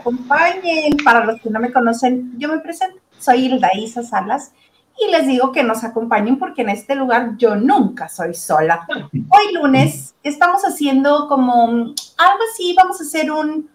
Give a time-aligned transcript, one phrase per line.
[0.00, 0.96] acompañen.
[1.04, 4.52] Para los que no me conocen, yo me presento, soy Hilda Isa Salas
[4.98, 8.86] y les digo que nos acompañen porque en este lugar yo nunca soy sola.
[8.88, 13.70] Hoy lunes estamos haciendo como algo así, vamos a hacer un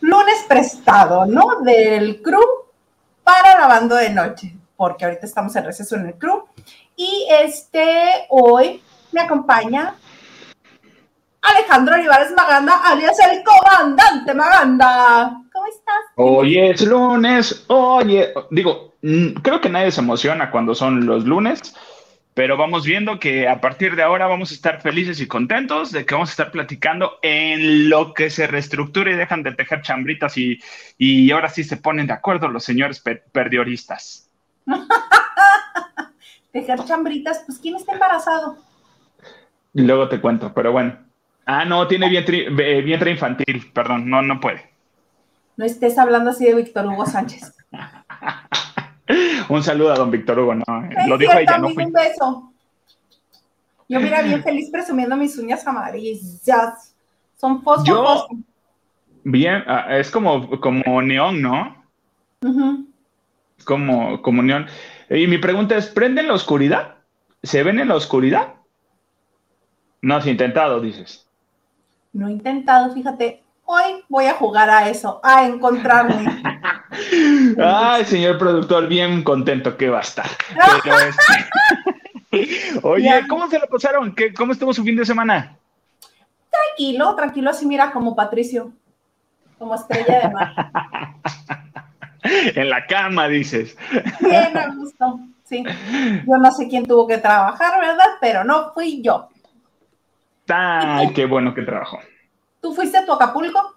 [0.00, 1.60] lunes prestado, ¿no?
[1.62, 2.44] Del crew
[3.24, 6.44] para la banda de noche, porque ahorita estamos en receso en el crew.
[6.94, 8.82] Y este, hoy
[9.12, 9.94] me acompaña
[11.42, 15.42] Alejandro Olivares Maganda, alias el comandante Maganda.
[15.66, 16.04] ¿Cómo estás?
[16.14, 21.74] Hoy es lunes, oye, digo, mm, creo que nadie se emociona cuando son los lunes,
[22.34, 26.06] pero vamos viendo que a partir de ahora vamos a estar felices y contentos de
[26.06, 30.38] que vamos a estar platicando en lo que se reestructura y dejan de tejer chambritas
[30.38, 30.60] y,
[30.98, 34.30] y ahora sí se ponen de acuerdo los señores perdioristas.
[36.52, 38.56] tejer chambritas, pues ¿quién está embarazado?
[39.72, 40.96] Luego te cuento, pero bueno.
[41.44, 42.50] Ah, no, tiene vientre,
[42.82, 44.75] vientre infantil, perdón, no, no puede.
[45.56, 47.54] No estés hablando así de Víctor Hugo Sánchez.
[49.48, 50.64] un saludo a don Víctor Hugo, no,
[51.06, 51.84] lo dijo ella, no fui.
[51.84, 52.52] Un beso.
[53.88, 56.94] Yo mira bien feliz presumiendo mis uñas amarillas.
[57.36, 58.28] Son fosfo,
[59.22, 61.84] Bien, ah, es como, como neón, ¿no?
[63.64, 64.66] Como, como neón.
[65.10, 66.96] Y mi pregunta es, ¿prende en la oscuridad?
[67.42, 68.54] ¿Se ven en la oscuridad?
[70.00, 71.26] No has intentado, dices.
[72.12, 76.42] No he intentado, fíjate, hoy voy a jugar a eso, a encontrarme.
[77.62, 80.26] Ay, señor productor, bien contento que va a estar.
[82.32, 84.14] Este, oye, ¿cómo se lo pasaron?
[84.14, 85.58] ¿Qué, ¿Cómo estuvo su fin de semana?
[86.50, 88.72] Tranquilo, tranquilo, así mira, como Patricio,
[89.58, 90.54] como estrella de mar.
[92.54, 93.76] en la cama, dices.
[94.20, 95.64] Bien, a gusto, sí.
[96.26, 98.16] Yo no sé quién tuvo que trabajar, ¿verdad?
[98.20, 99.28] Pero no fui yo.
[100.48, 101.98] Ay, qué bueno que trabajó.
[102.60, 103.76] ¿Tú fuiste a tu Acapulco?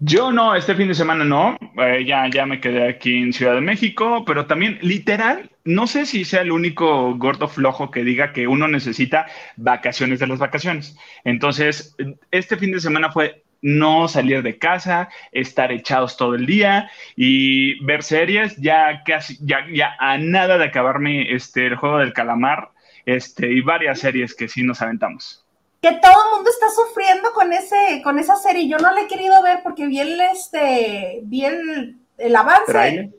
[0.00, 3.54] Yo no, este fin de semana no, eh, ya, ya me quedé aquí en Ciudad
[3.54, 8.32] de México, pero también literal, no sé si sea el único gordo flojo que diga
[8.32, 9.26] que uno necesita
[9.56, 10.96] vacaciones de las vacaciones.
[11.24, 11.96] Entonces,
[12.30, 17.84] este fin de semana fue no salir de casa, estar echados todo el día y
[17.84, 22.70] ver series, ya casi, ya, ya a nada de acabarme este, el juego del calamar
[23.04, 25.44] este, y varias series que sí nos aventamos
[25.80, 28.68] que todo el mundo está sufriendo con ese, con esa serie.
[28.68, 33.12] Yo no la he querido ver porque vi el, este, vi el, avance.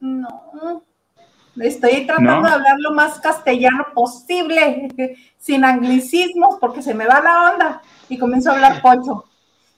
[0.00, 0.84] No.
[1.60, 7.52] Estoy tratando de hablar lo más castellano posible, sin anglicismos, porque se me va la
[7.52, 9.24] onda y comienzo a hablar pocho.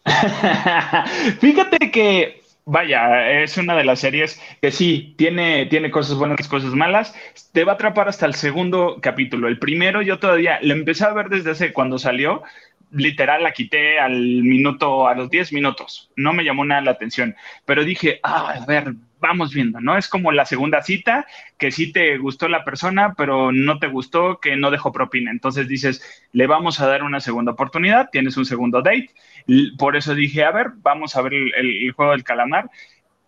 [1.40, 6.74] Fíjate que vaya, es una de las series que sí, tiene, tiene cosas buenas, cosas
[6.74, 7.14] malas.
[7.52, 9.48] Te va a atrapar hasta el segundo capítulo.
[9.48, 12.42] El primero yo todavía lo empecé a ver desde hace cuando salió.
[12.90, 14.12] Literal, la quité al
[14.42, 16.10] minuto, a los 10 minutos.
[16.16, 17.36] No me llamó nada la atención.
[17.64, 19.96] Pero dije, ah, a ver, vamos viendo, ¿no?
[19.96, 21.26] Es como la segunda cita,
[21.58, 25.30] que sí te gustó la persona, pero no te gustó, que no dejó propina.
[25.30, 29.10] Entonces dices, le vamos a dar una segunda oportunidad, tienes un segundo date.
[29.78, 32.70] Por eso dije, a ver, vamos a ver el, juego del calamar.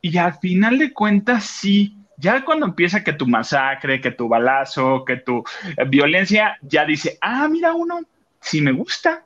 [0.00, 5.04] Y al final de cuentas, sí, ya cuando empieza que tu masacre, que tu balazo,
[5.04, 5.44] que tu
[5.76, 8.00] eh, violencia, ya dice, ah, mira uno,
[8.40, 9.24] sí me gusta,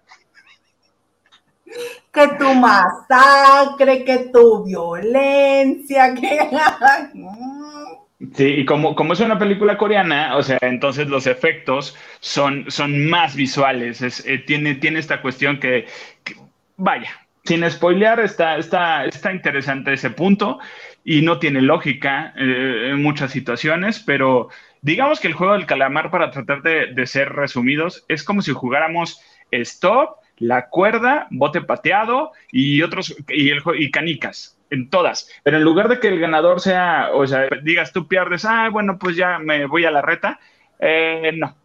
[2.12, 6.50] que tu masacre, que tu violencia, que...
[8.36, 13.10] Sí, y como, como es una película coreana, o sea, entonces los efectos son, son
[13.10, 15.86] más visuales, eh, tiene, tiene esta cuestión que,
[16.82, 17.10] vaya,
[17.44, 20.58] sin spoilear, está, está, está interesante ese punto
[21.04, 24.48] y no tiene lógica eh, en muchas situaciones, pero
[24.80, 29.20] digamos que el juego del calamar, para tratar de, ser resumidos, es como si jugáramos
[29.52, 35.30] Stop, la cuerda, bote pateado y otros, y, el, y canicas, en todas.
[35.44, 38.98] Pero en lugar de que el ganador sea, o sea, digas tú pierdes, ah, bueno,
[38.98, 40.40] pues ya me voy a la reta,
[40.80, 41.56] eh, no.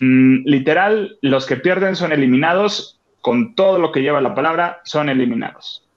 [0.00, 5.08] Mm, literal, los que pierden son eliminados, con todo lo que lleva la palabra, son
[5.08, 5.88] eliminados.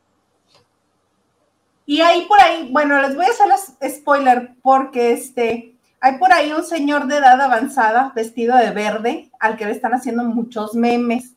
[1.86, 6.54] Y ahí por ahí, bueno, les voy a hacer spoiler porque este, hay por ahí
[6.54, 11.36] un señor de edad avanzada vestido de verde al que le están haciendo muchos memes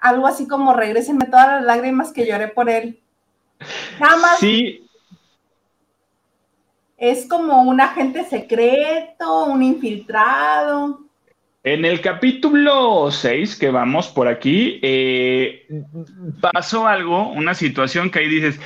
[0.00, 3.00] algo así como regresenme todas las lágrimas que lloré por él.
[4.00, 4.38] Nada más.
[4.38, 4.86] Sí.
[6.96, 11.00] Es como un agente secreto, un infiltrado.
[11.62, 15.68] En el capítulo 6 que vamos por aquí, eh,
[16.40, 18.58] pasó algo, una situación que ahí dices,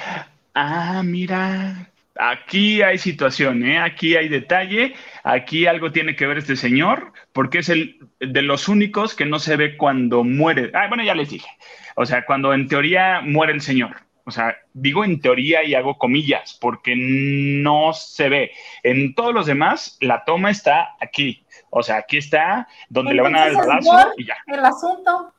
[0.55, 3.79] ah, mira, aquí hay situación, ¿eh?
[3.79, 4.95] aquí hay detalle,
[5.25, 9.41] aquí algo tiene que ver este señor, porque es el de los únicos que no
[9.41, 10.71] se ve cuando muere.
[10.73, 11.51] Ah, bueno, ya les dije.
[11.97, 13.97] O sea, cuando en teoría muere el señor.
[14.27, 18.53] O sea, digo en teoría y hago comillas, porque no se ve.
[18.83, 21.44] En todos los demás, la toma está aquí.
[21.77, 24.37] O sea, aquí está donde le van a dar el balazo y ya.
[24.47, 25.33] El asunto.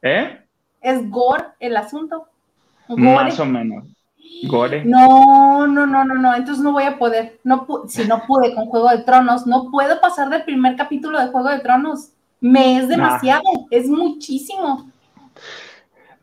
[0.00, 0.40] ¿Eh?
[0.80, 2.28] Es gore el asunto.
[2.88, 3.84] Más o menos.
[4.44, 4.84] Gore.
[4.86, 6.34] No, no, no, no, no.
[6.34, 7.40] Entonces no voy a poder.
[7.44, 11.28] No si no pude con Juego de Tronos, no puedo pasar del primer capítulo de
[11.28, 12.08] Juego de Tronos.
[12.40, 14.90] Me es demasiado, es muchísimo.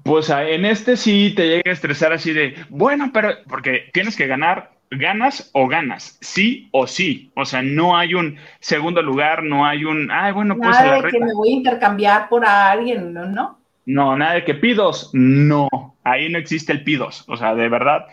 [0.01, 4.27] Pues en este sí te llega a estresar así de, bueno, pero porque tienes que
[4.27, 7.31] ganar, ganas o ganas, sí o sí.
[7.35, 11.09] O sea, no hay un segundo lugar, no hay un, ay, bueno, pues nada de
[11.09, 13.59] que me voy a intercambiar por alguien, ¿no?
[13.85, 15.67] No, nada de que pidos, no,
[16.03, 18.05] ahí no existe el pidos, o sea, de verdad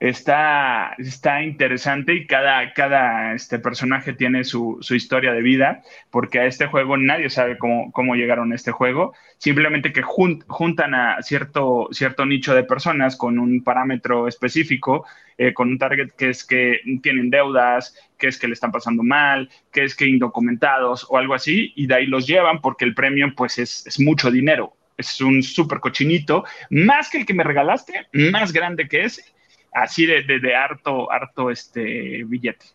[0.00, 6.46] está, está interesante y cada, cada este personaje tiene su, historia de vida, porque a
[6.46, 11.88] este juego nadie sabe cómo, cómo llegaron a este juego, simplemente que juntan a cierto,
[11.92, 15.06] cierto nicho de personas con un parámetro específico,
[15.38, 19.02] eh, con un target que es que tienen deudas, que es que le están pasando
[19.02, 22.94] mal, que es que indocumentados o algo así, y de ahí los llevan porque el
[22.94, 24.72] premio pues es, es mucho dinero.
[24.96, 29.35] Es un súper cochinito, más que el que me regalaste, más grande que ese,
[29.72, 32.66] así de, de, harto, harto este billete.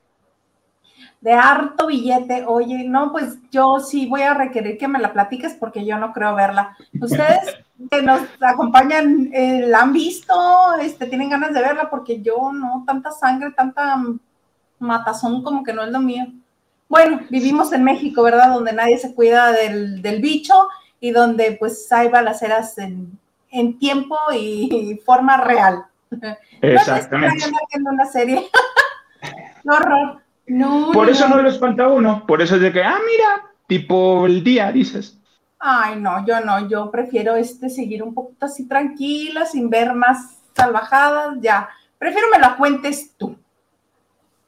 [1.20, 5.54] De harto billete, oye, no, pues yo sí voy a requerir que me la platiques
[5.54, 6.76] porque yo no creo verla.
[7.00, 7.58] Ustedes
[7.92, 10.34] que nos acompañan, eh, ¿la han visto?
[10.82, 11.90] Este, ¿Tienen ganas de verla?
[11.90, 13.98] Porque yo no, tanta sangre, tanta
[14.80, 16.26] matazón como que no es lo mío.
[16.90, 18.54] Bueno, vivimos en México, ¿verdad?
[18.54, 20.54] Donde nadie se cuida del, del bicho
[21.00, 23.18] y donde pues hay balaceras en,
[23.50, 25.86] en tiempo y forma real.
[26.62, 27.46] Exactamente.
[27.80, 28.50] No una serie.
[29.66, 30.22] horror.
[30.48, 34.26] No, por eso no lo espanta uno, por eso es de que, ah, mira, tipo
[34.26, 35.18] el día, dices.
[35.60, 40.42] Ay, no, yo no, yo prefiero este seguir un poquito así tranquila, sin ver más
[40.56, 41.70] salvajadas, ya.
[41.98, 43.38] Prefiero me la cuentes tú.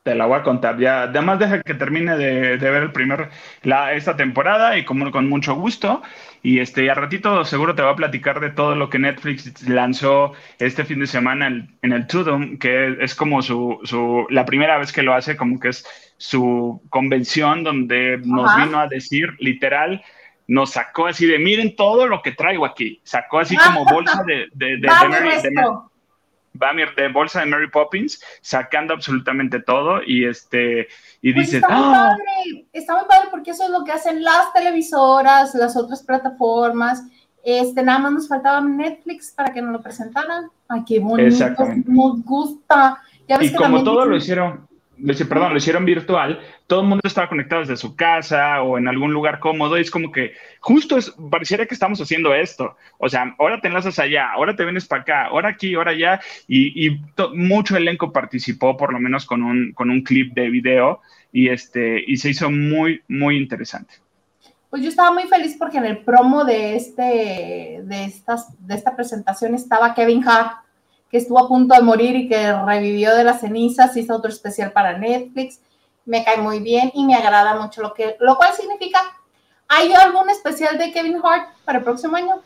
[0.04, 0.78] Te la voy a contar.
[0.80, 3.30] Ya, además deja que termine de, ver el primer,
[3.62, 6.02] la, esta temporada y como, con mucho gusto.
[6.42, 10.34] Y este, a ratito seguro te va a platicar de todo lo que Netflix lanzó
[10.60, 14.92] este fin de semana en, el Tudum, que es como su, su, la primera vez
[14.92, 15.86] que lo hace, como que es
[16.18, 20.04] su convención donde nos vino a decir literal,
[20.48, 23.00] nos sacó así de, miren todo lo que traigo aquí.
[23.06, 24.90] Sacó así como bolsa de, de, de,
[26.54, 30.88] Bamir de bolsa de Mary Poppins, sacando absolutamente todo y este
[31.22, 32.10] y pues dices, está muy, ¡Ah!
[32.10, 37.04] padre, está muy padre porque eso es lo que hacen las televisoras, las otras plataformas.
[37.44, 40.50] Este, nada más nos faltaba Netflix para que nos lo presentaran.
[40.68, 41.46] Ay, qué bonito,
[41.88, 43.02] nos gusta.
[43.28, 44.68] y como todo lo hicieron,
[45.28, 49.14] perdón, lo hicieron virtual, todo el mundo estaba conectado desde su casa o en algún
[49.14, 52.76] lugar cómodo y es como que justo es, pareciera que estamos haciendo esto.
[52.98, 56.22] O sea, ahora te enlazas allá, ahora te vienes para acá, ahora aquí, ahora allá
[56.48, 57.00] y,
[57.34, 62.04] mucho elenco participó por lo menos con un, con un clip de video y, este,
[62.06, 63.96] y se hizo muy, muy interesante.
[64.70, 68.96] Pues yo estaba muy feliz porque en el promo de, este, de, estas, de esta
[68.96, 70.64] presentación estaba Kevin Hart
[71.14, 74.72] que estuvo a punto de morir y que revivió de las cenizas, hizo otro especial
[74.72, 75.60] para Netflix.
[76.08, 79.00] Me cae muy bien y me agrada mucho lo que, lo cual significa,
[79.68, 82.42] ¿hay algún especial de Kevin Hart para el próximo año?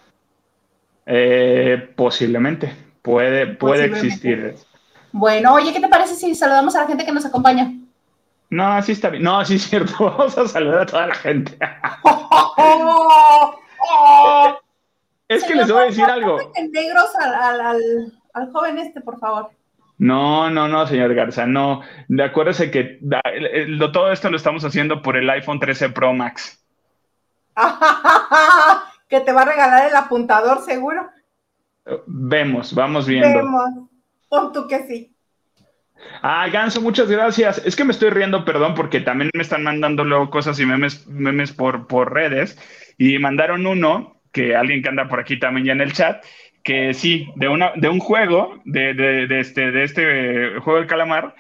[1.06, 4.58] Eh, posiblemente, puede, puede existir.
[5.14, 7.72] Bueno, oye, ¿qué te parece si saludamos a la gente que nos acompaña?
[8.50, 9.24] No, así está bien.
[9.24, 9.94] No, sí es cierto.
[10.00, 11.58] Vamos a saludar a toda la gente.
[15.30, 16.52] es que les voy a decir algo.
[16.74, 18.17] negros al, al
[18.52, 19.50] joven este, por favor.
[19.98, 21.82] No, no, no, señor Garza, no.
[22.08, 23.00] De acuérdese que
[23.92, 26.64] todo esto lo estamos haciendo por el iPhone 13 Pro Max.
[29.10, 31.10] que te va a regalar el apuntador, seguro.
[32.06, 33.40] Vemos, vamos viendo.
[33.40, 33.64] Vemos,
[34.30, 35.14] pon tú que sí.
[36.22, 37.62] Ah, Ganso, muchas gracias.
[37.66, 41.08] Es que me estoy riendo, perdón, porque también me están mandando luego cosas y memes,
[41.08, 42.58] memes por, por redes.
[43.00, 46.24] Y mandaron uno, que alguien que anda por aquí también ya en el chat,
[46.68, 51.34] que sí, de, una, de un juego, de, de, este, de este juego del calamar,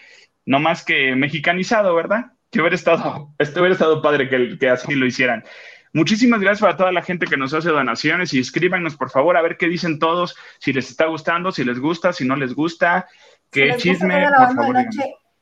[0.45, 2.31] no más que mexicanizado, ¿verdad?
[2.49, 5.43] Que hubiera estado, este hubiera estado padre que, que así lo hicieran.
[5.91, 9.41] Muchísimas gracias para toda la gente que nos hace donaciones y escríbanos, por favor, a
[9.41, 13.09] ver qué dicen todos, si les está gustando, si les gusta, si no les gusta,
[13.51, 14.75] qué chisme, por favor.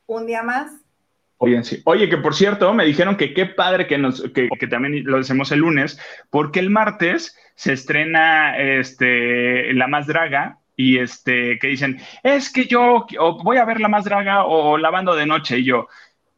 [0.08, 0.72] un día más.
[1.38, 1.82] Oye, sí.
[1.86, 5.18] Oye, que por cierto, me dijeron que qué padre que, nos, que, que también lo
[5.18, 6.00] hacemos el lunes,
[6.30, 12.66] porque el martes se estrena este, La Más Draga y este, que dicen, es que
[12.66, 13.06] yo
[13.44, 15.60] voy a ver La Más Draga o Lavando de Noche.
[15.60, 15.88] Y yo,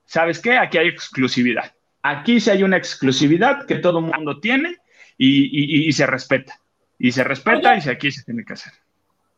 [0.06, 0.58] ¿sabes qué?
[0.58, 1.74] Aquí hay exclusividad.
[2.04, 4.78] Aquí sí hay una exclusividad que todo el mundo tiene
[5.18, 6.60] y, se respeta.
[7.00, 8.74] Y se respeta y aquí se tiene que hacer.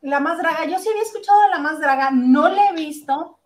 [0.01, 3.38] La Más Draga, yo sí había escuchado de La Más Draga, no la he visto,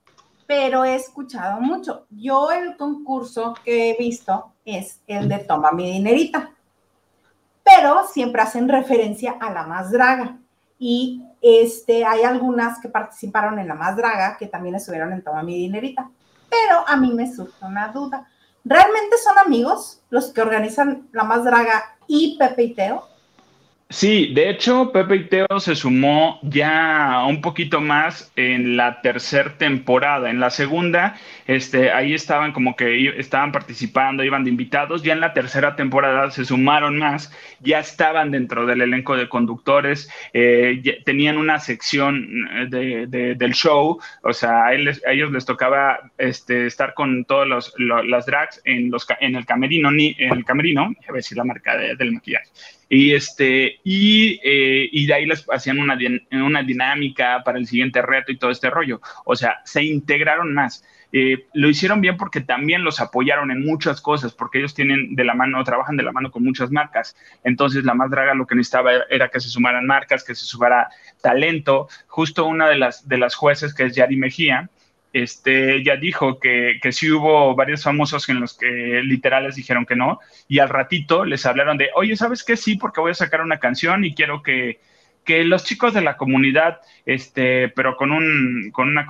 [0.48, 2.06] pero he escuchado mucho.
[2.10, 6.52] Yo el concurso que he visto es el de Toma mi dinerita,
[7.64, 10.38] pero siempre hacen referencia a La Más Draga.
[10.80, 15.44] Y este, hay algunas que participaron en La Más Draga que también estuvieron en Toma
[15.44, 16.10] mi dinerita.
[16.50, 18.28] Pero a mí me surge una duda.
[18.66, 23.13] ¿Realmente son amigos los que organizan La Más Draga y Pepe y Teo?
[23.94, 29.56] Sí, de hecho, Pepe y Teo se sumó ya un poquito más en la tercera
[29.60, 30.32] temporada.
[30.32, 35.04] En la segunda, este, ahí estaban como que estaban participando, iban de invitados.
[35.04, 40.10] Ya en la tercera temporada se sumaron más, ya estaban dentro del elenco de conductores,
[40.34, 43.06] eh, tenían una sección eh,
[43.38, 48.60] del show, o sea, a, ellos les tocaba este, estar con todos los, las drags
[48.66, 52.50] en, los, en el camerino, en el camerino, a ver si la marca del maquillaje
[52.96, 55.98] y, este, y, eh, y de ahí les hacían una,
[56.32, 59.02] una dinámica para el siguiente reto y todo este rollo.
[59.26, 60.86] O sea, se integraron más.
[61.12, 65.24] Eh, lo hicieron bien porque también los apoyaron en muchas cosas, porque ellos tienen de
[65.24, 67.16] la mano, trabajan de la mano con muchas marcas.
[67.44, 70.90] Entonces, la más draga lo que necesitaba era que se sumaran marcas, que se sumara
[71.20, 71.88] talento.
[72.06, 74.70] Justo una de las, de las jueces, que es Yari Mejía,
[75.14, 79.96] este, ya dijo que, que sí hubo varios famosos en los que literales dijeron que
[79.96, 82.58] no, y al ratito les hablaron de, oye, ¿sabes qué?
[82.58, 84.80] Sí, porque voy a sacar una canción y quiero que,
[85.24, 89.06] que los chicos de la comunidad, este, pero con, un, con una,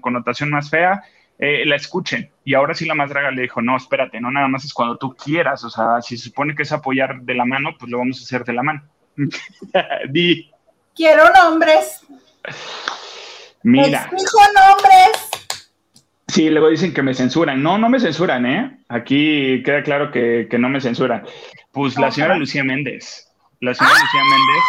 [0.00, 1.02] connotación más fea,
[1.38, 2.30] eh, la escuchen.
[2.42, 4.96] Y ahora sí la más draga le dijo, no, espérate, no nada más es cuando
[4.96, 7.98] tú quieras, o sea, si se supone que es apoyar de la mano, pues lo
[7.98, 8.82] vamos a hacer de la mano.
[10.08, 10.50] Di.
[10.94, 12.06] Quiero nombres.
[13.62, 14.08] Mira.
[14.12, 15.33] Exijo nombres.
[16.34, 17.62] Sí, luego dicen que me censuran.
[17.62, 18.78] No, no me censuran, ¿eh?
[18.88, 21.22] Aquí queda claro que, no me censuran.
[21.70, 23.32] Pues la señora Lucía Méndez.
[23.60, 24.62] La señora Lucía Méndez.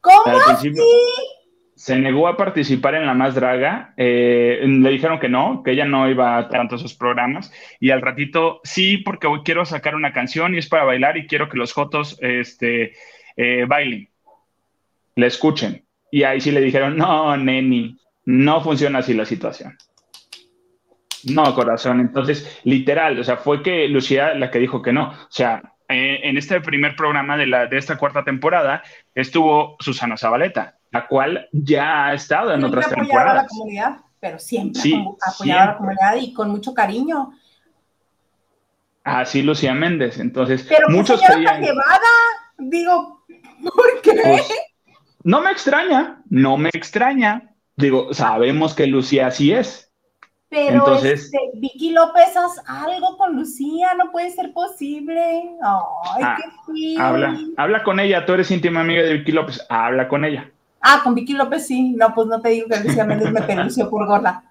[0.00, 0.72] ¿Cómo así?
[1.74, 3.92] Se negó a participar en La Más Draga.
[3.98, 7.52] Eh, le dijeron que no, que ella no iba a tanto a sus programas.
[7.78, 11.26] Y al ratito, sí, porque hoy quiero sacar una canción y es para bailar y
[11.26, 12.94] quiero que los jotos este,
[13.36, 14.08] eh, bailen.
[15.16, 15.84] Le escuchen.
[16.10, 19.76] Y ahí sí le dijeron, no, neni, no funciona así la situación.
[21.24, 22.00] No, corazón.
[22.00, 25.10] Entonces, literal, o sea, fue que Lucía la que dijo que no.
[25.10, 28.82] O sea, eh, en este primer programa de, la, de esta cuarta temporada
[29.14, 33.30] estuvo Susana Zabaleta, la cual ya ha estado en otras temporadas.
[33.30, 37.32] A la comunidad, pero siempre sí, apoyado a la comunidad y con mucho cariño.
[39.02, 40.18] Así Lucía Méndez.
[40.18, 41.62] Entonces, pero muchos creían...
[41.62, 42.08] llevada,
[42.58, 43.24] digo,
[43.62, 44.20] ¿por qué?
[44.22, 44.52] Pues,
[45.24, 47.54] no me extraña, no me extraña.
[47.76, 49.87] Digo, sabemos que Lucía así es.
[50.50, 55.42] Pero Entonces, este, Vicky López, haz algo con Lucía, no puede ser posible.
[55.62, 56.36] Ay, ah,
[56.66, 56.96] qué.
[56.98, 60.50] Habla, habla con ella, tú eres íntima amiga de Vicky López, habla con ella.
[60.80, 61.94] Ah, con Vicky López sí.
[61.96, 64.44] No, pues no te digo que Lucía Méndez me pelució por gorda.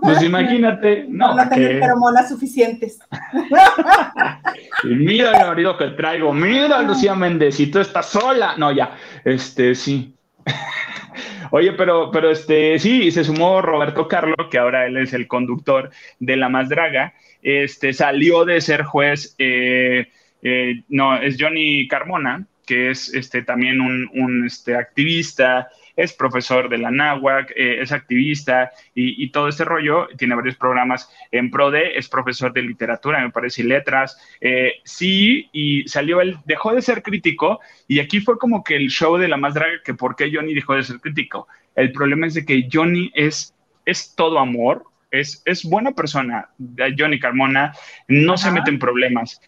[0.00, 1.06] Pues imagínate.
[1.08, 3.00] No, no tengo feromonas suficientes.
[4.84, 8.54] mira el marido que traigo, mira Lucía Méndez, y tú estás sola.
[8.56, 10.14] No, ya, este, sí.
[11.50, 15.90] Oye, pero, pero este, sí, se sumó Roberto Carlo, que ahora él es el conductor
[16.18, 17.14] de La Más Draga.
[17.42, 20.08] Este, salió de ser juez, eh,
[20.42, 26.68] eh, no, es Johnny Carmona, que es este, también un, un este, activista, es profesor
[26.68, 31.98] de la NAWAC, eh, es activista y, todo este rollo, tiene varios programas en PRODE,
[31.98, 34.16] es profesor de literatura, me parece, y letras.
[34.40, 38.90] Eh, sí, y salió él, dejó de ser crítico y aquí fue como que el
[38.90, 41.48] show de la más draga, que por qué Johnny dejó de ser crítico.
[41.74, 43.52] El problema es de que Johnny es,
[43.84, 46.48] es todo amor, es, es buena persona,
[46.96, 47.72] Johnny Carmona,
[48.06, 49.40] no se mete en problemas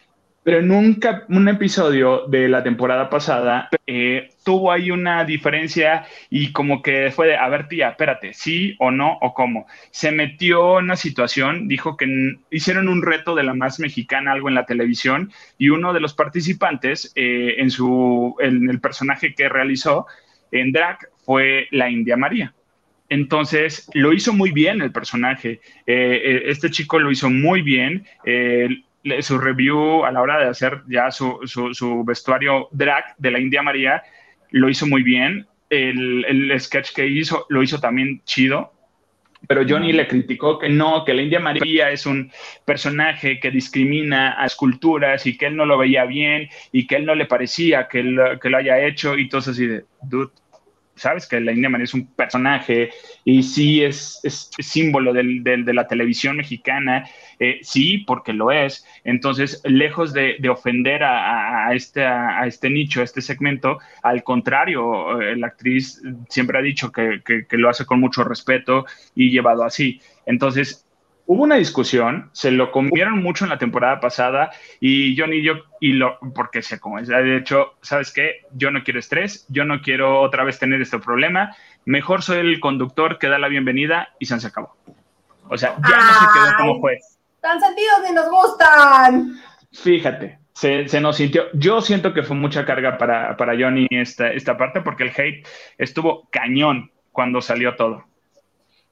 [0.42, 6.80] pero nunca un episodio de la temporada pasada eh, tuvo ahí una diferencia y como
[6.82, 9.66] que fue de, a ver tía, espérate, sí o no o cómo.
[9.90, 14.48] Se metió en una situación, dijo que hicieron un reto de la más mexicana, algo
[14.48, 19.48] en la televisión, y uno de los participantes eh, en, su, en el personaje que
[19.48, 20.06] realizó
[20.52, 22.54] en drag fue la India María.
[23.10, 25.60] Entonces, lo hizo muy bien el personaje.
[25.84, 28.06] Eh, este chico lo hizo muy bien
[29.20, 33.62] su review a la hora de hacer ya su, su, vestuario drag de la India
[33.62, 34.02] María,
[34.50, 35.46] lo hizo muy bien.
[35.68, 38.72] El, el, sketch que hizo lo hizo también chido,
[39.46, 42.30] pero Johnny le criticó que no, que la India María es un
[42.64, 47.06] personaje que discrimina a esculturas y que él no lo veía bien y que él
[47.06, 48.02] no le parecía que,
[48.40, 50.30] que lo haya hecho y todo así de, dude,
[51.00, 52.90] sabes que la India María es un personaje
[53.24, 54.20] y sí es,
[54.58, 57.04] símbolo de la televisión mexicana,
[57.38, 58.86] eh, sí, porque lo es.
[59.04, 65.36] Entonces, lejos de, ofender a, este, a, este nicho, a este segmento, al contrario, eh,
[65.36, 70.00] la actriz siempre ha dicho que, que lo hace con mucho respeto y llevado así.
[70.26, 70.86] Entonces,
[71.30, 75.52] hubo una discusión, se lo comieron mucho en la temporada pasada y Johnny y yo,
[75.78, 78.40] y lo, porque se como de hecho, ¿sabes qué?
[78.52, 82.58] Yo no quiero estrés, yo no quiero otra vez tener este problema, mejor soy el
[82.58, 84.74] conductor que da la bienvenida y se acabó.
[85.48, 87.16] O sea, ya no se quedó como juez.
[87.40, 89.40] Tan sentidos ni nos gustan.
[89.70, 94.56] Fíjate, se, nos sintió, yo siento que fue mucha carga para, para Johnny esta, esta
[94.56, 95.46] parte porque el hate
[95.78, 98.09] estuvo cañón cuando salió todo.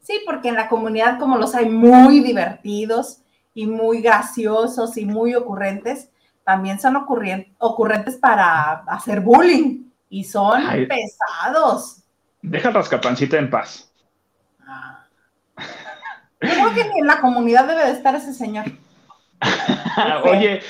[0.08, 3.18] Sí, porque en la comunidad como los hay muy divertidos
[3.52, 6.08] y muy graciosos y muy ocurrentes,
[6.44, 12.04] también son ocurrentes para hacer bullying y son pesados.
[12.40, 13.92] Deja rascapancita en paz.
[14.66, 15.04] Ah.
[16.40, 18.64] Yo creo que en la comunidad debe de estar ese señor.
[20.24, 20.62] Oye,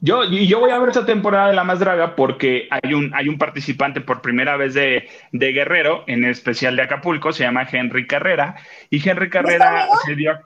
[0.00, 3.28] yo, yo voy a ver esta temporada de La Más Draga porque hay un, hay
[3.28, 8.56] un participante por primera vez de, Guerrero, en especial de Acapulco, se llama Henry Carrera.
[8.90, 10.38] Y Henry Carrera se dio.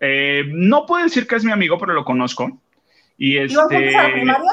[0.00, 2.60] Eh, no puedo decir que es mi amigo, pero lo conozco.
[3.18, 4.52] Y este, a la primaria?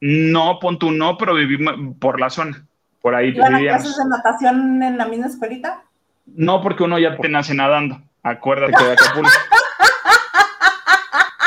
[0.00, 2.66] No, pon no, pero vivimos por la zona.
[3.00, 5.82] Por ahí ¿Iban a clases de natación en la misma escuelita?
[6.26, 8.02] No, porque uno ya te nace nadando.
[8.22, 9.30] Acuérdate de Acapulco.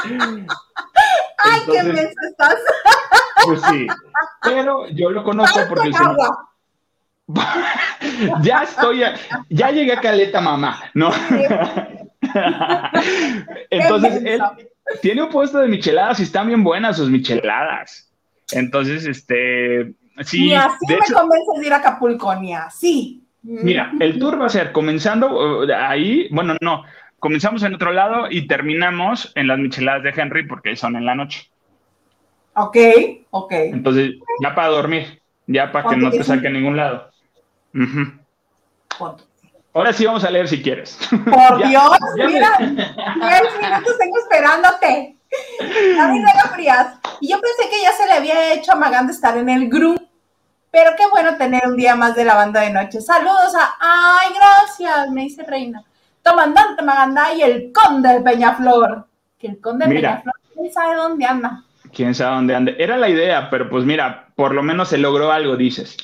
[1.38, 2.56] ¡Ay, qué mes estás!
[3.46, 3.88] Pues sí,
[4.42, 6.18] pero yo lo conozco porque señor...
[8.42, 9.04] ya estoy,
[9.50, 11.12] ya llegué a Caleta, mamá, ¿no?
[13.70, 14.42] Entonces, él
[15.02, 18.10] tiene un puesto de micheladas y están bien buenas sus micheladas.
[18.52, 20.46] Entonces, este, sí.
[20.46, 23.24] Ni así me convences de ir a Acapulco, ni así.
[23.44, 26.84] Mira, el tour va a ser comenzando uh, ahí, bueno, no,
[27.20, 31.16] comenzamos en otro lado y terminamos en las micheladas de Henry porque son en la
[31.16, 31.50] noche.
[32.56, 32.78] Ok,
[33.30, 33.52] ok.
[33.52, 37.10] Entonces, ya para dormir, ya para que no te saque a ningún lado.
[39.74, 40.98] Ahora sí vamos a leer si quieres.
[41.10, 42.72] Por Dios, mira, 10
[43.62, 45.16] minutos tengo esperándote.
[45.96, 46.98] David Frías.
[47.22, 50.02] Y yo pensé que ya se le había hecho amagando estar en el grupo.
[50.72, 53.02] Pero qué bueno tener un día más de la banda de noche.
[53.02, 53.76] Saludos a.
[53.80, 55.10] ¡Ay, gracias!
[55.12, 55.84] Me dice Reina.
[56.30, 59.08] Comandante Maganda y el conde de Peñaflor.
[59.40, 61.64] Que el conde de Peñaflor, ¿quién sabe dónde anda?
[61.94, 62.74] ¿Quién sabe dónde anda?
[62.78, 65.98] Era la idea, pero pues mira, por lo menos se logró algo, dices.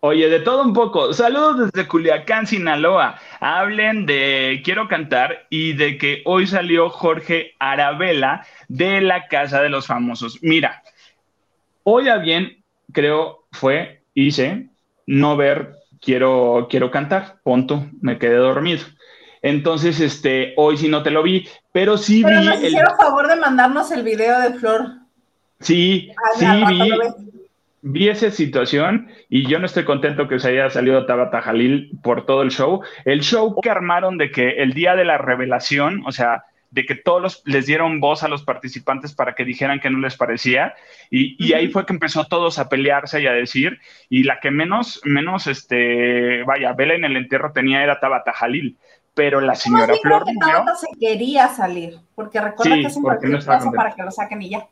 [0.00, 1.12] Oye, de todo un poco.
[1.12, 3.20] Saludos desde Culiacán, Sinaloa.
[3.38, 9.68] Hablen de Quiero cantar y de que hoy salió Jorge Arabella de la Casa de
[9.68, 10.38] los Famosos.
[10.42, 10.82] Mira,
[11.84, 14.70] hoy a bien, creo, fue, hice,
[15.06, 18.80] no ver quiero, quiero cantar, punto, me quedé dormido.
[19.40, 22.46] Entonces, este, hoy sí no te lo vi, pero sí pero vi.
[22.46, 24.86] Nos hicieron favor de mandarnos el video de Flor.
[25.60, 26.90] Sí, sí vi,
[27.82, 32.26] vi esa situación y yo no estoy contento que se haya salido Tabata Jalil por
[32.26, 32.82] todo el show.
[33.04, 36.94] El show que armaron de que el día de la revelación, o sea, de que
[36.94, 40.74] todos les dieron voz a los participantes para que dijeran que no les parecía.
[41.10, 43.78] Y, ahí fue que empezó todos a pelearse y a decir.
[44.08, 48.78] Y la que menos menos este vaya vela en el entierro tenía era Tabata Jalil.
[49.14, 53.72] Pero la señora Flor que Tabata se quería salir porque recuerda que es un no
[53.72, 54.66] para que lo saquen y ya.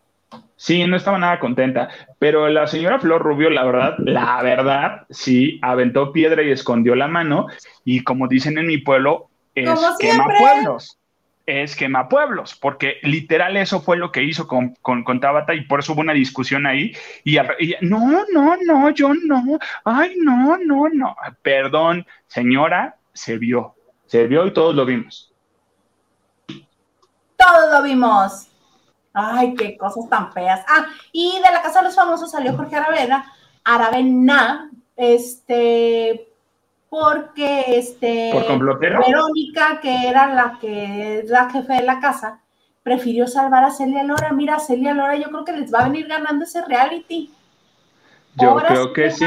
[0.56, 5.58] Sí, no estaba nada contenta, pero la señora Flor Rubio, la verdad, la verdad, sí,
[5.60, 7.48] aventó piedra y escondió la mano,
[7.84, 10.99] y como dicen en mi pueblo, es quema pueblos
[11.50, 15.80] es quema pueblos, porque literal eso fue lo que hizo con, con, Tabata y por
[15.80, 16.92] eso hubo una discusión ahí.
[17.24, 17.36] Y,
[17.80, 23.74] no, no, no, yo no, ay, no, no, no, perdón, señora, se vio,
[24.06, 25.32] se vio y todos lo vimos.
[27.36, 28.48] Todos lo vimos.
[29.12, 30.64] Ay, qué cosas tan feas.
[30.68, 33.32] Ah, y de la Casa de los Famosos salió Jorge Aravena,
[33.64, 36.29] Aravena, este,
[36.90, 42.40] porque este Verónica, que era la que la jefe de la casa,
[42.82, 44.32] prefirió salvar a Celia Lora.
[44.32, 47.32] Mira, Celia Lora, yo creo que les va a venir ganando ese reality.
[48.34, 49.24] Yo creo que sí.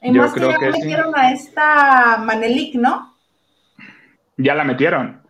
[0.00, 3.14] Y más que ya metieron a esta Manelik, ¿no?
[4.38, 5.22] Ya la metieron.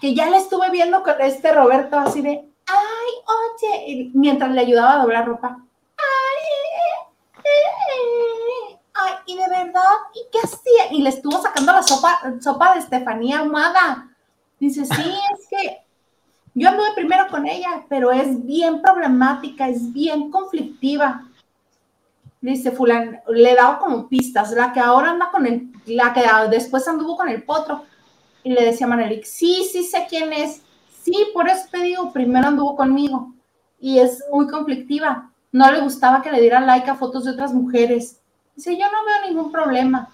[0.00, 4.94] Que ya la estuve viendo con este Roberto así de, ay, oye, mientras le ayudaba
[4.94, 5.58] a doblar ropa.
[5.96, 6.62] Ay,
[9.04, 9.82] ay, y de verdad,
[10.14, 10.92] ¿y qué hacía?
[10.92, 14.08] Y le estuvo sacando la sopa, sopa de Estefanía Ahumada.
[14.58, 15.82] Dice, sí, es que
[16.54, 21.26] yo anduve primero con ella, pero es bien problemática, es bien conflictiva.
[22.40, 26.22] dice Fulan, le he dado como pistas, la que ahora anda con el, la que
[26.50, 27.84] después anduvo con el potro.
[28.44, 30.62] Y le decía a Manelik, sí, sí sé quién es.
[31.02, 33.32] Sí, por eso te digo, primero anduvo conmigo.
[33.80, 35.32] Y es muy conflictiva.
[35.52, 38.20] No le gustaba que le dieran like a fotos de otras mujeres.
[38.54, 40.08] Dice, yo no veo ningún problema.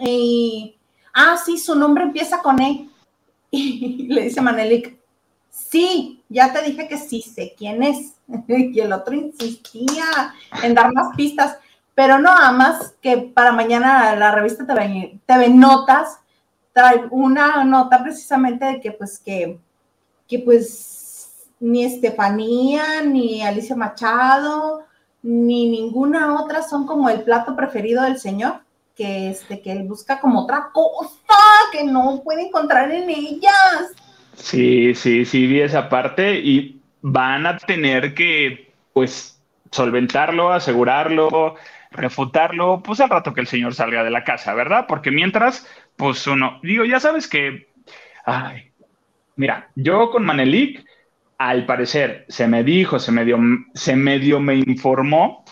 [0.00, 0.76] Y,
[1.12, 2.88] ah, sí, su nombre empieza con E.
[3.54, 4.96] Y le dice Manelik,
[5.50, 8.14] sí, ya te dije que sí sé quién es.
[8.48, 11.58] Y el otro insistía en dar más pistas,
[11.94, 16.18] pero no, más que para mañana la revista TV, TV Notas
[16.72, 19.58] trae una nota precisamente de que pues que,
[20.26, 24.84] que pues ni Estefanía, ni Alicia Machado,
[25.22, 28.60] ni ninguna otra son como el plato preferido del señor,
[28.96, 31.16] que este, que él busca como otra cosa
[31.70, 33.92] que no puede encontrar en ellas.
[34.34, 41.56] Sí, sí, sí, vi esa parte y van a tener que, pues, solventarlo, asegurarlo,
[41.90, 44.86] refutarlo, pues al rato que el señor salga de la casa, ¿verdad?
[44.88, 47.68] Porque mientras, pues uno, digo, ya sabes que,
[48.24, 48.72] ay,
[49.36, 50.84] mira, yo con Manelik,
[51.48, 53.38] al parecer, se me dijo, se medio,
[53.74, 55.44] se medio me informó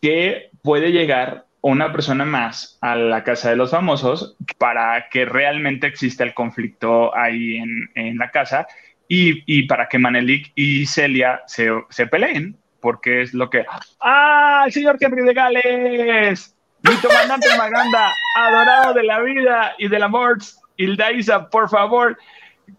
[0.00, 5.86] que puede llegar una persona más a la casa de los famosos para que realmente
[5.86, 8.66] exista el conflicto ahí en, en la casa
[9.08, 13.64] y, para que Manelik y Celia se, se, peleen, porque es lo que...
[14.00, 16.56] ¡Ah, el señor Henry de Gales!
[16.82, 20.38] Mi comandante Maganda, adorado de la vida y del amor,
[20.78, 22.18] Hildaisa, por favor,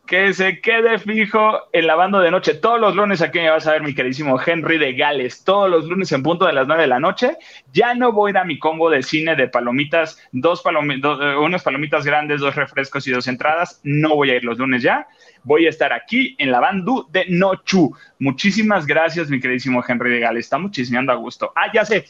[0.05, 2.55] que se quede fijo en la banda de noche.
[2.55, 5.43] Todos los lunes aquí me vas a ver, mi queridísimo Henry de Gales.
[5.43, 7.37] Todos los lunes en punto de las nueve de la noche.
[7.71, 11.35] Ya no voy a ir a mi combo de cine de palomitas, dos palomitas, eh,
[11.37, 13.79] unas palomitas grandes, dos refrescos y dos entradas.
[13.83, 15.07] No voy a ir los lunes ya.
[15.43, 17.95] Voy a estar aquí en la bandu de Nochu.
[18.19, 20.45] Muchísimas gracias, mi queridísimo Henry de Gales.
[20.45, 21.51] Estamos chismeando a gusto.
[21.55, 22.05] Ah, ya sé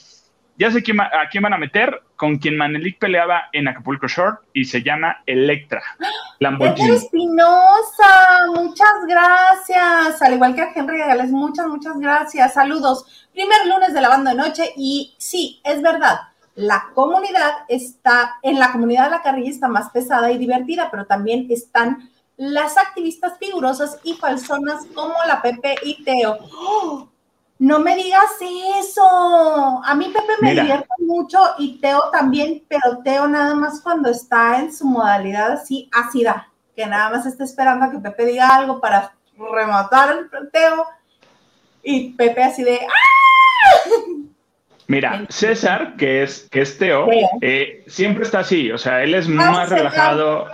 [0.57, 4.41] ya sé quién, a quién van a meter, con quien Manelik peleaba en Acapulco Short
[4.53, 5.81] y se llama Electra.
[6.39, 6.91] Lamborghini.
[6.91, 10.21] Espinosa, muchas gracias.
[10.21, 12.53] Al igual que a Henry Gales, muchas, muchas gracias.
[12.53, 13.27] Saludos.
[13.33, 16.19] Primer lunes de la banda de noche y sí, es verdad.
[16.55, 21.07] La comunidad está, en la comunidad de la carrilla está más pesada y divertida, pero
[21.07, 26.37] también están las activistas figurosas y falsonas como la Pepe y Teo.
[26.53, 27.09] ¡Oh!
[27.63, 28.29] No me digas
[28.77, 29.01] eso.
[29.85, 34.59] A mí Pepe me divierte mucho y Teo también, pero Teo nada más cuando está
[34.59, 38.81] en su modalidad así ácida, que nada más está esperando a que Pepe diga algo
[38.81, 40.87] para rematar el Teo
[41.81, 43.89] y Pepe así de ¡Ah!
[44.87, 47.07] Mira, César, que es, que es Teo,
[47.39, 50.47] eh, siempre está así, o sea, él es ah, más relajado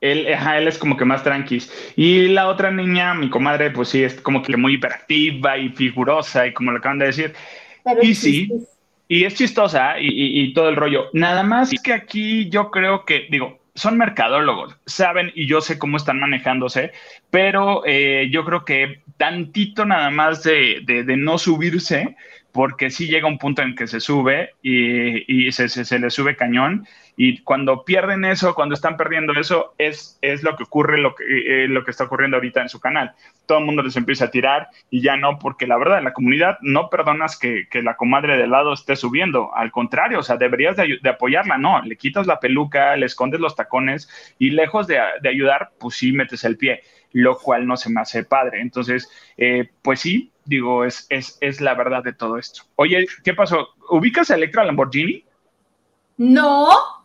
[0.00, 1.62] él, él es como que más tranqui.
[1.96, 6.46] Y la otra niña, mi comadre, pues sí, es como que muy hiperactiva y figurosa
[6.46, 7.34] y como lo acaban de decir.
[8.02, 8.48] y sí,
[9.08, 11.06] y es chistosa y, todo el rollo.
[11.12, 15.96] Nada más que aquí yo creo que, digo, son mercadólogos, saben y yo sé cómo
[15.96, 16.92] están manejándose,
[17.30, 22.16] pero eh, yo creo que tantito nada más de, de, no subirse,
[22.52, 26.10] porque sí llega un punto en que se sube y, y se, se, se le
[26.10, 26.86] sube cañón
[27.20, 31.24] y cuando pierden eso, cuando están perdiendo eso, es, es lo que ocurre, lo que,
[31.64, 33.12] eh, lo que está ocurriendo ahorita en su canal.
[33.44, 36.12] Todo el mundo les empieza a tirar y ya no, porque la verdad, en la
[36.12, 39.52] comunidad no perdonas que, que la comadre de lado esté subiendo.
[39.52, 41.82] Al contrario, o sea, deberías de, apoyarla, no.
[41.82, 46.12] Le quitas la peluca, le escondes los tacones y lejos de, de ayudar, pues sí
[46.12, 48.60] metes el pie, lo cual no se me hace padre.
[48.60, 52.62] Entonces, eh, pues sí, digo, es, es, es la verdad de todo esto.
[52.76, 53.70] Oye, ¿qué pasó?
[53.90, 55.24] ¿Ubicas a Electra Lamborghini?
[56.16, 56.97] No.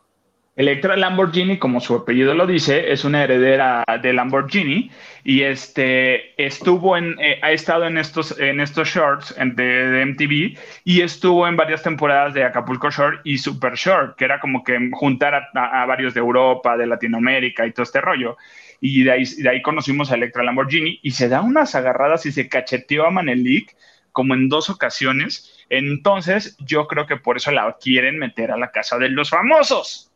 [0.55, 4.91] Electra Lamborghini, como su apellido lo dice, es una heredera de Lamborghini
[5.23, 11.01] y este estuvo en, eh, ha estado en estos, en estos shorts de, MTV y
[11.01, 15.33] estuvo en varias temporadas de Acapulco Short y Super Short, que era como que juntar
[15.55, 18.37] a, varios de Europa, de Latinoamérica y todo este rollo.
[18.79, 22.31] Y de ahí, de ahí conocimos a Electra Lamborghini y se da unas agarradas y
[22.31, 23.75] se cacheteó a Manelik
[24.11, 25.65] como en dos ocasiones.
[25.69, 30.12] Entonces, yo creo que por eso la quieren meter a la casa de los famosos.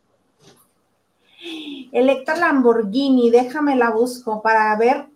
[1.92, 5.06] Electra Lamborghini, déjame la busco para ver.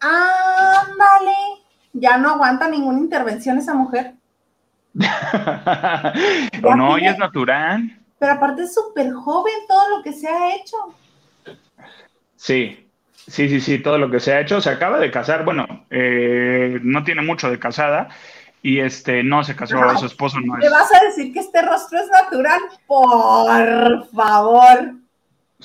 [0.00, 1.36] Ándale,
[1.92, 4.14] ya no aguanta ninguna intervención esa mujer.
[4.94, 7.98] no, ella es natural.
[8.18, 10.76] Pero aparte es súper joven todo lo que se ha hecho.
[12.36, 14.60] Sí, sí, sí, sí, todo lo que se ha hecho.
[14.60, 18.08] Se acaba de casar, bueno, eh, no tiene mucho de casada
[18.62, 20.64] y este no se casó, su esposo no es.
[20.64, 22.60] ¿Me vas a decir que este rostro es natural?
[22.86, 25.05] Por favor.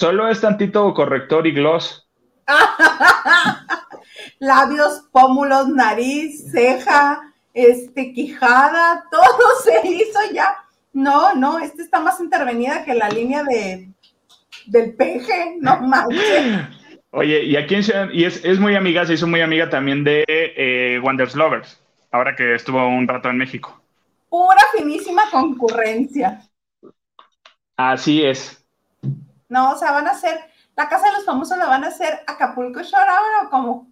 [0.02, 2.10] Solo es tantito corrector y gloss.
[4.40, 7.22] Labios, pómulos, nariz, ceja,
[7.54, 10.58] este, Quijada, todo se hizo ya.
[10.92, 13.90] No, no, esta está más intervenida que la línea de
[14.66, 16.66] del peje, no manches.
[17.12, 17.76] Oye, y aquí
[18.14, 22.36] y es, es, muy amiga, se hizo muy amiga también de eh, Wonders Lovers, ahora
[22.36, 23.80] que estuvo un rato en México.
[24.30, 26.42] Pura finísima concurrencia.
[27.78, 28.61] Así es.
[29.52, 30.40] No, o sea, van a hacer,
[30.78, 33.88] la casa de los famosos la van a hacer Acapulco Shore ahora o cómo?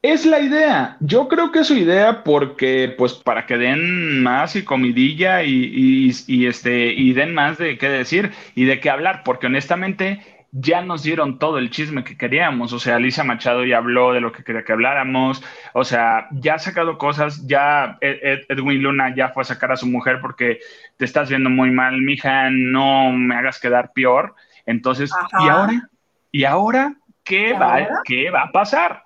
[0.00, 0.96] Es la idea.
[1.00, 6.10] Yo creo que es su idea porque, pues, para que den más y comidilla y,
[6.26, 10.20] y, este, y den más de qué decir y de qué hablar, porque honestamente
[10.52, 12.72] ya nos dieron todo el chisme que queríamos.
[12.72, 15.42] O sea, Alicia Machado ya habló de lo que quería que habláramos.
[15.74, 17.46] O sea, ya ha sacado cosas.
[17.46, 20.60] Ya Edwin Luna ya fue a sacar a su mujer porque
[20.96, 24.34] te estás viendo muy mal, mija, no me hagas quedar peor.
[24.66, 25.90] Entonces, ¿y ahora?
[26.32, 29.02] ¿Y ahora qué, Va, qué va a pasar?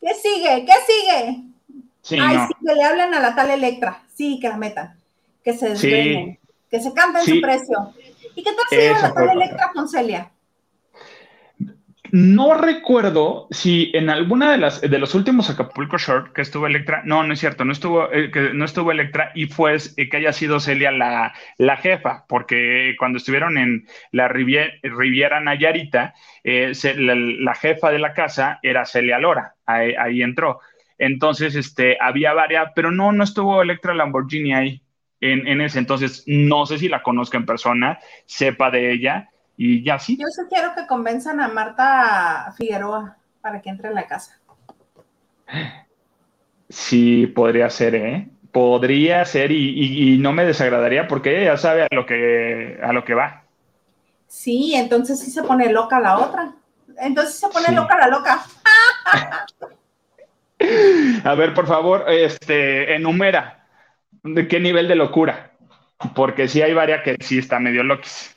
[0.00, 0.64] ¿Qué sigue?
[0.64, 1.42] ¿Qué sigue?
[2.02, 4.02] Sí, Ay, sí, que le hablen a la tal Electra.
[4.14, 4.96] Sí, que la metan.
[5.44, 6.38] Que se desgreñen.
[6.70, 7.94] Que se canten su precio.
[8.34, 10.30] ¿Y qué tal si la tal Electra con Celia?
[12.12, 17.00] No recuerdo si en alguna de las de los últimos Acapulco Short que estuvo Electra,
[17.06, 20.18] no, no es cierto, no estuvo, eh, que no estuvo Electra y fue eh, que
[20.18, 26.12] haya sido Celia la, la, jefa, porque cuando estuvieron en la Riviera, Nayarita,
[26.44, 30.60] eh, la, jefa de la casa era Celia Lora, ahí, entró.
[30.98, 34.82] Entonces, este, había varias, pero no, no estuvo Electra Lamborghini ahí
[35.18, 36.24] en, en ese entonces.
[36.26, 40.16] No sé si la conozca en persona, sepa de ella y ya sí.
[40.18, 44.38] Yo quiero que convenzan a Marta Figueroa para que entre en la casa.
[46.68, 48.28] Sí, podría ser, ¿eh?
[48.50, 53.04] Podría ser y, no me desagradaría porque ella ya sabe a lo que, a lo
[53.04, 53.44] que va.
[54.26, 56.54] Sí, entonces sí se pone loca la otra.
[56.98, 58.44] Entonces se pone loca la loca.
[61.24, 63.66] a ver, por favor, este, enumera
[64.22, 65.52] de qué nivel de locura.
[66.14, 68.34] Porque sí hay varias que sí está medio loquis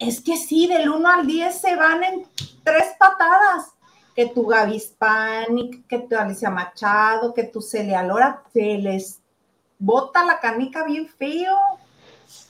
[0.00, 2.22] es que sí, del 1 al 10 se van en
[2.64, 3.74] tres patadas.
[4.16, 9.20] Que tu Gaby Hispanic, que tu Alicia Machado, que tu Celia Lora, se les
[9.78, 11.56] bota la canica bien feo.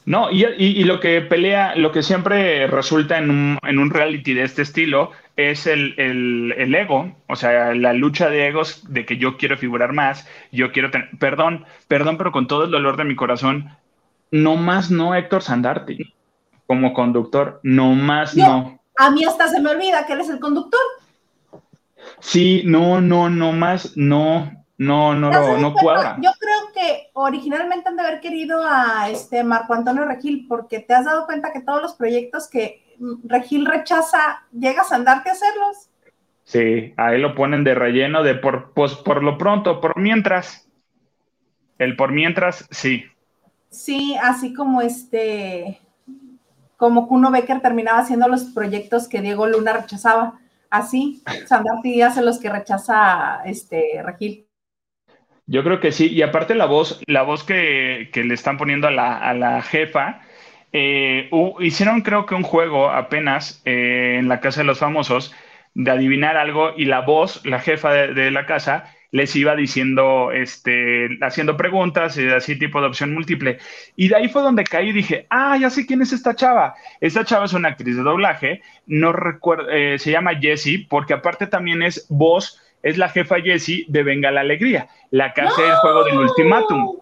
[0.07, 5.11] No, y, lo que pelea, lo que siempre resulta en un, reality de este estilo
[5.37, 9.93] es el, el, ego, o sea, la lucha de egos de que yo quiero figurar
[9.93, 13.77] más, yo quiero tener, perdón, perdón, pero con todo el dolor de mi corazón,
[14.31, 16.13] no más no Héctor Sandarte
[16.71, 18.81] como conductor, no más no.
[18.97, 20.79] A mí hasta se me olvida que él es el conductor.
[22.21, 26.17] Sí, no, no, no más, no, no, no, no, no cuadra.
[26.23, 30.95] Yo creo que originalmente han de haber querido a este Marco Antonio Regil, porque te
[30.95, 35.91] has dado cuenta que todos los proyectos que Regil rechaza, llegas a andarte a hacerlos.
[36.45, 40.71] Sí, ahí lo ponen de relleno de por, pues, por lo pronto, por mientras.
[41.79, 43.07] El por mientras, sí.
[43.71, 45.81] Sí, así como este,
[46.81, 50.41] como Kuno Becker terminaba haciendo los proyectos que Diego Luna rechazaba.
[50.71, 54.47] Así, Sandarti hace los que rechaza este Regil.
[55.45, 58.93] Yo creo que sí, y aparte la voz, la voz que, le están poniendo a
[58.93, 60.23] la, jefa,
[60.73, 65.35] eh, hicieron creo que un juego apenas eh, en la Casa de los Famosos
[65.75, 71.19] de adivinar algo y la voz, la jefa de la casa, les iba diciendo, este,
[71.21, 73.59] haciendo preguntas, y así tipo de opción múltiple.
[73.97, 76.75] Y de ahí fue donde caí y dije, ah, ya sé quién es esta chava.
[77.01, 81.47] Esta chava es una actriz de doblaje, no recuerdo, eh, se llama Jessie, porque aparte
[81.47, 85.75] también es voz, es la jefa Jessie de Venga la Alegría, la que hace el
[85.77, 86.97] juego del ultimátum.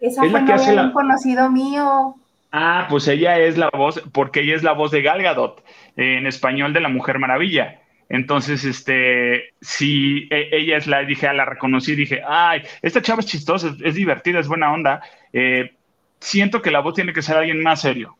[0.00, 2.16] Esa es la que hace un conocido mío.
[2.52, 5.64] Ah, pues ella es la voz, porque ella es la voz de Gal Gadot,
[5.96, 7.80] en español de la Mujer Maravilla.
[8.14, 13.18] Entonces, este, si e, ella es la, dije, ah, la reconocí, dije, ay, esta chava
[13.18, 15.02] es chistosa, es, divertida, es buena onda.
[15.32, 15.74] Eh,
[16.20, 18.16] siento que la voz tiene que ser alguien más serio.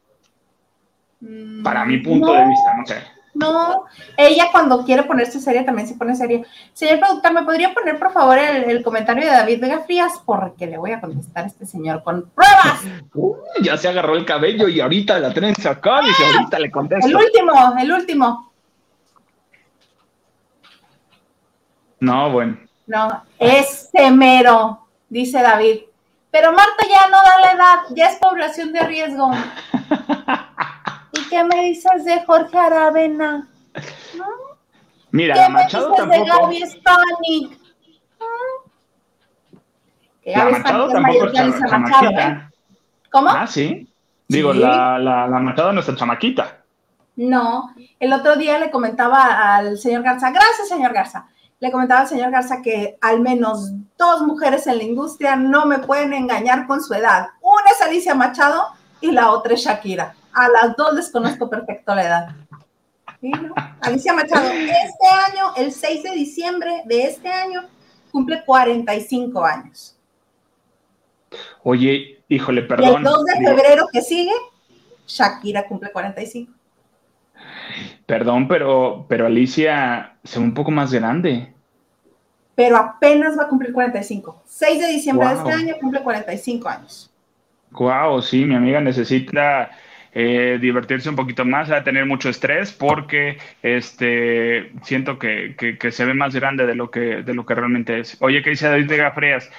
[1.63, 2.97] Para mi punto de vista, no sé.
[3.35, 3.85] No,
[4.17, 6.43] ella cuando quiere ponerse seria también se pone seria.
[6.73, 10.21] Señor productor, ¿me podría poner por favor el, comentario de David Vega Frías?
[10.27, 12.83] Porque le voy a contestar a este señor con pruebas.
[13.63, 17.07] ya se agarró el cabello y ahorita la trenza acá, dice, ahorita le contesto.
[17.07, 18.54] El último, el último.
[22.05, 22.59] No, bueno.
[22.87, 25.81] No, es mero, dice David.
[26.31, 29.31] Pero Marta ya no da la edad, ya es población de riesgo.
[31.12, 33.49] ¿Y qué me dices de Jorge Aravena?
[35.12, 36.25] Mira, Machado me dices tampoco.
[36.25, 37.59] de Gaby Spanik?
[40.25, 42.29] la Machado tampoco es chamaquita.
[42.29, 42.49] ¿eh?
[43.11, 43.31] ¿Cómo?
[43.31, 43.88] Ah, sí.
[44.29, 46.64] Digo, La, la, la Machado no está chamaquita.
[47.17, 51.29] No, el otro día le comentaba al señor Garza, gracias señor Garza,
[51.64, 55.79] le comentaba al señor Garza que al menos dos mujeres en la industria no me
[55.79, 57.29] pueden engañar con su edad.
[57.40, 58.66] Una es Alicia Machado
[59.00, 60.14] y la otra es Shakira.
[60.35, 62.29] A las dos les conozco perfecto la edad.
[63.81, 67.62] Alicia Machado, este año, el 6 de diciembre de este año,
[68.12, 69.96] cumple 45 años.
[71.62, 72.98] Oye, híjole, perdón.
[72.98, 74.35] el 2 de febrero que sigue,
[75.07, 76.53] Shakira cumple 45.
[78.05, 81.54] Perdón, pero, pero Alicia se ve un poco más grande.
[82.55, 84.43] Pero apenas va a cumplir 45.
[84.47, 87.11] 6 de diciembre de este año cumple 45 años.
[87.73, 89.71] Wow, sí, mi amiga necesita
[90.17, 95.57] eh, divertirse un poquito más, a tener mucho estrés porque este, siento que,
[95.90, 98.17] se ve más grande de lo que, de lo que realmente es.
[98.21, 99.51] Oye, ¿qué dice David Vega Frías?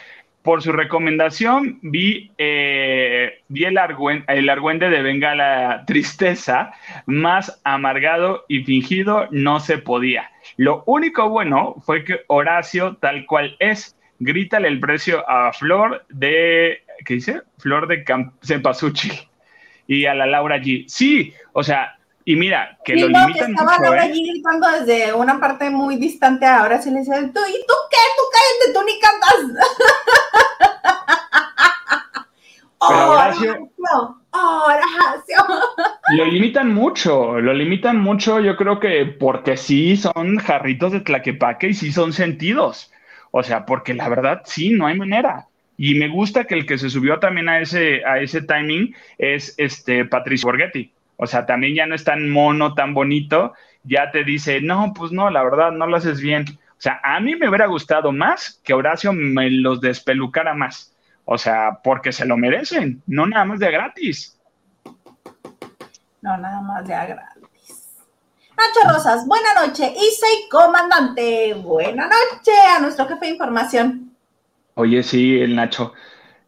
[0.46, 3.80] Por su recomendación vi, eh, vi el,
[4.28, 6.72] el argüende de Venga la Tristeza,
[7.08, 10.30] más amargado y fingido no se podía.
[10.58, 16.84] Lo único bueno fue que Horacio, tal cual es, grítale el precio a Flor de,
[17.04, 17.42] ¿qué dice?
[17.58, 18.06] Flor de
[18.44, 19.14] Cempasúchil
[19.88, 20.84] y a la Laura G.
[20.88, 24.12] Sí, o sea, y mira, que lo limitan estaba mucho, Laura ¿eh?
[24.12, 27.98] G gritando desde una parte muy distante ahora, sí le dice, ¿tú, ¿y tú qué?
[28.18, 29.36] Tú cállate, tú ni cantas.
[32.88, 33.70] Pero Horacio,
[34.32, 35.38] Horacio.
[36.18, 41.70] Lo limitan mucho, lo limitan mucho, yo creo que porque sí son jarritos de tlaquepaque
[41.70, 42.92] y sí son sentidos.
[43.32, 45.48] O sea, porque la verdad sí, no hay manera.
[45.78, 49.54] Y me gusta que el que se subió también a ese, a ese timing es
[49.58, 50.94] este Patricio Borghetti.
[51.18, 55.12] O sea, también ya no es tan mono, tan bonito, ya te dice, no, pues
[55.12, 56.46] no, la verdad, no lo haces bien.
[56.78, 60.94] O sea, a mí me hubiera gustado más que Horacio me los despelucara más.
[61.24, 64.40] O sea, porque se lo merecen, no nada más de gratis.
[66.22, 67.36] No, nada más de gratis.
[68.58, 69.94] Nacho Rosas, buena noche.
[69.96, 74.12] Isei Comandante, buena noche a nuestro jefe de información.
[74.76, 75.94] Oye, sí, el Nacho.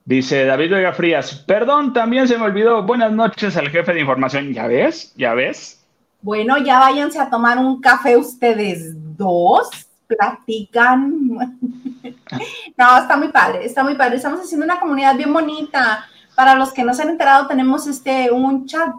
[0.08, 2.82] Dice David Vega Frías, perdón, también se me olvidó.
[2.82, 4.54] Buenas noches al jefe de información.
[4.54, 5.14] ¿Ya ves?
[5.18, 5.86] ¿Ya ves?
[6.22, 9.70] Bueno, ya váyanse a tomar un café ustedes dos,
[10.08, 11.12] platican.
[12.78, 14.16] no, está muy padre, está muy padre.
[14.16, 16.06] Estamos haciendo una comunidad bien bonita.
[16.36, 18.94] Para los que no se han enterado, tenemos este un chat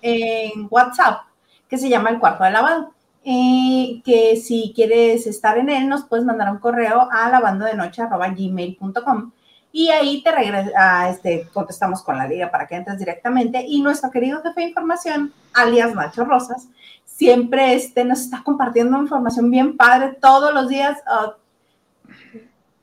[0.00, 1.20] en WhatsApp
[1.68, 6.24] que se llama El Cuarto de Lavado que si quieres estar en él, nos puedes
[6.24, 9.32] mandar un correo a lavandodenoche.gmail.com
[9.72, 13.64] y ahí te regresa, este, contestamos con la liga para que entres directamente.
[13.66, 16.68] Y nuestro querido jefe de información, alias Nacho Rosas,
[17.04, 21.32] siempre este, nos está compartiendo información bien padre todos los días, uh,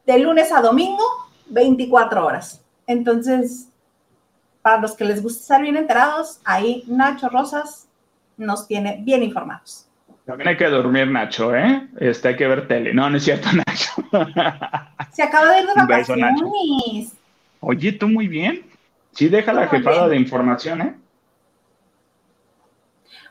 [0.06, 1.04] de lunes a domingo,
[1.48, 2.62] 24 horas.
[2.86, 3.68] Entonces,
[4.62, 7.88] para los que les gusta estar bien enterados, ahí Nacho Rosas
[8.38, 9.87] nos tiene bien informados.
[10.28, 11.88] También hay que dormir, Nacho, ¿eh?
[12.02, 12.94] Este, hay que ver tele.
[12.94, 13.94] No, no es cierto, Nacho.
[15.14, 17.14] Se acaba de ir de vacaciones.
[17.62, 18.66] Oye, tú muy bien.
[19.14, 20.96] Sí, deja la jepada de información, ¿eh?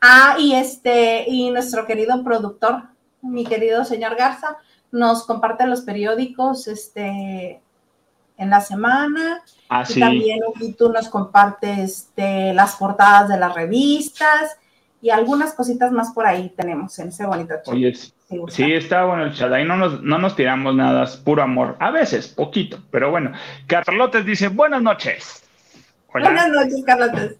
[0.00, 2.84] Ah, y este, y nuestro querido productor,
[3.20, 4.56] mi querido señor Garza,
[4.90, 7.60] nos comparte los periódicos, este,
[8.38, 9.42] en la semana.
[9.68, 14.56] Ah, y también y tú nos compartes este, las portadas de las revistas
[15.06, 17.72] y algunas cositas más por ahí tenemos en ese bonito chat.
[17.72, 21.44] Oye, sí, está bueno el chat, ahí no nos, no nos tiramos nada, es puro
[21.44, 21.76] amor.
[21.78, 23.30] A veces, poquito, pero bueno.
[23.68, 25.44] Carlotes dice, buenas noches.
[26.12, 27.36] Buenas noches, Carlotes.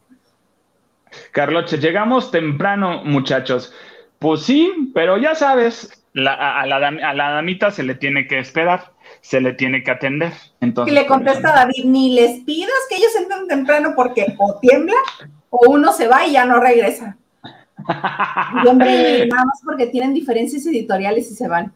[1.33, 3.75] Carlotes, llegamos temprano, muchachos.
[4.21, 8.93] Pues sí, pero ya sabes, a, la, a, la, damita se le tiene que esperar,
[9.23, 10.33] se le tiene que atender.
[10.61, 14.95] Entonces, y le contesta David, ni les pidas que ellos entren temprano porque o tiembla
[15.51, 17.17] o uno se va y ya no regresa.
[18.65, 21.73] Y hombre, nada más porque tienen diferencias editoriales y se van.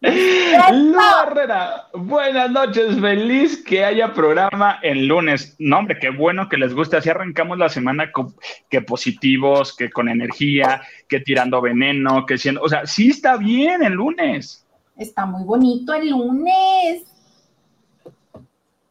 [0.00, 5.56] Herrera, buenas noches, feliz que haya programa el lunes.
[5.58, 6.96] No, hombre, qué bueno que les guste.
[6.96, 8.34] Así arrancamos la semana con,
[8.68, 12.62] que positivos, que con energía, que tirando veneno, que siendo.
[12.62, 14.64] O sea, sí está bien el lunes.
[14.96, 17.02] Está muy bonito el lunes.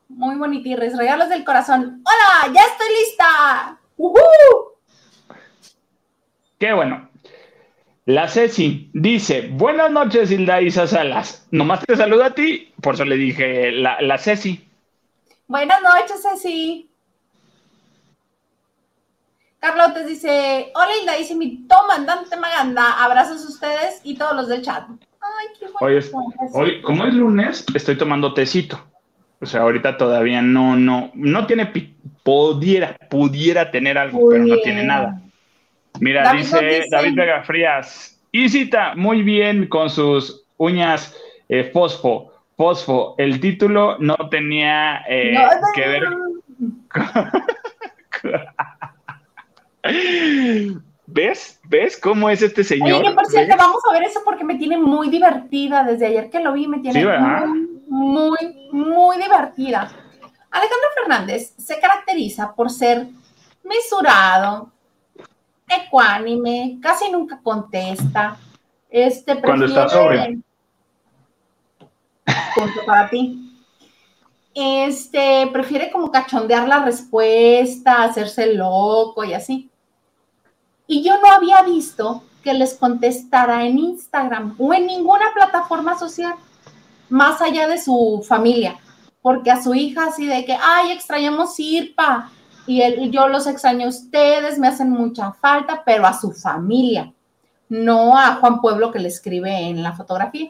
[0.09, 0.67] Muy bonito.
[0.67, 2.03] Y regalos del corazón.
[2.03, 2.53] ¡Hola!
[2.53, 3.79] ¡Ya estoy lista!
[6.59, 7.09] Qué bueno.
[8.05, 11.45] La Ceci dice, buenas noches, Hilda Isa Salas.
[11.51, 14.65] Nomás te saludo a ti, por eso le dije la, la Ceci.
[15.47, 16.89] Buenas noches, Ceci.
[19.59, 24.61] Carlotes dice, hola Hilda Isa, mi comandante Maganda, abrazos a ustedes y todos los del
[24.61, 24.87] chat.
[24.87, 25.99] Ay, qué bueno.
[26.53, 28.79] Hoy, como es lunes, estoy tomando tecito.
[29.41, 31.71] O sea, ahorita todavía no, no, no tiene,
[32.27, 35.21] pudiera, pudiera tener algo, pero no tiene nada.
[36.01, 41.15] Mira, dice, David Vega Frías, Isita, muy bien con sus uñas
[41.47, 42.33] eh, fosfo.
[42.57, 45.37] Fosfo, el título no tenía eh,
[45.73, 46.03] que ver.
[51.05, 51.61] ¿Ves?
[51.63, 53.03] ¿Ves cómo es este señor?
[53.03, 55.85] Oye, por cierto, vamos a ver eso porque me tiene muy divertida.
[55.85, 60.06] Desde ayer que lo vi, me tiene muy, muy, muy divertida.
[60.51, 63.07] Alejandro Fernández se caracteriza por ser
[63.63, 64.71] mesurado,
[65.67, 68.37] ecuánime, casi nunca contesta.
[68.89, 70.39] Este Cuando está sobre.
[72.55, 73.43] Punto para ti.
[74.53, 79.69] Este prefiere como cachondear la respuesta, hacerse loco y así.
[80.87, 86.33] Y yo no había visto que les contestara en Instagram o en ninguna plataforma social,
[87.09, 88.79] más allá de su familia,
[89.27, 92.31] porque a su hija así de que, ay, extrañamos Irpa,
[92.65, 97.13] y él, yo los extraño a ustedes, me hacen mucha falta, pero a su familia,
[97.67, 100.49] no a Juan Pueblo que le escribe en la fotografía.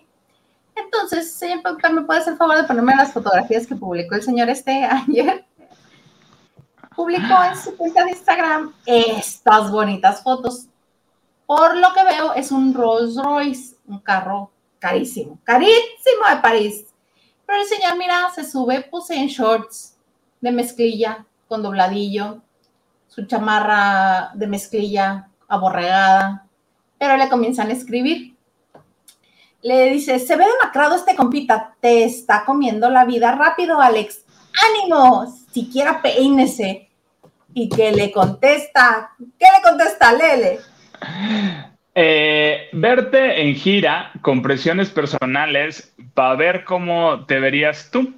[0.75, 4.85] Entonces, señor ¿me puede hacer favor de ponerme las fotografías que publicó el señor este
[5.07, 5.43] ayer?
[6.95, 10.67] publicó en su cuenta de Instagram estas bonitas fotos.
[11.47, 16.86] Por lo que veo, es un Rolls Royce, un carro carísimo, carísimo de París.
[17.47, 19.97] Pero el señor, mira, se sube, puse en shorts
[20.41, 22.41] de mezclilla con dobladillo,
[23.07, 26.45] su chamarra de mezclilla aborregada,
[26.99, 28.35] pero le comienzan a escribir.
[29.61, 34.25] Le dice, se ve demacrado este compita, te está comiendo la vida rápido, Alex.
[34.69, 35.25] ¡Ánimo!
[35.51, 36.89] Siquiera peínese
[37.53, 40.59] y que le contesta, ¿qué le contesta Lele?
[41.99, 48.13] Eh, verte en gira con presiones personales para ver cómo te verías tú.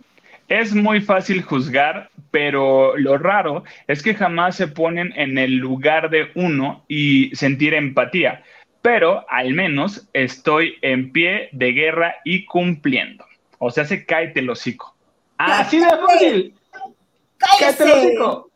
[0.50, 6.10] Es muy fácil juzgar, pero lo raro es que jamás se ponen en el lugar
[6.10, 8.44] de uno y sentir empatía.
[8.82, 13.24] Pero al menos estoy en pie de guerra y cumpliendo.
[13.60, 14.94] O sea, se cae el hocico.
[15.38, 16.54] Así de fácil.
[17.38, 18.49] Cállate el hocico.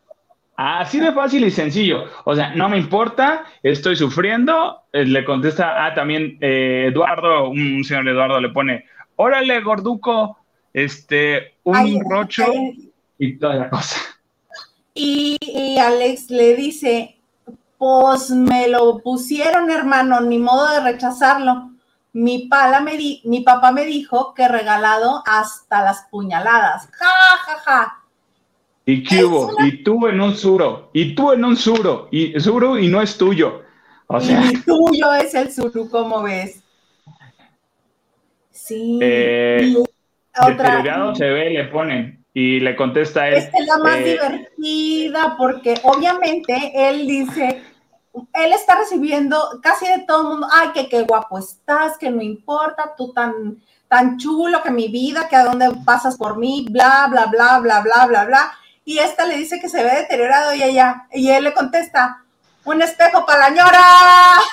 [0.56, 2.06] Así de fácil y sencillo.
[2.26, 4.84] O sea, no me importa, estoy sufriendo.
[4.92, 8.86] Eh, le contesta, ah, también eh, Eduardo, un señor Eduardo le pone,
[9.16, 10.38] órale, gorduco,
[10.72, 12.46] este, un rocho
[13.18, 14.00] y toda la cosa.
[14.94, 15.38] Y,
[15.80, 17.18] Alex le dice,
[17.80, 21.72] pues me lo pusieron, hermano, ni modo de rechazarlo.
[22.12, 26.90] Mi, pala me mi papá me dijo que regalado hasta las puñaladas.
[26.92, 27.08] Ja,
[27.44, 28.03] ja, ja.
[28.86, 29.52] ¿Y hubo?
[29.64, 33.18] Y tú en un suro, y tú en un suro, y suro y no es
[33.18, 33.62] tuyo.
[34.08, 36.62] O sea, y tuyo es el suru, ¿cómo ves?
[38.52, 39.00] Sí.
[39.02, 39.74] Eh,
[40.38, 41.16] otra.
[41.16, 43.36] se ve, le ponen y le contesta él.
[43.36, 47.62] Esta es la más eh, divertida porque obviamente él dice,
[48.34, 52.22] él está recibiendo casi de todo el mundo, ay, que qué guapo estás, que no
[52.22, 57.08] importa, tú tan, tan chulo que mi vida, que a dónde pasas por mí, bla,
[57.10, 60.64] bla, bla, bla, bla, bla, bla y esta le dice que se ve deteriorado y
[60.64, 62.24] ella, y él le contesta,
[62.66, 63.82] un espejo para la ñora.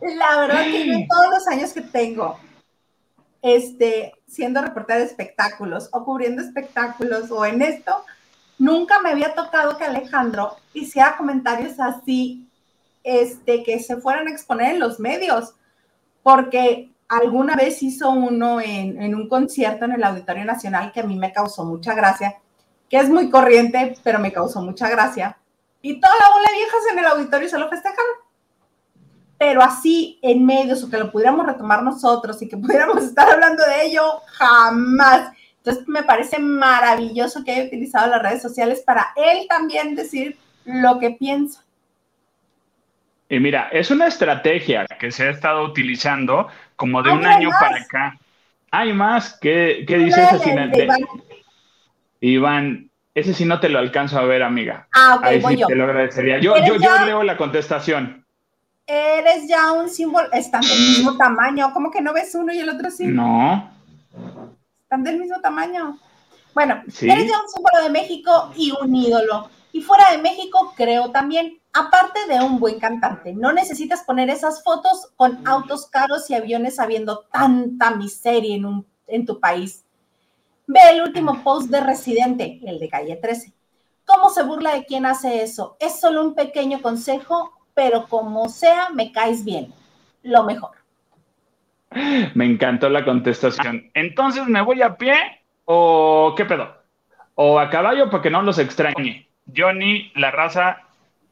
[0.00, 2.40] La verdad que yo todos los años que tengo,
[3.42, 8.04] este, siendo reportera de espectáculos o cubriendo espectáculos o en esto,
[8.58, 12.48] nunca me había tocado que Alejandro hiciera comentarios así,
[13.04, 15.54] este, que se fueran a exponer en los medios,
[16.22, 21.16] porque alguna vez hizo uno en, un concierto en el Auditorio Nacional que a mí
[21.16, 22.38] me causó mucha gracia,
[22.88, 25.36] que es muy corriente, pero me causó mucha gracia.
[25.82, 28.14] Y toda la bola de viejas en el auditorio se lo festejaron.
[29.38, 33.64] Pero así en medios o que lo pudiéramos retomar nosotros y que pudiéramos estar hablando
[33.66, 35.32] de ello, jamás.
[35.56, 41.00] Entonces me parece maravilloso que haya utilizado las redes sociales para él también decir lo
[41.00, 41.64] que piensa.
[43.30, 46.48] Y mira, es una estrategia que se ha estado utilizando
[46.80, 48.18] como de un año para acá.
[48.70, 49.38] Hay más.
[49.38, 50.54] ¿Qué, qué dice ese
[52.22, 54.88] Iván, ese sí no te lo alcanzo a ver, amiga.
[54.92, 56.38] Ah, ok, Ahí sí te lo agradecería.
[56.38, 58.24] Yo, yo, yo leo la contestación.
[58.86, 61.70] Eres ya un símbolo, están del mismo tamaño.
[61.74, 63.06] ¿Cómo que no ves uno y el otro sí?
[63.06, 63.70] No.
[64.82, 65.98] Están del mismo tamaño.
[66.54, 69.50] Bueno, eres ya un símbolo de México y un ídolo.
[69.72, 74.62] Y fuera de México, creo también aparte de un buen cantante, no necesitas poner esas
[74.62, 79.84] fotos con autos caros y aviones habiendo tanta miseria en, un, en tu país.
[80.66, 83.52] Ve el último post de Residente, el de calle 13.
[84.04, 85.76] ¿Cómo se burla de quien hace eso?
[85.78, 89.72] Es solo un pequeño consejo, pero como sea, me caes bien.
[90.22, 90.70] Lo mejor.
[92.34, 93.90] Me encantó la contestación.
[93.94, 95.14] Entonces, ¿me voy a pie
[95.64, 96.68] o qué pedo?
[97.34, 99.29] O a caballo para que no los extrañe.
[99.56, 100.82] Johnny, la raza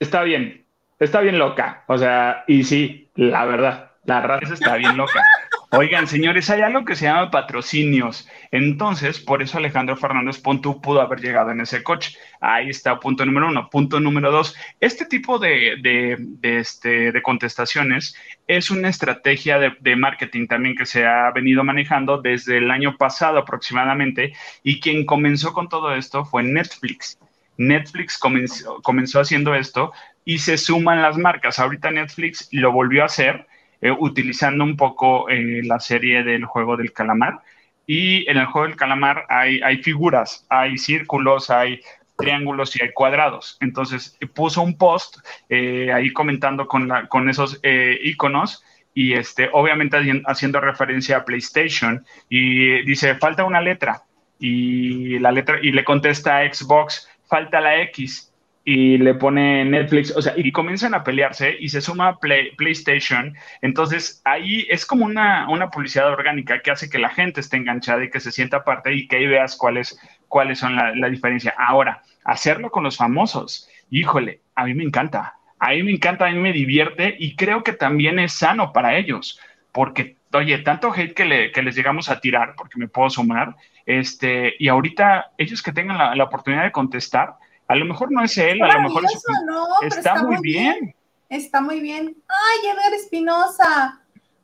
[0.01, 0.65] está bien,
[0.99, 1.85] está bien loca.
[1.87, 5.23] O sea, y sí, la verdad, la raza está bien loca.
[5.71, 8.27] Oigan, señores, hay algo que se llama patrocinios.
[8.51, 12.17] Entonces, por eso Alejandro Fernández Pontu pudo haber llegado en ese coche.
[12.41, 13.69] Ahí está punto número uno.
[13.69, 18.17] Punto número dos, este tipo de, de, este, de contestaciones
[18.47, 23.39] es una estrategia de, marketing también que se ha venido manejando desde el año pasado
[23.39, 27.19] aproximadamente y quien comenzó con todo esto fue Netflix.
[27.59, 29.93] Netflix comenzó, haciendo esto
[30.25, 31.59] y se suman las marcas.
[31.59, 33.47] Ahorita Netflix lo volvió a hacer
[33.81, 37.41] eh, utilizando un poco eh, la serie del juego del calamar.
[37.87, 41.81] Y en el juego del calamar hay, figuras, hay círculos, hay
[42.17, 43.57] triángulos y hay cuadrados.
[43.61, 47.61] Entonces puso un post eh, ahí comentando con esos
[48.03, 48.63] iconos
[48.99, 49.97] y este, obviamente
[50.27, 54.03] haciendo referencia a PlayStation y dice, falta una letra.
[54.41, 58.33] Y la letra, y le contesta a Xbox, falta la X
[58.65, 63.35] y le pone Netflix, o sea, y comienzan a pelearse y se suma PlayStation.
[63.63, 68.05] Entonces ahí es como una, una, publicidad orgánica que hace que la gente esté enganchada
[68.05, 69.99] y que se sienta parte y que ahí veas cuáles,
[70.29, 71.55] cuáles son la, la diferencia.
[71.57, 75.39] Ahora, hacerlo con los famosos, híjole, a mí me encanta.
[75.59, 78.99] A mí me encanta, a mí me divierte y creo que también es sano para
[78.99, 79.41] ellos,
[79.73, 83.57] porque, oye, tanto hate que, le, que les llegamos a tirar, porque me puedo sumar,
[83.87, 87.37] este, y ahorita ellos que tengan la, la oportunidad de contestar,
[87.69, 90.95] a lo mejor no es él, a lo mejor es no, está, está, muy bien.
[91.29, 92.17] Está muy bien.
[92.27, 94.01] Ay, Edgar Espinosa.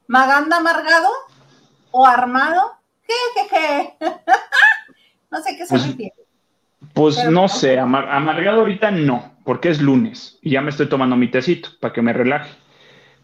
[0.07, 1.09] ¿Maganda amargado
[1.91, 2.75] o armado?
[3.07, 3.95] ¿Qué,
[5.31, 6.15] no sé qué se pues, refiere.
[6.93, 11.29] Pues no sé, amargado ahorita no, porque es lunes y ya me estoy tomando mi
[11.29, 12.53] tecito para que me relaje,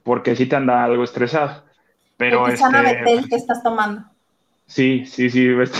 [0.03, 1.63] porque sí te anda algo estresado.
[2.21, 4.05] Pero este, Betel que estás tomando.
[4.67, 5.49] Sí, sí, sí.
[5.59, 5.79] Este,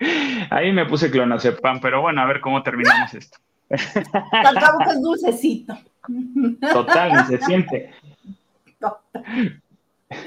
[0.50, 3.36] ahí me puse clonazepam, pero bueno, a ver cómo terminamos esto.
[4.32, 5.76] Al cabo que es dulcecito.
[6.72, 7.92] Total, se siente.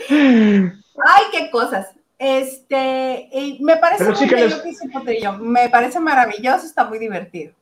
[0.09, 1.87] Ay, qué cosas.
[2.19, 3.29] Este,
[3.59, 7.53] me parece muy que Me parece maravilloso, está muy divertido.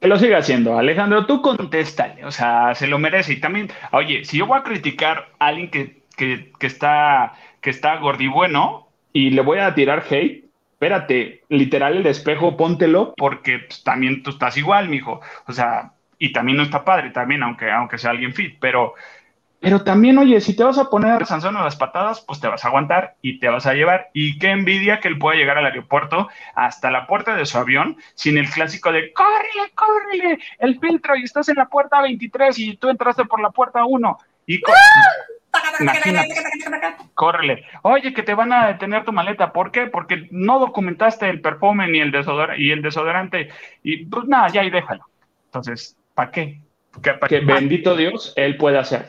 [0.00, 1.26] Que lo siga haciendo, Alejandro.
[1.26, 3.34] Tú contéstale, o sea, se lo merece.
[3.34, 7.96] Y también, oye, si yo voy a criticar a alguien que, que, está, que está
[7.96, 14.22] gordibueno y le voy a tirar hate, espérate, literal el espejo, póntelo porque pues, también
[14.22, 15.20] tú estás igual, mijo.
[15.46, 18.94] O sea, y también no está padre, también, aunque, aunque sea alguien fit, pero,
[19.64, 22.48] pero también, oye, si te vas a poner a Sansón a las patadas, pues te
[22.48, 24.10] vas a aguantar y te vas a llevar.
[24.12, 27.96] Y qué envidia que él pueda llegar al aeropuerto hasta la puerta de su avión
[28.14, 32.76] sin el clásico de córrele, córrele, el filtro y estás en la puerta 23 y
[32.76, 34.18] tú entraste por la puerta 1.
[34.46, 34.60] Y
[35.80, 36.34] Imagínate.
[37.14, 37.64] Córrele.
[37.82, 39.52] Oye, que te van a detener tu maleta.
[39.52, 39.86] ¿Por qué?
[39.86, 43.48] Porque no documentaste el perfume ni el desodorante y el desodorante.
[43.82, 45.04] Y pues nada, ya y déjalo.
[45.46, 46.60] Entonces, ¿para qué?
[47.02, 49.06] ¿Para que bendito Dios, él puede hacer.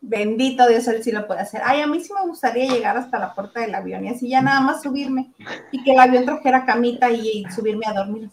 [0.00, 1.62] Bendito Dios, él sí lo puede hacer.
[1.64, 4.42] Ay, a mí sí me gustaría llegar hasta la puerta del avión y así ya
[4.42, 5.32] nada más subirme
[5.72, 8.28] y que el avión trajera camita y, subirme a dormir.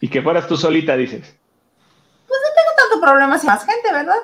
[0.00, 1.34] Y que fueras tú solita, dices.
[2.26, 4.18] Pues no tengo tanto problema si más gente, ¿verdad?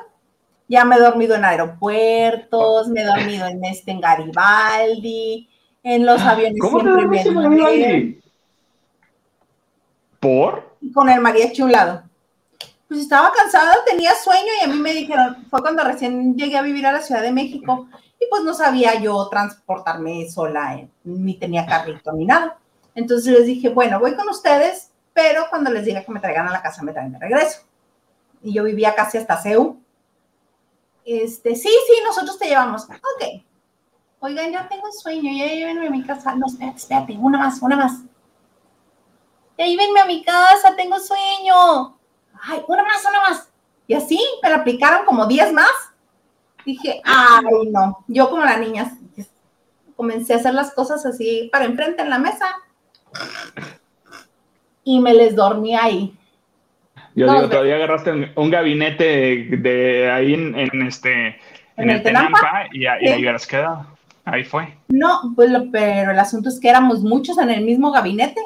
[0.69, 5.49] Ya me he dormido en aeropuertos, me he dormido en este en Garibaldi,
[5.83, 8.19] en los ah, aviones ¿Cómo siempre te me
[10.19, 10.77] ¿Por?
[10.95, 12.03] Con el mariachi a un lado.
[12.89, 16.63] Pues estaba cansada, tenía sueño y a mí me dijeron, fue cuando recién llegué a
[16.63, 17.89] vivir a la Ciudad de México
[18.19, 22.59] y pues no sabía yo transportarme sola, eh, ni tenía carrito ni nada.
[22.95, 26.53] Entonces les dije, bueno, voy con ustedes, pero cuando les diga que me traigan a
[26.53, 27.61] la casa me traen de regreso.
[28.43, 29.81] Y yo vivía casi hasta CEU
[31.05, 32.85] este, sí, sí, nosotros te llevamos.
[32.85, 33.45] Ok.
[34.21, 36.35] Oigan, ya tengo sueño, ya llévenme a mi casa.
[36.35, 38.01] No, espérate, espérate, una más, una más.
[39.59, 41.99] Ya llévenme a mi casa, tengo sueño.
[42.41, 43.49] Ay, una más, una más.
[43.87, 45.73] Y así me aplicaron como 10 más.
[46.65, 48.05] Dije, ay, no.
[48.09, 48.99] Yo como la niña
[49.97, 52.47] comencé a hacer las cosas así para enfrente en la mesa.
[54.83, 56.19] Y me les dormí ahí.
[57.15, 61.39] Yo digo, todavía agarraste un, gabinete de, ahí en, este
[61.77, 63.87] en, el, Tenampa, y, ahí hubieras quedado.
[64.25, 64.75] Ahí fue.
[64.89, 68.41] No, pues pero el asunto es que éramos muchos en el mismo gabinete.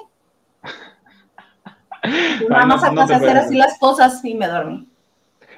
[2.50, 4.88] Vamos a hacer así las cosas y me dormí.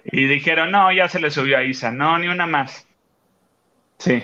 [0.04, 2.86] Y dijeron, no, ya se le subió a Isa, no, ni una más.
[3.98, 4.22] Sí.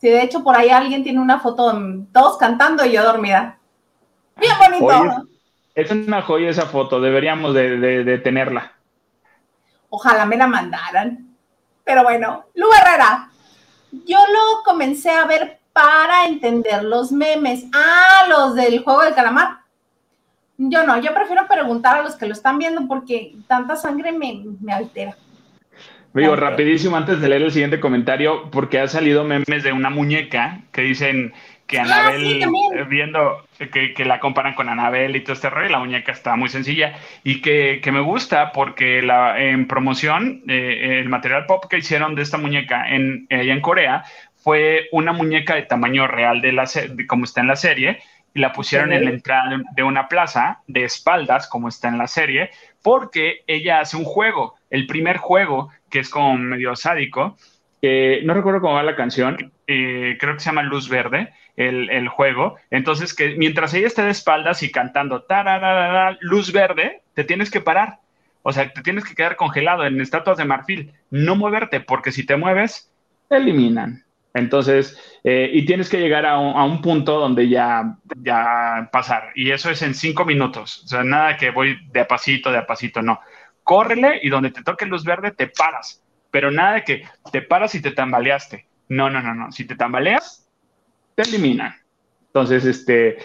[0.00, 1.72] Sí, de hecho, por ahí alguien tiene una foto,
[2.12, 3.58] todos cantando y yo dormida.
[4.36, 5.28] Bien bonito.
[5.74, 8.72] Es una joya esa foto, deberíamos de, tenerla.
[9.90, 11.34] Ojalá me la mandaran.
[11.84, 13.28] Pero bueno, Lu Herrera,
[13.90, 17.64] yo lo comencé a ver para entender los memes.
[17.74, 19.58] Ah, los del juego del calamar.
[20.56, 24.44] Yo no, yo prefiero preguntar a los que lo están viendo porque tanta sangre me,
[24.60, 25.16] me altera.
[26.14, 30.60] Digo, rapidísimo antes de leer el siguiente comentario, porque ha salido memes de una muñeca
[30.70, 31.32] que dicen
[31.66, 35.78] que ah, Anabel, eh, viendo que, la comparan con Anabel y todo este rollo, la
[35.78, 41.46] muñeca está muy sencilla y que, me gusta porque la, en promoción, eh, el material
[41.46, 44.04] pop que hicieron de esta muñeca en, en Corea
[44.36, 46.64] fue una muñeca de tamaño real de la
[47.08, 48.00] como está en la serie
[48.34, 52.08] y la pusieron en la entrada de una plaza de espaldas, como está en la
[52.08, 52.50] serie,
[52.82, 57.36] porque ella hace un juego, el primer juego, que es como medio sádico,
[57.80, 62.56] no recuerdo cómo va la canción, eh, creo que se llama Luz Verde, el, juego.
[62.70, 65.24] Entonces, que mientras ella esté de espaldas y cantando
[66.20, 68.00] luz verde, te tienes que parar.
[68.42, 72.26] O sea, te tienes que quedar congelado en estatuas de marfil, no moverte, porque si
[72.26, 72.92] te mueves,
[73.28, 74.04] te eliminan.
[74.34, 79.30] Entonces, eh, y tienes que llegar a un, punto donde ya, ya pasar.
[79.36, 80.82] Y eso es en cinco minutos.
[80.84, 83.20] O sea, nada que voy de a pasito, de a pasito, no.
[83.62, 86.02] Córrele y donde te toque luz verde, te paras.
[86.32, 88.66] Pero nada de que te paras y te tambaleaste.
[88.88, 89.52] No, no, no, no.
[89.52, 90.48] Si te tambaleas,
[91.14, 91.74] te eliminan.
[92.26, 93.18] Entonces, este,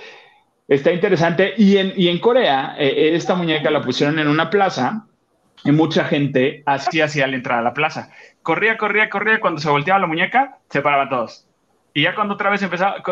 [0.67, 1.53] está interesante.
[1.57, 5.05] Y en, y en Corea, eh, esta muñeca la pusieron en una plaza
[5.63, 8.11] y mucha gente así hacía al entrar a la plaza.
[8.43, 9.39] Corría, corría, corría.
[9.39, 11.45] Cuando se volteaba la muñeca, se paraban todos.
[11.93, 13.03] Y ya cuando otra vez empezaba,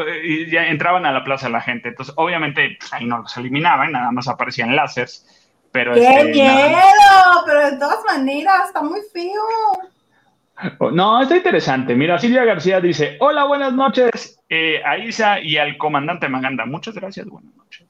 [0.49, 1.89] ya entraban a la plaza la gente.
[1.89, 5.25] Entonces, obviamente, pues, ahí no los eliminaban, nada más aparecían láseres.
[5.71, 6.79] Pero ¡Qué este, miedo!
[7.45, 9.89] Pero de todas maneras, está muy feo.
[10.91, 11.93] No, está interesante.
[11.93, 16.65] Mira, Silvia García dice: Hola, buenas noches eh, a Isa y al comandante Maganda.
[16.65, 17.85] Muchas gracias, buenas noches.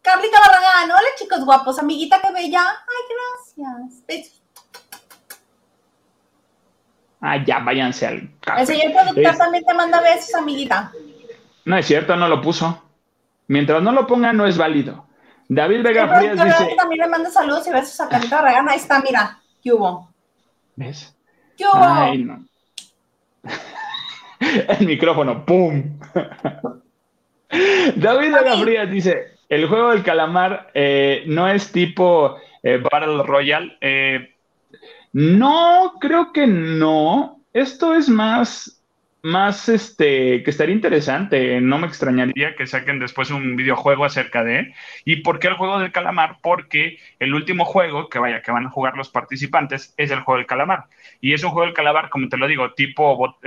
[0.00, 2.62] Carlita Barragán, hola chicos guapos, amiguita que bella.
[2.62, 4.06] Ay, gracias.
[4.06, 4.42] Besos.
[7.20, 10.92] Ah, ya, váyanse al El señor productor también te manda besos, amiguita.
[11.64, 12.80] No es cierto, no lo puso.
[13.48, 15.04] Mientras no lo ponga, no es válido.
[15.48, 16.76] David Vega Frías dice.
[16.76, 18.68] También le manda saludos y besos a Carlita Barragán.
[18.68, 19.40] Ahí está, mira.
[19.60, 20.07] ¿Qué hubo?
[20.78, 21.12] ¿Ves?
[21.56, 21.72] ¿Qué hubo?
[21.74, 22.44] Ay, no.
[24.78, 25.98] El micrófono, ¡pum!
[27.96, 33.76] David Vega Frías dice: el juego del calamar eh, no es tipo eh, Battle Royale.
[33.80, 34.36] Eh,
[35.14, 37.40] no, creo que no.
[37.52, 38.77] Esto es más,
[39.28, 41.60] más, este, que estaría interesante.
[41.60, 44.74] No me extrañaría que saquen después un videojuego acerca de él.
[45.04, 46.38] ¿Y por qué el juego del calamar?
[46.42, 50.38] Porque el último juego que vaya, que van a jugar los participantes es el juego
[50.38, 50.84] del calamar.
[51.20, 53.38] Y es un juego del calamar, como te lo digo, tipo,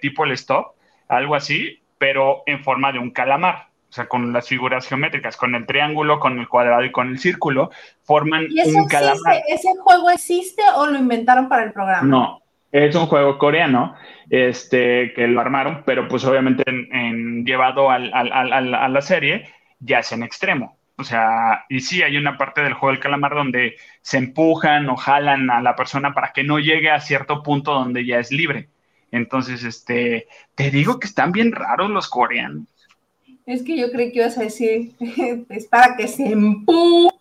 [0.00, 0.74] tipo el stop,
[1.08, 5.54] algo así, pero en forma de un calamar o sea, con las figuras geométricas, con
[5.54, 7.70] el triángulo, con el cuadrado y con el círculo,
[8.02, 9.42] forman un calamar.
[9.48, 12.06] ¿Ese juego existe o lo inventaron para el programa?
[12.06, 12.42] No,
[12.72, 13.94] es un juego coreano
[14.30, 19.48] este, que lo armaron, pero pues obviamente en, llevado al, a la serie
[19.80, 20.78] ya es en extremo.
[20.98, 24.96] O sea, y sí, hay una parte del juego del calamar donde se empujan o
[24.96, 28.70] jalan a la persona para que no llegue a cierto punto donde ya es libre.
[29.10, 32.64] Entonces, este, te digo que están bien raros los coreanos.
[33.44, 34.92] Es que yo creí que ibas a decir,
[35.50, 37.14] es para que se empuje.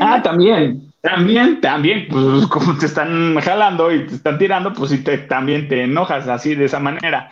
[0.00, 5.04] Ah, también, también, también, pues como te están jalando y te están tirando, pues sí,
[5.04, 7.30] te, también te enojas así de esa manera.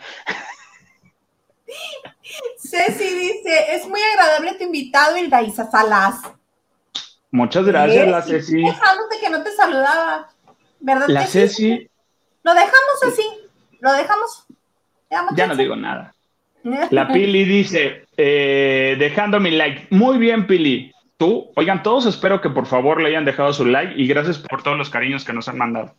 [2.57, 6.21] Ceci dice, es muy agradable tu invitado, el Daisa Salas.
[7.31, 8.63] Muchas gracias, la Ceci.
[8.63, 10.29] Dejándote que no te saludaba,
[10.79, 11.07] ¿verdad?
[11.09, 11.89] La Ceci.
[12.43, 13.27] Lo dejamos así,
[13.81, 14.45] lo dejamos.
[15.35, 16.15] Ya no digo nada.
[16.91, 19.87] La Pili dice, eh, dejando mi like.
[19.89, 20.94] Muy bien, Pili.
[21.17, 24.63] Tú, oigan, todos espero que por favor le hayan dejado su like y gracias por
[24.63, 25.95] todos los cariños que nos han mandado.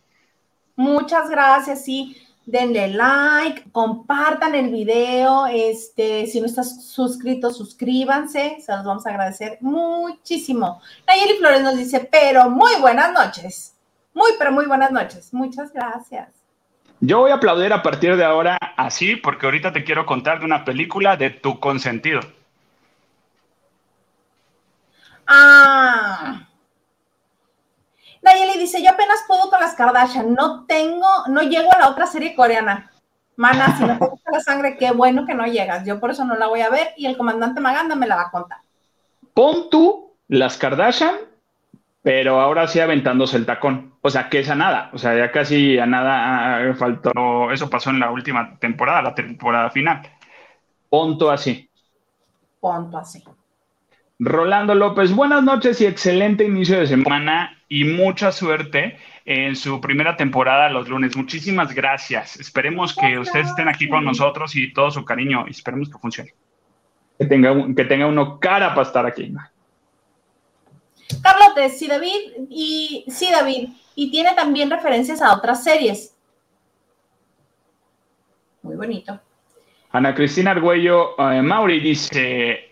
[0.75, 2.15] Muchas gracias, sí.
[2.45, 5.47] Denle like, compartan el video.
[5.47, 8.57] Este, si no estás suscrito, suscríbanse.
[8.61, 10.81] Se los vamos a agradecer muchísimo.
[11.07, 13.75] Nayeli Flores nos dice, pero muy buenas noches.
[14.13, 15.33] Muy, pero muy buenas noches.
[15.33, 16.29] Muchas gracias.
[16.99, 20.45] Yo voy a aplaudir a partir de ahora así, porque ahorita te quiero contar de
[20.45, 22.21] una película de tu consentido.
[25.27, 26.47] Ah.
[28.21, 32.07] Nayeli dice, yo apenas puedo con las Kardashian, no tengo, no llego a la otra
[32.07, 32.91] serie coreana.
[33.35, 35.85] Mana, si no te gusta la sangre, qué bueno que no llegas.
[35.85, 38.23] Yo por eso no la voy a ver y el comandante Maganda me la va
[38.23, 38.57] a contar.
[39.33, 41.15] Pon tú las Kardashian
[42.07, 43.95] pero ahora sí aventándose el tacón.
[43.99, 44.89] O sea, que es a nada.
[44.93, 47.51] O sea, ya casi a nada faltó.
[47.51, 50.03] Eso pasó en la última temporada, la temporada final.
[50.87, 51.69] Ponto así.
[52.61, 53.21] Ponto así.
[54.19, 60.17] Rolando López, buenas noches y excelente inicio de semana y mucha suerte en su primera
[60.17, 61.15] temporada los lunes.
[61.15, 62.35] Muchísimas gracias.
[62.39, 66.33] Esperemos que ustedes estén aquí con nosotros y todo su cariño y esperemos que funcione.
[67.19, 69.31] que tenga, que tenga uno cara para estar aquí.
[71.21, 76.15] Carlote, sí, David, y sí, David, y tiene también referencias a otras series.
[78.63, 79.19] Muy bonito.
[79.91, 82.67] Ana Cristina Argüello eh, Mauri dice: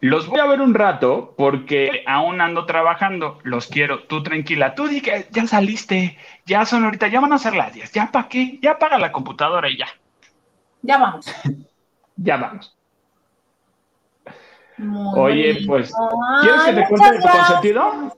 [0.00, 3.38] Los voy a ver un rato porque aún ando trabajando.
[3.42, 4.04] Los quiero.
[4.04, 4.74] Tú tranquila.
[4.74, 6.16] Tú di que ya saliste.
[6.46, 7.08] Ya son ahorita.
[7.08, 7.92] Ya van a ser las 10.
[7.92, 8.58] ¿Ya para qué?
[8.62, 9.88] Ya apaga la computadora y ya.
[10.82, 11.26] Ya vamos.
[12.16, 12.76] ya vamos.
[15.14, 15.92] Oye, pues,
[16.40, 18.16] ¿quieres que te cuente de tu consentido?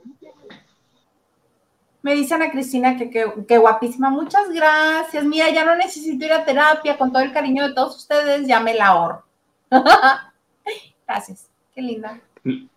[2.01, 4.09] Me dice Ana Cristina que, que, guapísima.
[4.09, 5.25] Muchas gracias.
[5.25, 6.97] Mira, ya no necesito ir a terapia.
[6.97, 9.25] Con todo el cariño de todos ustedes, ya me la ahorro.
[11.07, 11.52] gracias.
[11.75, 12.19] Qué linda.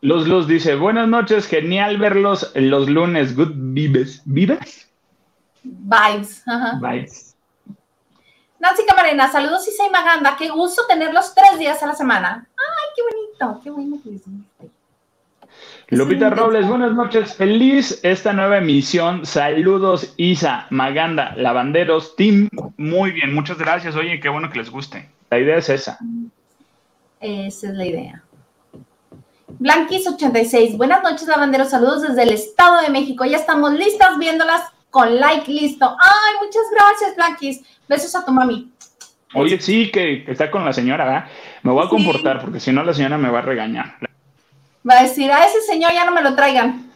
[0.01, 3.37] Los Luz dice, buenas noches, genial verlos los lunes.
[3.37, 4.23] Good vibes.
[4.25, 4.89] ¿Vibes?
[5.63, 6.45] Vibes.
[6.81, 7.37] Vibes.
[8.59, 10.37] Nancy Camarena, saludos Isa y Maganda.
[10.39, 12.47] Qué gusto tenerlos tres días a la semana.
[12.57, 14.23] Ay, qué bonito, qué bueno que les
[15.89, 17.35] Lupita Robles, buenas noches.
[17.35, 19.25] Feliz esta nueva emisión.
[19.25, 22.49] Saludos, Isa, Maganda, Lavanderos, Team.
[22.77, 23.95] Muy bien, muchas gracias.
[23.95, 25.09] Oye, qué bueno que les guste.
[25.31, 25.99] La idea es esa.
[27.21, 28.23] Esa es la idea.
[29.59, 31.71] Blanquis86, buenas noches, Lavanderos.
[31.71, 33.25] Saludos desde el Estado de México.
[33.25, 35.97] Ya estamos listas viéndolas con like listo.
[35.99, 37.63] Ay, muchas gracias, Blanquis.
[37.89, 38.71] Besos a tu mami.
[39.35, 41.25] Oye, sí, que, está con la señora, ¿verdad?
[41.63, 43.97] Me voy a comportar porque si no la señora me va a regañar.
[44.89, 46.91] Va a decir, a ese señor ya no me lo traigan.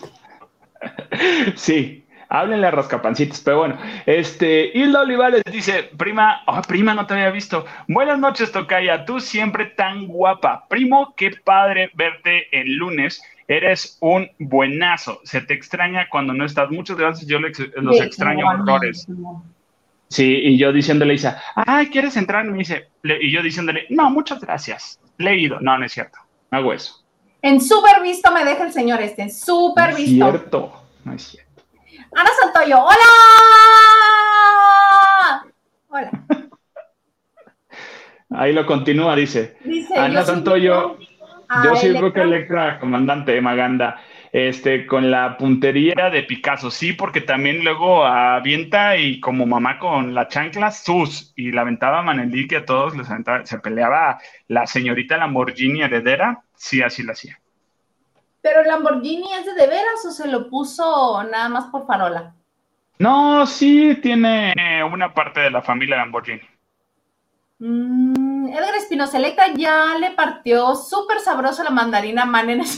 [1.57, 7.15] sí, háblenle a rascapancitos, pero bueno, este, Hilda Olivares dice, prima, oh, prima, no te
[7.15, 7.67] había visto.
[7.89, 10.67] Buenas noches, Tocaya, tú siempre tan guapa.
[10.69, 13.21] Primo, qué padre verte el lunes.
[13.49, 15.21] Eres un buenazo.
[15.25, 16.71] Se te extraña cuando no estás.
[16.71, 19.09] Muchas gracias, yo los extraño horrores.
[20.07, 22.45] Sí, y yo diciéndole, Isa, ay, ¿quieres entrar?
[22.45, 25.01] Me dice, y yo diciéndole, no, muchas gracias.
[25.19, 25.59] Leído.
[25.61, 26.19] No, no es cierto.
[26.53, 27.05] No hago eso.
[27.43, 30.17] En súper visto me deja el señor este, en súper visto.
[30.17, 31.50] No es cierto, no es cierto.
[32.13, 33.07] Ana Santoyo, hola.
[35.89, 36.11] Hola.
[38.31, 39.57] Ahí lo continúa, dice.
[39.65, 40.99] dice Ana Santoyo,
[41.65, 44.01] yo soy Roque Electra, comandante Maganda
[44.33, 50.15] este, con la puntería de Picasso, sí, porque también luego avienta y como mamá con
[50.15, 54.67] la chancla, sus, y la aventaba Manelí, que a todos les aventaba, se peleaba la
[54.67, 57.40] señorita Lamborghini heredera, sí, así la hacía.
[58.43, 62.35] ¿Pero Lamborghini es de de veras o se lo puso nada más por farola?
[62.99, 66.43] No, sí tiene una parte de la familia Lamborghini.
[67.59, 72.63] Mm, Edgar Espinosa Electra ya le partió súper sabroso la mandarina man en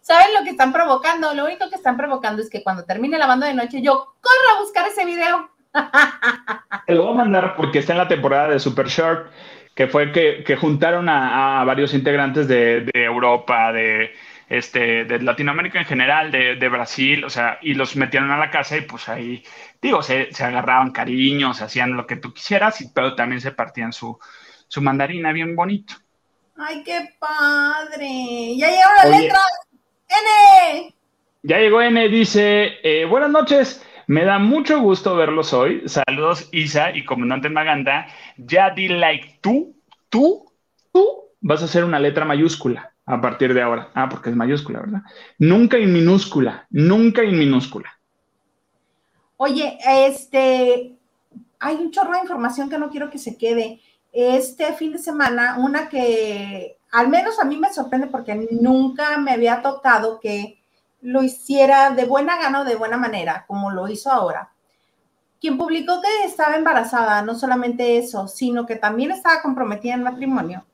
[0.00, 1.34] ¿Saben lo que están provocando?
[1.34, 4.56] Lo único que están provocando es que cuando termine la banda de noche, yo corro
[4.56, 5.50] a buscar ese video.
[6.86, 9.30] Te lo voy a mandar porque está en la temporada de Super Short,
[9.74, 14.12] que fue que, juntaron a, varios integrantes de, Europa, de,
[14.48, 18.76] este, de Latinoamérica en general, de, Brasil, o sea, y los metieron a la casa
[18.76, 19.42] y pues ahí,
[19.82, 24.18] digo, se, agarraban cariños, hacían lo que tú quisieras, pero también se partían su,
[24.68, 25.94] su mandarina bien bonito.
[26.56, 28.56] ¡Ay, qué padre!
[28.56, 29.40] ¡Ya llegó la letra!
[30.08, 30.94] ¡N!
[31.42, 35.82] Ya llegó N, dice, eh, buenas noches, me da mucho gusto verlos hoy.
[35.86, 38.06] Saludos Isa y comandante Maganda.
[38.36, 39.74] Ya di like tú,
[40.08, 40.50] tú,
[40.92, 41.06] tú
[41.40, 43.90] vas a hacer una letra mayúscula a partir de ahora.
[43.94, 45.02] Ah, porque es mayúscula, ¿verdad?
[45.38, 47.90] Nunca en minúscula, nunca en minúscula.
[49.36, 50.94] Oye, este,
[51.58, 53.80] hay un chorro de información que no quiero que se quede
[54.12, 59.32] este fin de semana, una que al menos a mí me sorprende porque nunca me
[59.32, 60.63] había tocado que
[61.04, 64.50] lo hiciera de buena gana o de buena manera, como lo hizo ahora.
[65.38, 70.64] Quien publicó que estaba embarazada, no solamente eso, sino que también estaba comprometida en matrimonio,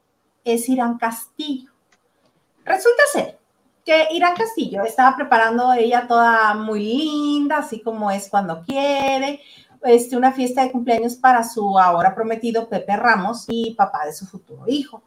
[0.45, 1.73] es Irán Castillo.
[2.65, 3.41] Resulta ser
[3.85, 9.41] que Irán Castillo estaba preparando ella toda muy linda, así como es cuando quiere,
[9.83, 14.27] este, una fiesta de cumpleaños para su ahora prometido Pepe Ramos y papá de su
[14.27, 15.03] futuro hijo.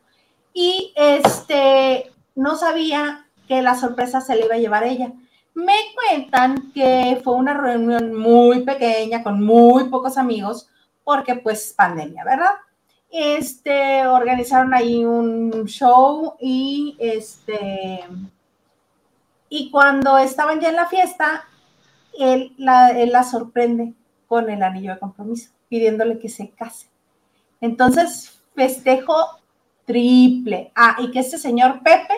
[0.53, 5.11] Y este, no sabía que la sorpresa se le iba a llevar ella.
[5.53, 10.67] Me cuentan que fue una reunión muy pequeña, con muy pocos amigos,
[11.03, 12.55] porque pues pandemia, ¿verdad?
[13.09, 18.07] Este, organizaron ahí un show y este,
[19.55, 21.45] y cuando estaban ya en la fiesta,
[22.17, 23.93] él la, él la sorprende
[24.27, 26.87] con el anillo de compromiso, pidiéndole que se case.
[27.61, 29.13] Entonces, festejo
[29.85, 30.71] triple.
[30.73, 32.15] Ah, y que este señor Pepe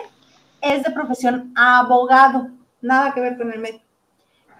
[0.74, 2.48] es de profesión abogado,
[2.80, 3.80] nada que ver con el medio,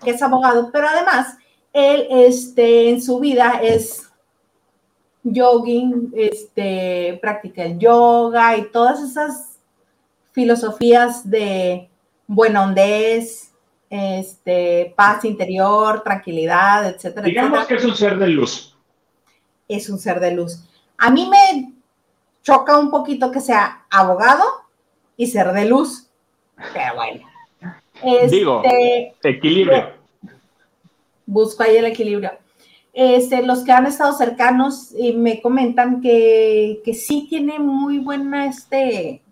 [0.03, 1.37] que es abogado, pero además,
[1.73, 4.11] él este, en su vida es
[5.25, 9.59] jogging, este, practica el yoga y todas esas
[10.33, 11.91] filosofías de
[12.27, 13.53] buena hondez,
[13.89, 17.27] este, paz interior, tranquilidad, etcétera.
[17.27, 18.77] Digamos que es un ser de luz.
[19.69, 20.65] Es un ser de luz.
[20.99, 21.73] A mí me
[22.43, 24.45] choca un poquito que sea abogado
[25.17, 26.09] y ser de luz.
[26.73, 27.27] Pero bueno.
[28.31, 29.91] Digo, este, equilibrio.
[31.25, 32.33] Busco ahí el equilibrio.
[32.93, 38.47] Este, los que han estado cercanos y me comentan que, que sí tiene muy buena,
[38.47, 39.23] este,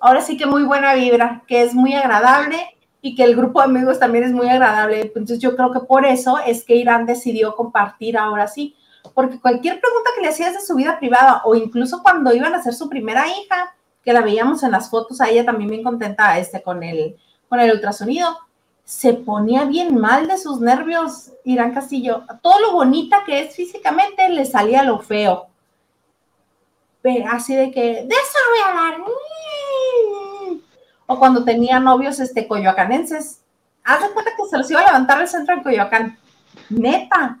[0.00, 2.58] ahora sí que muy buena vibra, que es muy agradable
[3.00, 5.00] y que el grupo de amigos también es muy agradable.
[5.00, 8.76] Entonces yo creo que por eso es que Irán decidió compartir ahora sí,
[9.14, 12.62] porque cualquier pregunta que le hacías de su vida privada o incluso cuando iban a
[12.62, 13.74] ser su primera hija,
[14.04, 17.16] que la veíamos en las fotos, a ella también bien contenta este, con, el,
[17.48, 18.36] con el ultrasonido,
[18.84, 22.24] se ponía bien mal de sus nervios, Irán Castillo.
[22.42, 25.46] Todo lo bonita que es físicamente le salía lo feo.
[27.00, 29.00] Pero así de que, de eso voy a hablar.
[31.06, 33.40] O cuando tenía novios este, coyoacanenses.
[33.84, 36.18] Haz de cuenta que se los iba a levantar el centro de Coyoacán.
[36.68, 37.38] Neta.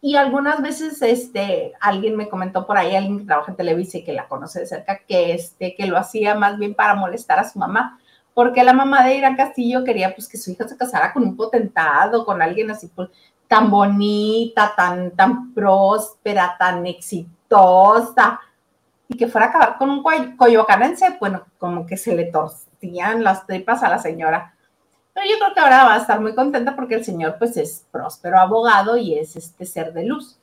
[0.00, 4.04] Y algunas veces, este, alguien me comentó por ahí, alguien que trabaja en Televisa y
[4.04, 7.48] que la conoce de cerca, que, este, que lo hacía más bien para molestar a
[7.48, 7.98] su mamá
[8.36, 11.34] porque la mamá de Irán Castillo quería pues que su hija se casara con un
[11.34, 13.08] potentado, con alguien así pues,
[13.48, 18.38] tan bonita, tan, tan próspera, tan exitosa,
[19.08, 20.02] y que fuera a acabar con un
[20.36, 24.54] coyoacanense, bueno, como que se le torcían las tripas a la señora.
[25.16, 27.86] Pero yo creo que ahora va a estar muy contenta porque el señor pues es
[27.90, 30.36] próspero abogado y es este ser de luz.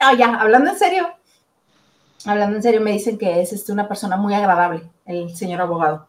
[0.00, 1.08] Ah, ya, hablando en serio,
[2.26, 6.08] hablando en serio, me dicen que es este, una persona muy agradable, el señor abogado.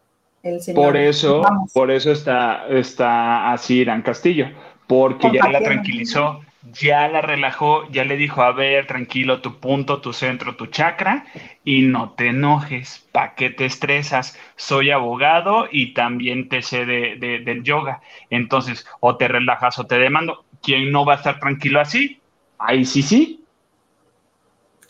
[0.74, 4.48] Por eso, por eso está, está así Irán Castillo,
[4.88, 6.40] porque ya la tranquilizó,
[6.72, 11.26] ya la relajó, ya le dijo, a ver, tranquilo, tu punto, tu centro, tu chakra,
[11.64, 14.38] y no te enojes, ¿para qué te estresas?
[14.56, 18.02] Soy abogado y también te sé de, del yoga.
[18.30, 20.46] Entonces, o te relajas o te demando.
[20.62, 22.20] ¿Quién no va a estar tranquilo así?
[22.58, 23.44] Ahí sí, sí.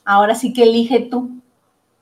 [0.06, 1.42] Ahora sí que elige tú.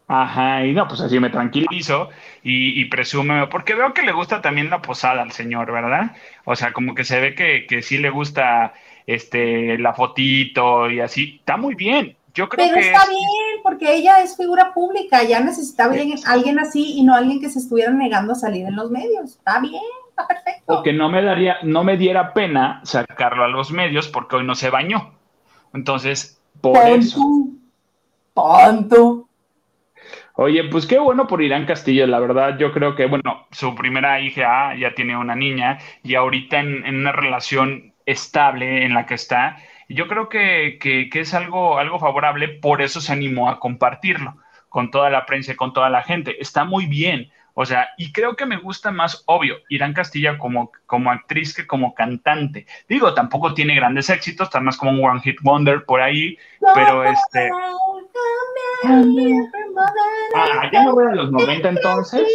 [0.07, 2.09] Ajá, y no, pues así me tranquilizo
[2.43, 6.15] y, y presúmeme, porque veo que le gusta también la posada al señor, ¿verdad?
[6.43, 8.73] O sea, como que se ve que, que sí le gusta
[9.06, 11.38] este la fotito y así.
[11.39, 12.16] Está muy bien.
[12.34, 15.93] Yo creo Pero está bien, porque ella es figura pública, ya necesitaba
[16.26, 19.38] alguien, así y no alguien que se estuviera negando a salir en los medios.
[19.38, 20.64] Está bien, está perfecto.
[20.66, 24.56] Porque no me daría, no me diera pena sacarlo a los medios porque hoy no
[24.56, 25.14] se bañó.
[25.74, 27.22] Entonces, por eso.
[28.34, 29.30] Ponto.
[30.38, 34.20] Oye, pues qué bueno por Irán Castillo, la verdad, yo creo que, bueno, su primera
[34.20, 39.58] hija ya tiene una niña y ahorita en, una relación estable en la que está,
[39.89, 44.38] yo creo que, que, es algo, algo favorable, por eso se animó a compartirlo
[44.70, 46.41] con toda la prensa y con toda la gente.
[46.41, 47.32] Está muy bien.
[47.53, 51.66] O sea, y creo que me gusta más, obvio, Irán Castilla como, como actriz que
[51.66, 52.66] como cantante.
[52.89, 56.38] Digo, tampoco tiene grandes éxitos, está más como un One Hit Wonder por ahí,
[56.74, 57.49] pero este...
[60.36, 62.28] Ah, ¿ya no a los 90 entonces?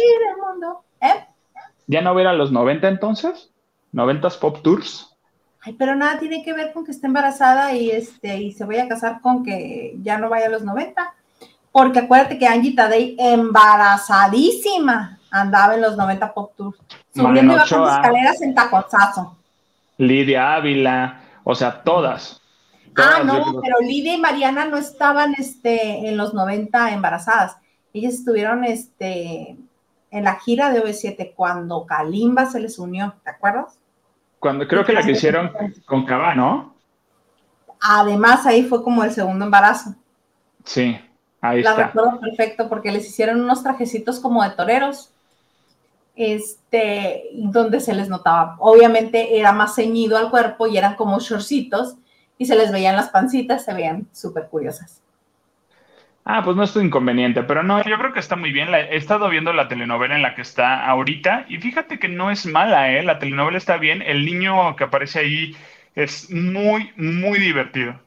[1.01, 1.25] ¿Eh?
[1.85, 3.51] ¿Ya no a los 90 entonces?
[3.93, 5.10] ¿90s Pop Tours?
[5.63, 8.85] Ay, pero nada tiene que ver con que esté embarazada y, este, y se vaya
[8.85, 11.13] a casar con que ya no vaya a los 90.
[11.71, 16.79] Porque acuérdate que Angie Tadei, embarazadísima, andaba en los 90 Pop Tours.
[17.13, 19.37] Subiendo las escaleras en taconazo.
[19.97, 22.41] Lidia Ávila, o sea, todas.
[22.97, 27.55] ah, no, pero Lidia y Mariana no estaban este, en los 90 embarazadas.
[27.93, 29.57] Ellas estuvieron este,
[30.09, 33.80] en la gira de OV7 cuando Kalimba se les unió, ¿te acuerdas?
[34.41, 35.51] Cuando creo que la que hicieron
[35.85, 36.73] con Cabá, ¿no?
[37.79, 39.93] Además, ahí fue como el segundo embarazo.
[40.65, 40.99] Sí.
[41.41, 45.11] Ahí la recuerdo perfecto porque les hicieron unos trajecitos como de toreros,
[46.15, 51.97] este, donde se les notaba, obviamente era más ceñido al cuerpo y eran como shortcitos
[52.39, 55.01] y se les veían las pancitas, se veían súper curiosas.
[56.23, 58.73] Ah, pues no es inconveniente, pero no, yo creo que está muy bien.
[58.73, 62.45] he estado viendo la telenovela en la que está ahorita y fíjate que no es
[62.45, 63.03] mala, ¿eh?
[63.03, 64.01] La telenovela está bien.
[64.03, 65.55] El niño que aparece ahí
[65.95, 67.99] es muy, muy divertido.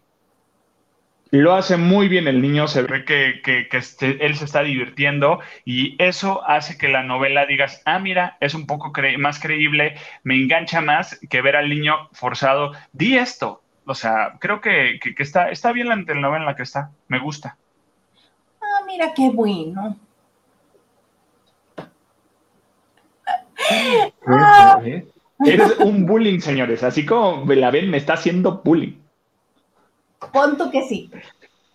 [1.30, 5.96] Lo hace muy bien el niño, se ve que, este, él se está divirtiendo y
[6.00, 10.80] eso hace que la novela digas, ah, mira, es un poco más creíble, me engancha
[10.80, 13.62] más que ver al niño forzado, di esto.
[13.84, 17.56] O sea, creo que, está, está bien la telenovela en la que está, me gusta.
[18.94, 19.96] Ah, mira qué bueno.
[25.44, 26.82] Eres un bullying, señores.
[26.82, 28.94] Así como la ven, me está haciendo bullying.
[30.32, 31.10] Ponto que sí.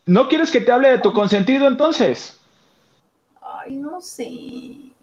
[0.06, 2.40] ¿No quieres que te hable de tu consentido entonces?
[3.42, 4.30] Ay, no sé.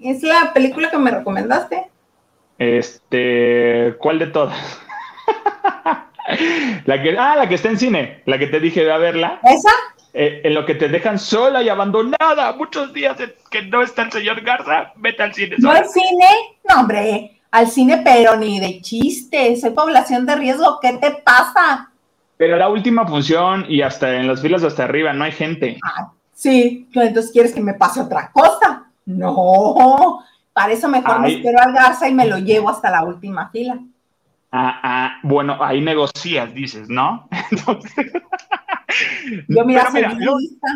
[0.01, 1.89] ¿Es la película que me recomendaste?
[2.59, 4.81] Este, ¿cuál de todas?
[6.87, 9.41] la que, ah, la que está en cine, la que te dije de verla.
[9.45, 9.71] ¿Esa?
[10.19, 13.19] Eh, en lo que te dejan sola y abandonada muchos días
[13.51, 15.57] que no está el señor Garza, vete al cine.
[15.59, 16.27] ¿No al cine?
[16.67, 19.55] No, hombre, al cine, pero ni de chiste.
[19.57, 21.91] Soy población de riesgo, ¿qué te pasa?
[22.39, 25.79] Pero la última función y hasta en las filas hasta arriba no hay gente.
[25.85, 28.87] Ah, sí, entonces quieres que me pase otra cosa.
[29.05, 33.51] No, para eso mejor me espero al Garza y me lo llevo hasta la última
[33.51, 33.79] fila.
[34.53, 37.29] Ah, ah, bueno, ahí negocias, dices, ¿no?
[39.49, 40.69] Yo mira, soy bien lista.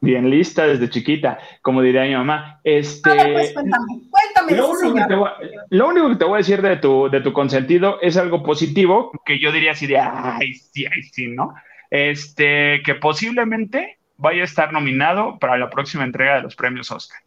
[0.00, 2.60] Bien lista desde chiquita, como diría mi mamá.
[2.62, 4.56] Este, pues, cuéntame, cuéntame.
[4.56, 5.30] Lo único, que te voy,
[5.70, 9.10] lo único, que te voy, a decir de tu, de tu consentido es algo positivo,
[9.24, 11.54] que yo diría así de, ay, sí, ay, sí, ¿no?
[11.90, 17.20] Este, que posiblemente vaya a estar nominado para la próxima entrega de los premios Oscar.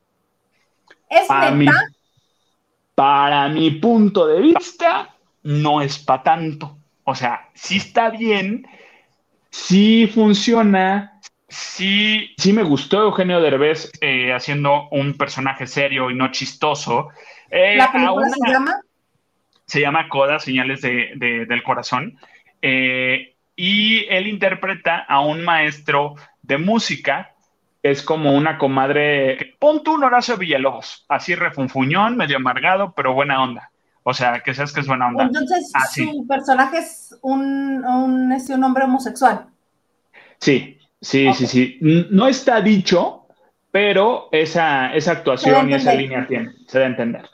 [1.09, 1.67] ¿Es para Mi,
[2.95, 5.10] para mi punto de vista,
[5.43, 6.77] no es para tanto.
[7.03, 8.67] O sea, sí está bien,
[9.49, 16.31] sí funciona, sí, sí me gustó Eugenio Derbez eh, haciendo un personaje serio y no
[16.31, 17.09] chistoso.
[17.49, 18.79] Eh, ¿La película se llama?
[19.65, 22.17] Se llama Coda, Señales del Corazón.
[22.61, 27.31] Eh, y él interpreta a un maestro de música
[27.83, 33.41] es como una comadre, pon tú un Horacio Villalobos, así refunfuñón, medio amargado, pero buena
[33.41, 33.71] onda.
[34.03, 35.25] O sea, que sabes que es buena onda.
[35.25, 39.45] Entonces, ah, su personaje es un, un, es un, hombre homosexual.
[40.39, 41.77] Sí, sí, sí, sí.
[41.81, 43.27] No está dicho,
[43.69, 47.29] pero esa, esa actuación y esa línea tiene, se da a entender.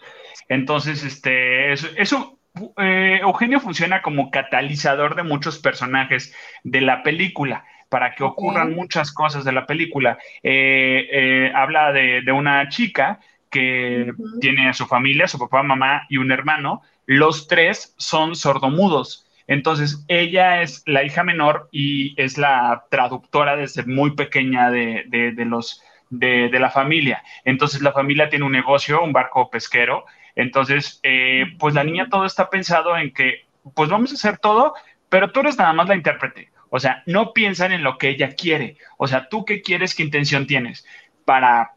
[0.49, 2.39] Entonces, este, eso,
[2.77, 9.11] eh, Eugenio funciona como catalizador de muchos personajes de la película para que ocurran muchas
[9.11, 10.17] cosas de la película.
[10.43, 16.17] Eh, eh, habla de, una chica que tiene a su familia, su papá, mamá y
[16.17, 16.81] un hermano.
[17.05, 19.27] Los tres son sordomudos.
[19.47, 25.81] Entonces, ella es la hija menor y es la traductora desde muy pequeña de, los,
[26.09, 27.23] de, la familia.
[27.45, 30.05] Entonces, la familia tiene un negocio, un barco pesquero.
[30.35, 34.73] Entonces, eh, pues la niña todo está pensado en que, pues vamos a hacer todo,
[35.07, 36.51] pero tú eres nada más la intérprete.
[36.69, 38.77] O sea, no piensan en lo que ella quiere.
[38.97, 40.85] O sea, tú qué quieres, qué intención tienes.
[41.23, 41.76] Para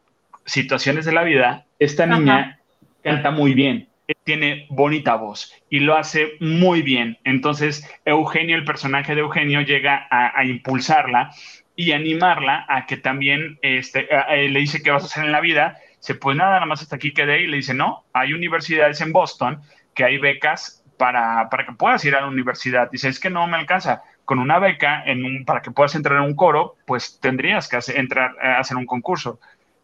[0.50, 2.58] situaciones de la vida, esta niña
[3.02, 3.88] canta muy bien,
[4.24, 7.18] tiene bonita voz y lo hace muy bien.
[7.24, 11.30] Entonces, Eugenio, el personaje de Eugenio, llega a, impulsarla
[11.76, 14.08] y animarla a que también este,
[14.48, 15.78] le dice qué vas a hacer en la vida.
[16.00, 19.12] Se pues nada, nada más hasta aquí quedé y le dice, no, hay universidades en
[19.12, 19.60] Boston
[19.94, 22.90] que hay becas para, para que puedas ir a la universidad.
[22.90, 26.18] Dice, es que no me alcanza con una beca en un, para que puedas entrar
[26.18, 29.40] en un coro, pues tendrías que entrar a hacer un concurso.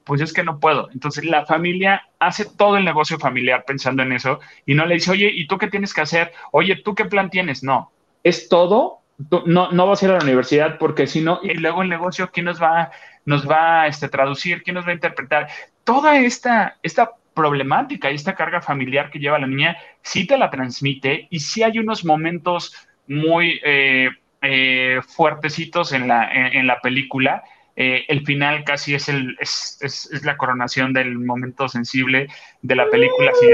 [0.07, 0.89] Pues es que no puedo.
[0.93, 5.11] Entonces la familia hace todo el negocio familiar pensando en eso y no le dice,
[5.11, 6.33] oye, ¿y tú qué tienes que hacer?
[6.53, 7.65] Oye, ¿tú qué plan tienes?
[7.65, 7.91] No,
[8.23, 9.01] es todo.
[9.47, 12.31] No, no vas a ir a la universidad porque si no, y luego el negocio,
[12.33, 12.93] ¿quién nos va,
[13.25, 14.63] nos va a este, traducir?
[14.63, 15.49] ¿Quién nos va a interpretar?
[15.83, 20.51] Toda esta, esta problemática y esta carga familiar que lleva la niña, sí te la
[20.51, 22.73] transmite y sí hay unos momentos
[23.09, 23.61] muy...
[23.65, 24.09] Eh,
[24.43, 27.43] eh, fuertecitos en la, en, la película.
[27.77, 32.29] Eh, el final casi es, el, es, es, la coronación del momento sensible
[32.63, 33.31] de la película.
[33.39, 33.47] Si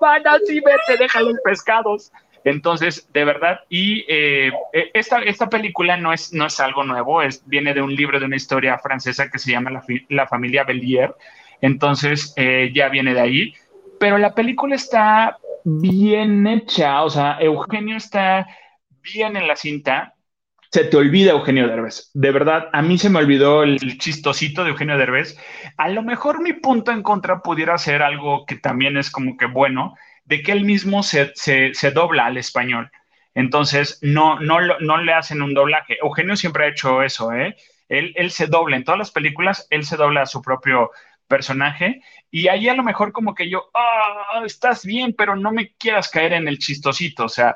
[0.00, 2.12] van así, vete, déjalo los pescados.
[2.44, 4.52] Entonces, de verdad, y eh,
[4.92, 8.26] esta, esta película no es, no es algo nuevo, es, viene de un libro de
[8.26, 11.14] una historia francesa que se llama La, la familia Bellier.
[11.60, 12.34] Entonces,
[12.72, 13.54] ya viene de ahí.
[13.98, 18.46] Pero la película está bien hecha, o sea, Eugenio está
[19.02, 20.13] bien en la cinta,
[20.74, 22.10] se te olvida Eugenio Derbez.
[22.14, 25.38] De verdad, a mí se me olvidó el chistosito de Eugenio Derbez.
[25.76, 29.46] A lo mejor mi punto en contra pudiera ser algo que también es como que
[29.46, 29.94] bueno,
[30.24, 31.32] de que él mismo se,
[31.94, 32.90] dobla al español.
[33.34, 35.96] Entonces, no, no, no le hacen un doblaje.
[36.02, 37.54] Eugenio siempre ha hecho eso, ¿eh?
[37.88, 38.76] Él, él se dobla.
[38.76, 40.90] En todas las películas, él se dobla a su propio
[41.28, 42.00] personaje.
[42.32, 46.10] Y ahí a lo mejor como que yo, ah, estás bien, pero no me quieras
[46.10, 47.26] caer en el chistosito.
[47.26, 47.54] O sea,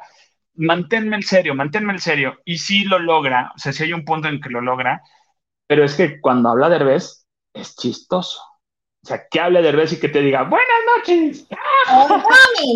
[0.59, 2.39] manténme el serio, manténme el serio.
[2.45, 5.03] Y sí lo logra, o sea, sí hay un punto en que lo logra,
[5.67, 8.41] pero es que cuando habla Derbez es chistoso.
[9.03, 11.47] O sea, que hable Derbez y que te diga, buenas noches.
[11.91, 12.23] ¡Oh,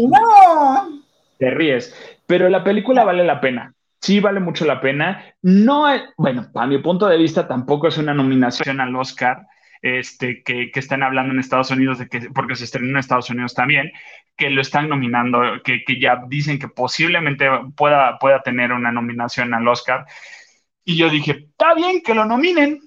[0.09, 1.03] no!
[1.39, 1.95] Te ríes.
[2.27, 3.75] Pero la película vale la pena.
[4.01, 5.35] Sí vale mucho la pena.
[5.43, 9.47] No, bueno, a mi punto de vista tampoco es una nominación al Oscar
[9.83, 13.29] este, que, que, están hablando en Estados Unidos, de que, porque se estrenó en Estados
[13.31, 13.91] Unidos también,
[14.37, 19.53] que lo están nominando, que, que, ya dicen que posiblemente pueda, pueda tener una nominación
[19.53, 20.07] al Oscar.
[20.85, 22.81] Y yo dije, está bien que lo nominen,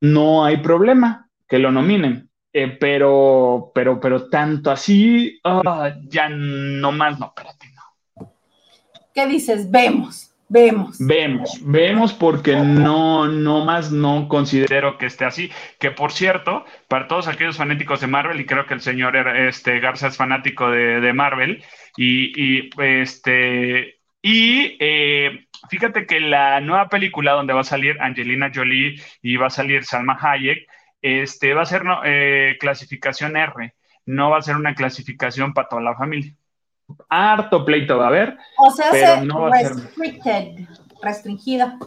[0.00, 2.28] no hay problema que lo nominen.
[2.54, 8.34] Eh, pero, pero, pero tanto así, ah, ya no más, no, espérate, no.
[9.14, 9.70] ¿Qué dices?
[9.70, 10.96] Vemos, vemos.
[10.98, 15.50] Vemos, vemos porque no, no más no considero que esté así.
[15.78, 19.80] Que por cierto, para todos aquellos fanáticos de Marvel, y creo que el señor este,
[19.80, 21.64] Garza es fanático de, Marvel,
[21.96, 29.00] y, este, y eh, fíjate que la nueva película donde va a salir Angelina Jolie
[29.22, 30.68] y va a salir Salma Hayek,
[31.00, 33.74] este, va a ser eh, clasificación R,
[34.04, 36.34] no va a ser una clasificación para toda la familia.
[37.08, 38.36] Harto pleito va a haber.
[38.58, 40.66] O sea, pero no va a ser...
[41.02, 41.78] restringida.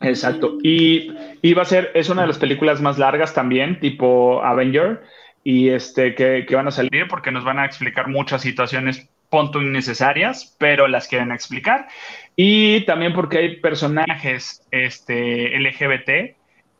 [0.00, 0.56] Exacto.
[0.62, 5.02] Y, y, va a ser, es una de las películas más largas también, tipo Avenger,
[5.44, 9.62] y este, que, que van a salir porque nos van a explicar muchas situaciones punto
[9.62, 11.88] innecesarias, pero las quieren explicar.
[12.36, 16.36] Y también porque hay personajes este, LGBT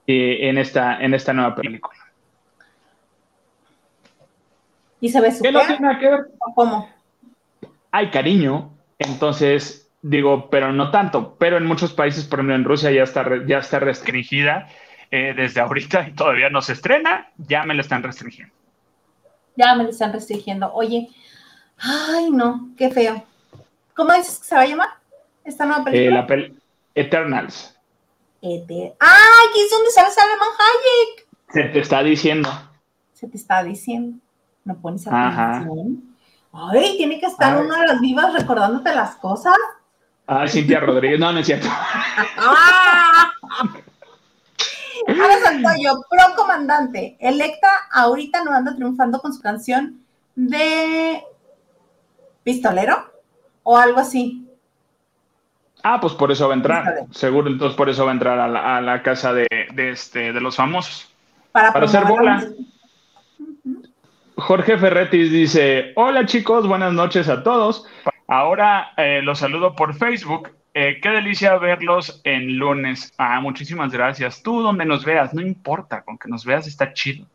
[0.06, 1.98] en, esta, en esta nueva película.
[5.00, 5.54] ¿Y se ve súper?
[6.00, 6.10] ¿Qué
[6.54, 6.88] ¿Cómo?
[7.92, 11.36] Hay cariño, entonces digo, pero no tanto.
[11.38, 14.68] Pero en muchos países, por ejemplo en Rusia, ya está, ya está restringida
[15.10, 18.54] eh, desde ahorita y todavía no se estrena, ya me la están restringiendo.
[19.56, 20.72] Ya me la están restringiendo.
[20.72, 21.08] Oye,
[21.78, 23.24] ay no, qué feo.
[23.94, 24.88] ¿Cómo dices que se va a llamar
[25.44, 26.20] esta nueva película?
[26.20, 26.60] Eh, la
[26.94, 27.76] Eternals.
[28.42, 28.58] ¡Ay!
[29.54, 31.28] ¿Qué es donde sale Salman Hayek?
[31.52, 32.50] Se te está diciendo.
[33.12, 34.18] Se te está diciendo.
[34.64, 36.09] No pones atención.
[36.52, 39.56] Ay, tiene que estar una de las vivas recordándote las cosas.
[40.26, 41.18] Ah, Cintia Rodríguez.
[41.18, 41.68] No, no es cierto.
[45.08, 47.16] Ahora Santoyo, pro comandante.
[47.20, 50.00] Electa ahorita no anda triunfando con su canción
[50.34, 51.22] de
[52.42, 53.10] pistolero
[53.62, 54.46] o algo así.
[55.82, 57.06] Ah, pues por eso va a entrar.
[57.10, 59.46] Seguro, entonces por eso va a entrar a la, casa de,
[59.76, 61.08] este, de los famosos.
[61.52, 62.46] Para, hacer bola.
[64.40, 67.86] Jorge Ferretis dice: Hola chicos, buenas noches a todos.
[68.26, 70.50] Ahora eh, los saludo por Facebook.
[70.72, 73.12] Eh, qué delicia verlos en lunes.
[73.18, 74.42] Ah, muchísimas gracias.
[74.42, 77.26] Tú donde nos veas, no importa, con que nos veas está chido.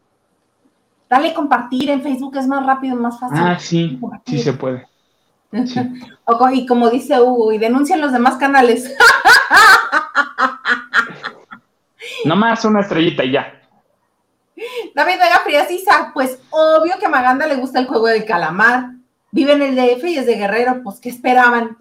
[1.10, 3.38] Dale compartir en Facebook, es más rápido, más fácil.
[3.40, 4.88] Ah, sí, sí se puede.
[6.54, 8.96] y como dice Hugo, y denuncian los demás canales.
[12.26, 13.62] Nomás una estrellita y ya.
[14.96, 18.92] David Vega Friasisa, pues obvio que a Maganda le gusta el juego del calamar.
[19.32, 21.76] Vive en el DF y es de Guerrero, pues ¿qué esperaban?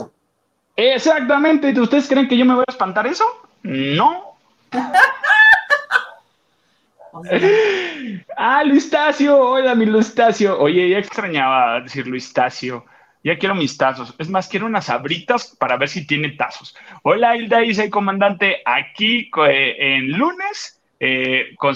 [0.74, 1.80] Exactamente.
[1.80, 3.24] ¿Ustedes creen que yo me voy a espantar eso?
[3.62, 4.36] No.
[8.36, 10.58] ah, Luistacio, hola mi Luistacio.
[10.58, 12.84] Oye, ya extrañaba decir Luistacio.
[13.22, 14.12] Ya quiero mis tazos.
[14.18, 16.74] Es más, quiero unas abritas para ver si tiene tazos.
[17.04, 21.74] Hola, Hilda, dice comandante, aquí eh, en lunes eh, con,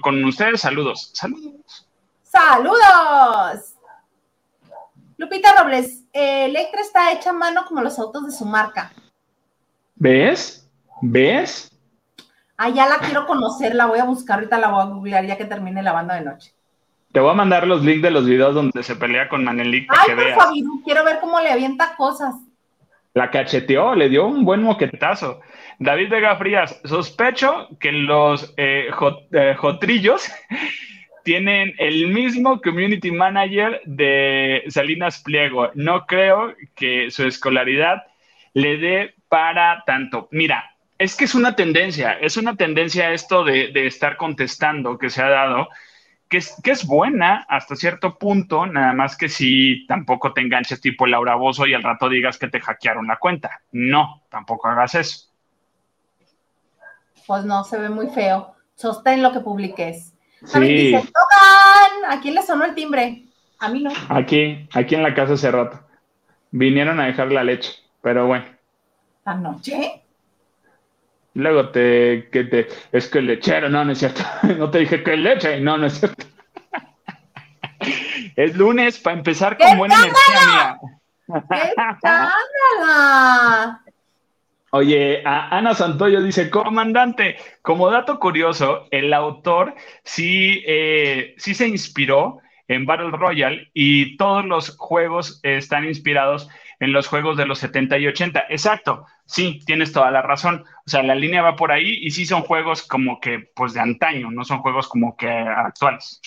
[0.00, 0.60] con ustedes.
[0.60, 1.10] Saludos.
[1.14, 1.86] Saludos.
[2.22, 3.74] Saludos.
[5.16, 8.92] Lupita Robles, Electra está hecha a mano como los autos de su marca.
[9.96, 10.68] ¿Ves?
[11.02, 11.72] ¿Ves?
[12.56, 15.36] Ah, ya la quiero conocer, la voy a buscar, ahorita la voy a googlear ya
[15.36, 16.54] que termine la banda de noche.
[17.12, 19.90] Te voy a mandar los links de los videos donde se pelea con Manelik.
[19.90, 20.54] Ay, por favor,
[20.84, 22.34] quiero ver cómo le avienta cosas.
[23.14, 25.40] La cacheteó, le dio un buen moquetazo.
[25.78, 28.90] David Vega Frías, sospecho que los eh,
[29.32, 30.30] eh, Jotrillos
[31.24, 35.70] tienen el mismo community manager de Salinas Pliego.
[35.74, 38.04] No creo que su escolaridad
[38.54, 40.28] le dé para tanto.
[40.32, 45.10] Mira, es que es una tendencia, es una tendencia esto de, de estar contestando que
[45.10, 45.68] se ha dado
[46.28, 51.34] que es, buena hasta cierto punto, nada más que si tampoco te enganches tipo Laura
[51.36, 53.62] Bozo y al rato digas que te hackearon la cuenta.
[53.72, 55.27] No, tampoco hagas eso.
[57.28, 58.56] Pues no, se ve muy feo.
[58.74, 60.14] Sostén lo que publiques.
[60.46, 60.60] Sí.
[60.60, 62.10] Dice, ¡Tocan!
[62.10, 63.26] ¿A quién le sonó el timbre?
[63.58, 63.90] A mí no.
[64.08, 65.78] Aquí, aquí en la casa hace rato.
[66.52, 68.46] Vinieron a dejar la leche, pero bueno.
[69.26, 70.04] ¿Anoche?
[71.34, 74.22] Luego te, que te, es que el lechero, no, no es cierto.
[74.56, 76.24] No te dije que leche, no, no es cierto.
[78.36, 80.78] Es lunes para empezar con buena energía mía.
[84.70, 89.74] Oye, Ana Santoyo dice, comandante, como dato curioso, el autor
[90.04, 92.38] sí, eh, sí se inspiró
[92.68, 96.48] en Battle Royale y todos los juegos están inspirados
[96.80, 98.44] en los juegos de los 70 y 80.
[98.50, 100.64] Exacto, sí, tienes toda la razón.
[100.86, 103.80] O sea, la línea va por ahí y sí son juegos como que, pues de
[103.80, 106.20] antaño, no son juegos como que actuales.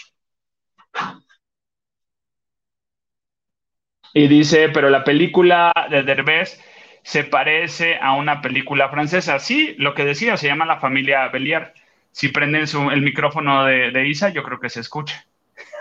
[4.13, 6.59] Y dice, pero la película de Derbez
[7.03, 9.39] se parece a una película francesa.
[9.39, 11.73] Sí, lo que decía, se llama La familia Beliar.
[12.11, 15.25] Si prenden el micrófono de, Isa, yo creo que se escucha.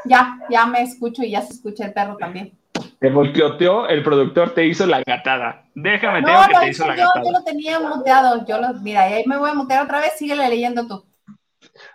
[0.05, 2.53] Ya, ya me escucho y ya se escucha el perro también.
[2.99, 5.65] Te volteó, el productor te hizo la gatada.
[5.75, 7.25] Déjame, no, que te hizo la yo, gatada.
[7.25, 8.47] Yo lo tenía muteado.
[8.47, 10.13] Yo lo, mira, ahí me voy a mutear otra vez.
[10.17, 11.05] Síguele leyendo tú.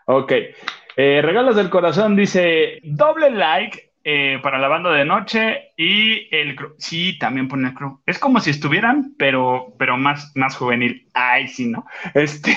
[0.05, 0.31] Ok.
[0.97, 6.55] Eh, Regalos del Corazón dice: doble like eh, para la banda de noche y el
[6.77, 8.03] sí, también pone el crew.
[8.05, 11.09] Es como si estuvieran, pero, pero más, más juvenil.
[11.15, 11.87] Ay, sí, ¿no?
[12.13, 12.55] Este.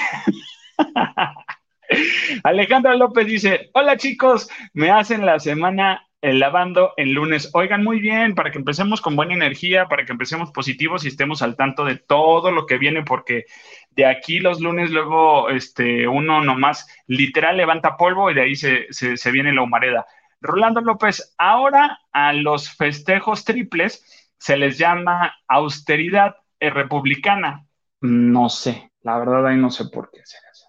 [2.44, 7.48] Alejandra López dice: Hola chicos, me hacen la semana el lavando el lunes.
[7.54, 11.40] Oigan, muy bien, para que empecemos con buena energía, para que empecemos positivos y estemos
[11.40, 13.46] al tanto de todo lo que viene, porque
[13.92, 18.86] de aquí los lunes luego este, uno nomás literal levanta polvo y de ahí se,
[18.90, 20.04] se viene la humareda.
[20.40, 24.04] Rolando López, ahora a los festejos triples
[24.38, 27.66] se les llama austeridad republicana.
[28.00, 30.66] No sé, la verdad ahí no sé por qué será eso.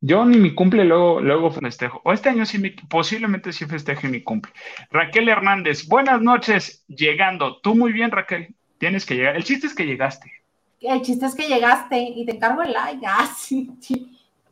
[0.00, 2.00] Yo ni mi cumple luego, luego festejo.
[2.04, 4.52] O este año sí, posiblemente sí festeje mi cumple.
[4.90, 7.60] Raquel Hernández, buenas noches, llegando.
[7.60, 8.56] Tú muy bien, Raquel.
[8.78, 9.36] Tienes que llegar.
[9.36, 10.32] El chiste es que llegaste.
[10.80, 13.06] El chiste es que llegaste y te encargo el like.
[13.06, 13.70] Ah, sí,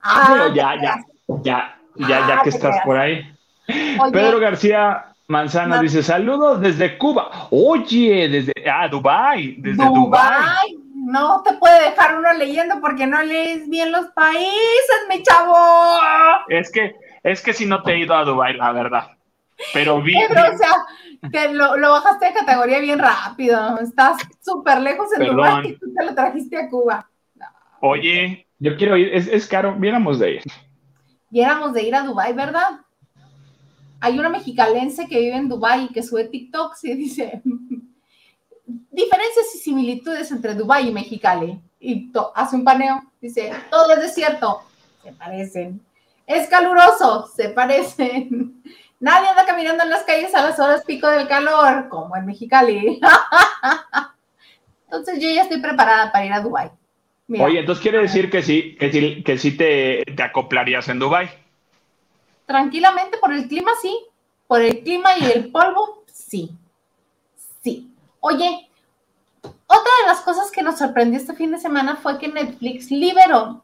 [0.03, 1.05] Ah, ya, ya,
[1.43, 3.23] ya, ya, ya ah, que estás por ahí.
[4.13, 7.49] Pedro García Manzano dice: Saludos desde Cuba.
[7.51, 10.77] Oye, desde ah, Dubai, desde Dubai.
[10.95, 15.57] No te puede dejar uno leyendo porque no lees bien los países, mi chavo.
[16.49, 19.11] Es que, es que si no te he ido a Dubai, la verdad.
[19.73, 20.15] Pero vi.
[20.15, 23.79] Pedro, o sea, te lo, bajaste de categoría bien rápido.
[23.79, 27.09] Estás súper lejos en Dubai y tú te lo trajiste a Cuba.
[27.81, 30.43] Oye, yo quiero ir, es, es caro, viéramos de ir.
[31.31, 32.81] Viéramos de ir a Dubai, ¿verdad?
[34.01, 37.43] Hay una mexicalense que vive en Dubái y que sube TikToks y dice
[38.91, 41.61] diferencias y similitudes entre Dubái y Mexicali.
[41.79, 44.63] Y hace un paneo, dice, todo es desierto,
[45.03, 45.81] se parecen.
[46.27, 48.63] Es caluroso, se parecen.
[49.01, 53.01] Nadie anda caminando en las calles a las horas pico del calor, como en Mexicali.
[54.85, 56.71] Entonces yo ya estoy preparada para ir a Dubái.
[57.39, 61.31] Oye, entonces quiere decir que sí, que sí, que sí te, te acoplarías en Dubái.
[62.51, 63.97] Tranquilamente por el clima, sí.
[64.49, 66.51] Por el clima y el polvo, sí.
[67.63, 67.95] Sí.
[68.19, 68.69] Oye,
[69.41, 73.63] otra de las cosas que nos sorprendió este fin de semana fue que Netflix liberó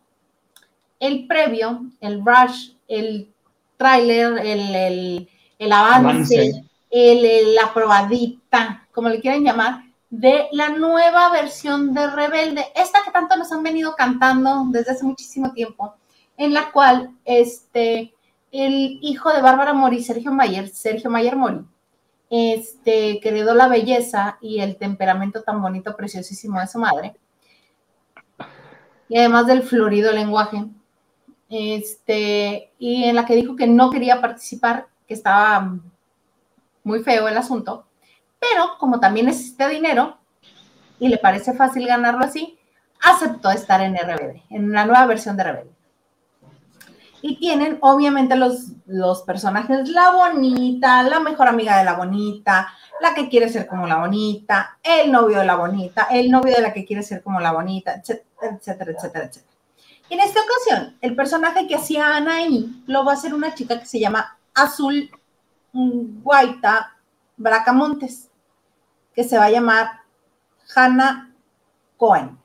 [1.00, 3.34] el previo, el rush, el
[3.76, 11.92] tráiler, el, el, avance, El, la probadita, como le quieren llamar, de la nueva versión
[11.92, 15.96] de Rebelde, esta que tanto nos han venido cantando desde hace muchísimo tiempo,
[16.36, 18.12] en la cual este,
[18.62, 21.60] el hijo de Bárbara Mori, Sergio Mayer, Sergio Mayer Mori,
[22.30, 27.16] este, que heredó la belleza y el temperamento tan bonito, preciosísimo de su madre,
[29.08, 30.64] y además del florido lenguaje,
[31.48, 35.78] este, y en la que dijo que no quería participar, que estaba
[36.82, 37.86] muy feo el asunto,
[38.38, 40.18] pero como también necesita dinero
[40.98, 42.58] y le parece fácil ganarlo así,
[43.02, 45.75] aceptó estar en RBD, en la nueva versión de RBD.
[47.28, 53.14] Y tienen obviamente los, los personajes, la bonita, la mejor amiga de la bonita, la
[53.14, 56.72] que quiere ser como la bonita, el novio de la bonita, el novio de la
[56.72, 59.30] que quiere ser como la bonita, etcétera, etcétera, etcétera,
[60.08, 63.80] Y en esta ocasión, el personaje que hacía Anaí lo va a hacer una chica
[63.80, 65.10] que se llama Azul
[65.72, 66.96] Guaita
[67.36, 68.30] Bracamontes,
[69.16, 69.88] que se va a llamar
[70.76, 71.34] Hannah
[71.96, 72.38] Cohen.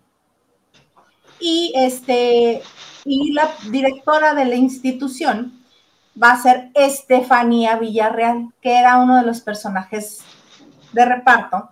[1.39, 2.63] Y este,
[3.05, 5.61] y la directora de la institución
[6.21, 10.21] va a ser Estefanía Villarreal, que era uno de los personajes
[10.91, 11.71] de reparto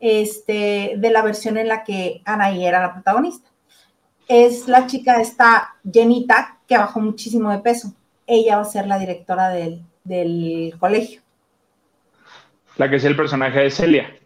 [0.00, 3.48] este, de la versión en la que Anaí era la protagonista.
[4.28, 7.94] Es la chica esta llenita que bajó muchísimo de peso.
[8.26, 11.22] Ella va a ser la directora del, del colegio.
[12.76, 14.17] La que es el personaje de Celia.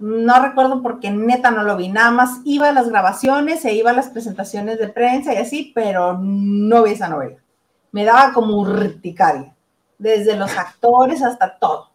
[0.00, 3.90] No recuerdo porque neta no lo vi, nada más iba a las grabaciones e iba
[3.90, 7.36] a las presentaciones de prensa y así, pero no vi esa novela.
[7.92, 9.54] Me daba como urticaria,
[9.98, 11.90] desde los actores hasta todo.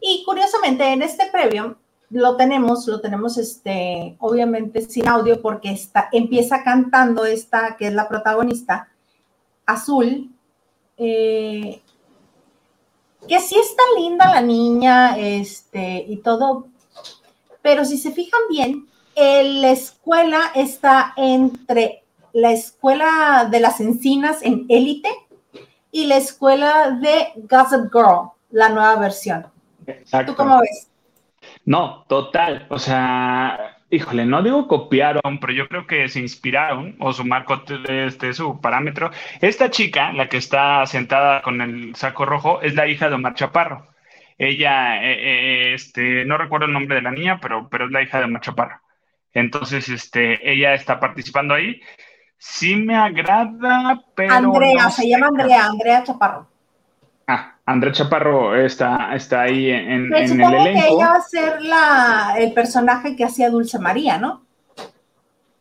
[0.00, 1.76] Y curiosamente en este previo
[2.10, 7.94] lo tenemos, lo tenemos este, obviamente sin audio porque está, empieza cantando esta que es
[7.94, 8.88] la protagonista,
[9.66, 10.28] Azul,
[10.96, 11.80] eh,
[13.28, 16.66] que sí está linda la niña, este, y todo,
[17.62, 24.66] pero si se fijan bien, la escuela está entre la escuela de las encinas en
[24.68, 25.10] élite
[25.92, 29.46] y la escuela de Gossip Girl, la nueva versión.
[30.26, 30.88] ¿Tú cómo ves?
[31.64, 32.66] No, total.
[32.70, 37.56] O sea, híjole, no digo copiaron, pero yo creo que se inspiraron o su marco
[37.86, 39.10] de este, su parámetro.
[39.40, 43.34] Esta chica, la que está sentada con el saco rojo, es la hija de Omar
[43.34, 43.89] Chaparro.
[44.42, 48.00] Ella, eh, eh, este, no recuerdo el nombre de la niña, pero, pero es la
[48.00, 48.80] hija de Omar Chaparro.
[49.34, 51.78] Entonces, este, ella está participando ahí.
[52.38, 54.32] Sí me agrada, pero.
[54.32, 56.48] Andrea, se llama Andrea, Andrea Chaparro.
[57.26, 60.80] Ah, Andrea Chaparro está, está ahí en, el elenco.
[60.80, 64.46] que ella va a ser la, el personaje que hacía Dulce María, ¿no?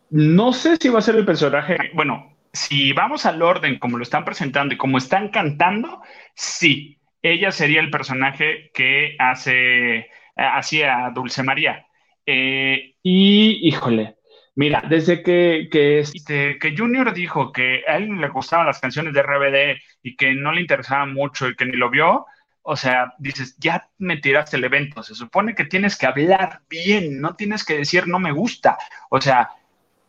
[0.09, 1.77] No sé si va a ser el personaje.
[1.93, 6.01] Bueno, si vamos al orden como lo están presentando y como están cantando,
[6.33, 11.85] sí, ella sería el personaje que hace, hacía Dulce María.
[12.25, 14.17] Eh, y, híjole,
[14.55, 19.13] mira, desde que, que, este, que Junior dijo que a él le gustaban las canciones
[19.13, 22.25] de RBD y que no le interesaba mucho y que ni lo vio,
[22.61, 25.01] o sea, dices, ya me tiraste el evento.
[25.01, 28.77] Se supone que tienes que hablar bien, no tienes que decir no me gusta.
[29.09, 29.49] O sea,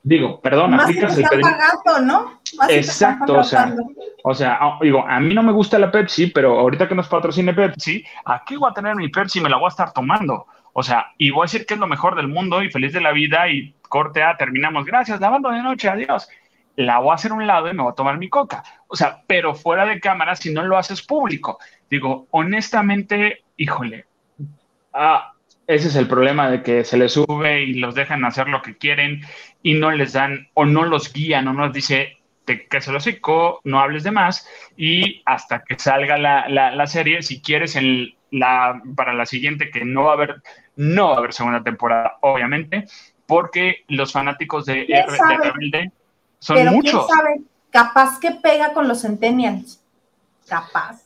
[0.03, 2.40] digo, perdón, aplicas el pagando, ¿no?
[2.69, 3.75] Exacto, o sea,
[4.23, 7.09] o sea, ah, digo, a mí no me gusta la Pepsi, pero ahorita que nos
[7.09, 10.47] patrocine Pepsi, aquí voy a tener mi Pepsi y me la voy a estar tomando.
[10.73, 13.01] O sea, y voy a decir que es lo mejor del mundo y feliz de
[13.01, 14.85] la vida y corte A, terminamos.
[14.85, 16.29] Gracias, lavando de noche, adiós.
[16.77, 18.63] La voy a hacer a un lado y me voy a tomar mi coca.
[18.87, 21.59] O sea, pero fuera de cámara, si no lo haces público.
[21.91, 24.07] Digo, honestamente, híjole,
[24.93, 25.33] ah,
[25.67, 28.77] ese es el problema de que se les sube y los dejan hacer lo que
[28.77, 29.23] quieren
[29.63, 32.20] y no les dan o no los guían o no les dice
[32.59, 34.47] que se lo secó, no hables de más
[34.77, 39.85] y hasta que salga la, la serie, si quieres el, la, para la siguiente, que
[39.85, 40.43] no va a haber,
[40.77, 42.87] no va a haber segunda temporada, obviamente,
[43.27, 44.87] porque los fanáticos de,
[45.43, 45.93] Rebelde
[46.39, 47.07] son Pero muchos.
[47.07, 47.41] ¿quién sabe?
[47.71, 49.83] Capaz que pega con los Centennials.
[50.49, 51.05] Capaz.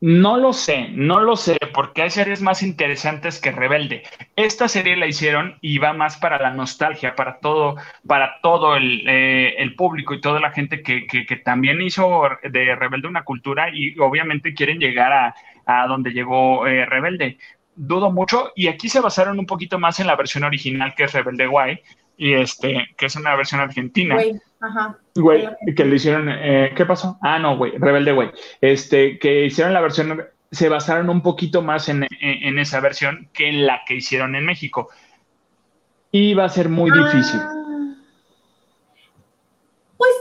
[0.00, 4.04] No lo sé, no lo sé, porque hay series más interesantes que Rebelde.
[4.36, 7.74] Esta serie la hicieron y va más para la nostalgia, para todo,
[8.06, 13.24] para todo el, eh, público y toda la gente que, también hizo de Rebelde una
[13.24, 15.34] cultura y obviamente quieren llegar a,
[15.66, 17.38] a donde llegó eh, Rebelde.
[17.74, 21.12] Dudo mucho y aquí se basaron un poquito más en la versión original que es
[21.12, 21.80] Rebelde Guay
[22.18, 24.16] y este, que es una versión argentina.
[24.16, 24.98] Güey, ajá.
[25.14, 27.16] Güey, que le hicieron, eh, ¿qué pasó?
[27.22, 28.32] Ah, no, güey, Rebelde Güey.
[28.60, 32.06] Este, que hicieron la versión, se basaron un poquito más en,
[32.58, 34.88] esa versión que en la que hicieron en México.
[36.10, 37.40] Y va a ser muy difícil.
[37.40, 37.94] Ah.
[39.96, 40.12] Pues,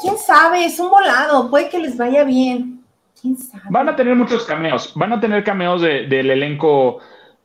[0.00, 2.82] quién sabe, es un volado, puede que les vaya bien.
[3.68, 6.98] Van a tener muchos cameos, van a tener cameos del elenco,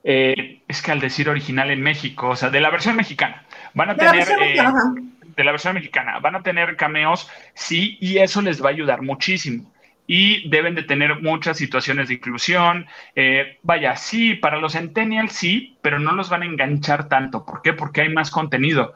[0.03, 3.45] eh, es que al decir original en México, o sea, de la versión mexicana,
[3.77, 4.27] van a tener...
[4.41, 4.57] Eh,
[5.37, 9.03] de la versión mexicana, van a tener cameos, sí, y eso les va a ayudar
[9.03, 9.71] muchísimo
[10.07, 12.87] y deben de tener muchas situaciones de inclusión.
[13.13, 17.45] Eh, vaya, sí, para los centennials sí, pero no los van a enganchar tanto.
[17.45, 17.73] ¿Por qué?
[17.73, 18.95] Porque hay más contenido.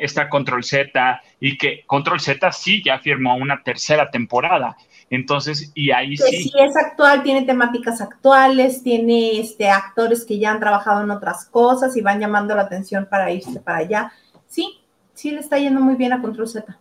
[0.00, 4.76] Está Control Z y que Control Z sí ya firmó una tercera temporada.
[5.08, 6.44] Entonces, y ahí sí.
[6.44, 11.46] Sí, es actual, tiene temáticas actuales, tiene este, actores que ya han trabajado en otras
[11.46, 14.12] cosas y van llamando la atención para irse para allá.
[14.48, 14.80] Sí,
[15.14, 16.76] sí le está yendo muy bien a Control Z.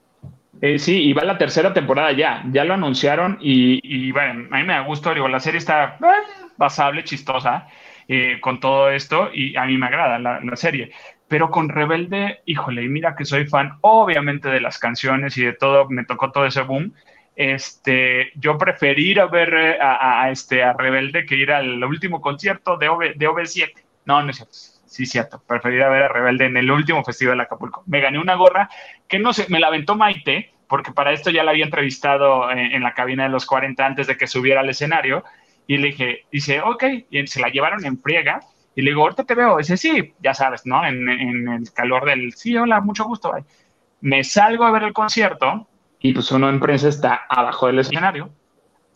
[0.62, 4.64] Eh, sí, y va la tercera temporada ya, ya lo anunciaron y, bueno, a mí
[4.64, 7.68] me da gusto, digo, la serie está eh, basable, chistosa
[8.07, 10.91] eh, con todo esto y a mí me agrada la, la serie
[11.27, 15.53] pero con Rebelde, híjole, y mira que soy fan obviamente de las canciones y de
[15.53, 16.93] todo, me tocó todo ese boom,
[17.35, 22.22] este, yo preferí ir a ver eh, a, este, a Rebelde que ir al último
[22.22, 23.73] concierto de, OV, de OV7.
[24.06, 24.57] No, no es cierto.
[24.85, 25.43] Sí, cierto.
[25.45, 27.84] Preferí ir a ver a Rebelde en el último festival de Acapulco.
[27.88, 28.69] Me gané una gorra
[29.07, 32.81] que no sé, me la aventó Maite, porque para esto ya la había entrevistado en,
[32.81, 35.26] la cabina de los 40 antes de que subiera al escenario.
[35.68, 38.39] Y le dije, dice, ok, y se la llevaron en friega.
[38.76, 39.57] Y le digo, ahorita te veo.
[39.57, 40.85] dice, sí, ya sabes, ¿no?
[40.85, 43.34] En, en el calor del, sí, hola, mucho gusto.
[44.02, 45.68] Me salgo a ver el concierto
[46.06, 48.30] y pues uno en prensa está abajo del escenario.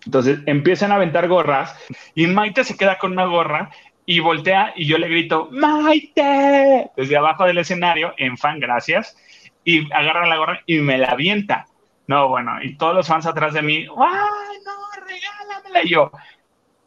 [0.06, 1.76] Entonces empiezan a aventar gorras
[2.14, 3.72] y Maite se queda con una gorra
[4.06, 9.18] y voltea y yo le grito, Maite, desde abajo del escenario, en fan, gracias,
[9.64, 11.66] y agarra la gorra y me la avienta.
[12.06, 15.84] No, bueno, y todos los fans atrás de mí, ¡ay, no, regálamela!
[15.84, 16.12] Y yo,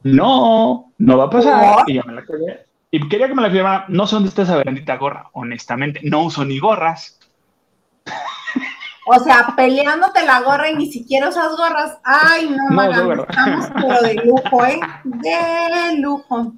[0.04, 1.84] no, no va a pasar.
[1.88, 2.24] Y ya me la.
[2.94, 6.24] Y quería que me la firmara, no sé dónde está esa bendita gorra, honestamente, no
[6.24, 7.18] uso ni gorras.
[9.06, 11.98] O sea, peleándote la gorra y ni siquiera usas gorras.
[12.04, 14.78] Ay, no, no estamos pero de lujo, ¿eh?
[15.04, 16.52] De lujo.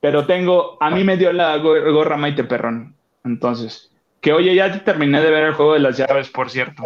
[0.00, 2.96] Pero tengo, a mí me dio la gorra Maite Perrón.
[3.22, 3.90] Entonces,
[4.22, 6.82] que oye, ya terminé de ver el juego de las llaves, por cierto.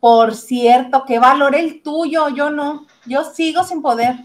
[0.00, 2.86] Por cierto, que valor el tuyo, yo no.
[3.04, 4.16] Yo sigo sin poder.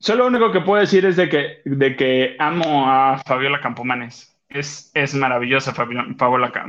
[0.00, 4.38] Solo lo único que puedo decir es de que, de que amo a Fabiola Campomanes.
[4.48, 6.14] es, es maravillosa Fabiola,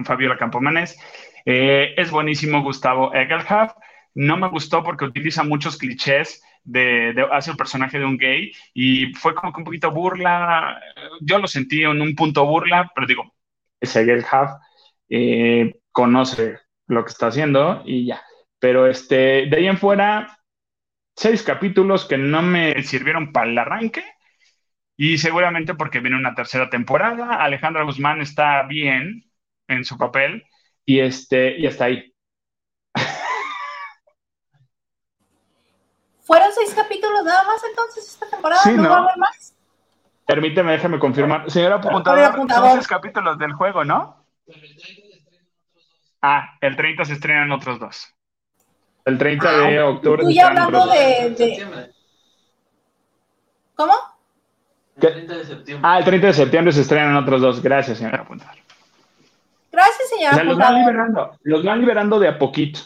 [0.03, 0.97] Fabiola Campomanes.
[1.45, 3.73] Eh, es buenísimo Gustavo Egelhaf.
[4.15, 8.51] No me gustó porque utiliza muchos clichés de, de, hace el personaje de un gay
[8.73, 10.81] y fue como que un poquito burla.
[11.21, 13.33] Yo lo sentí en un punto burla, pero digo,
[13.79, 14.59] ese Egelhaf
[15.09, 16.57] eh, conoce
[16.87, 18.21] lo que está haciendo y ya.
[18.59, 20.38] Pero este, de ahí en fuera,
[21.19, 24.05] seis capítulos que no me sirvieron para el arranque
[24.95, 27.43] y seguramente porque viene una tercera temporada.
[27.43, 29.29] Alejandra Guzmán está bien
[29.67, 30.45] en su papel
[30.85, 32.13] y, este, y está ahí.
[36.21, 38.61] ¿Fueron seis capítulos nada más entonces esta temporada?
[38.71, 39.53] ¿No, va a haber más?
[40.25, 41.51] Permíteme, déjame confirmar.
[41.51, 44.25] Señora apuntadora, son seis capítulos del juego, ¿no?
[46.21, 48.15] Ah, el 30 se estrenan otros dos.
[49.05, 50.23] El 30 de octubre.
[50.23, 51.91] Tú ya hablando de,
[53.75, 53.93] ¿Cómo?
[54.95, 55.89] El 30 de septiembre.
[55.89, 57.61] Ah, el 30 de septiembre se estrenan otros dos.
[57.61, 58.55] Gracias, señora apuntar.
[59.71, 62.81] Gracias, señora los van liberando, los van liberando de a poquito.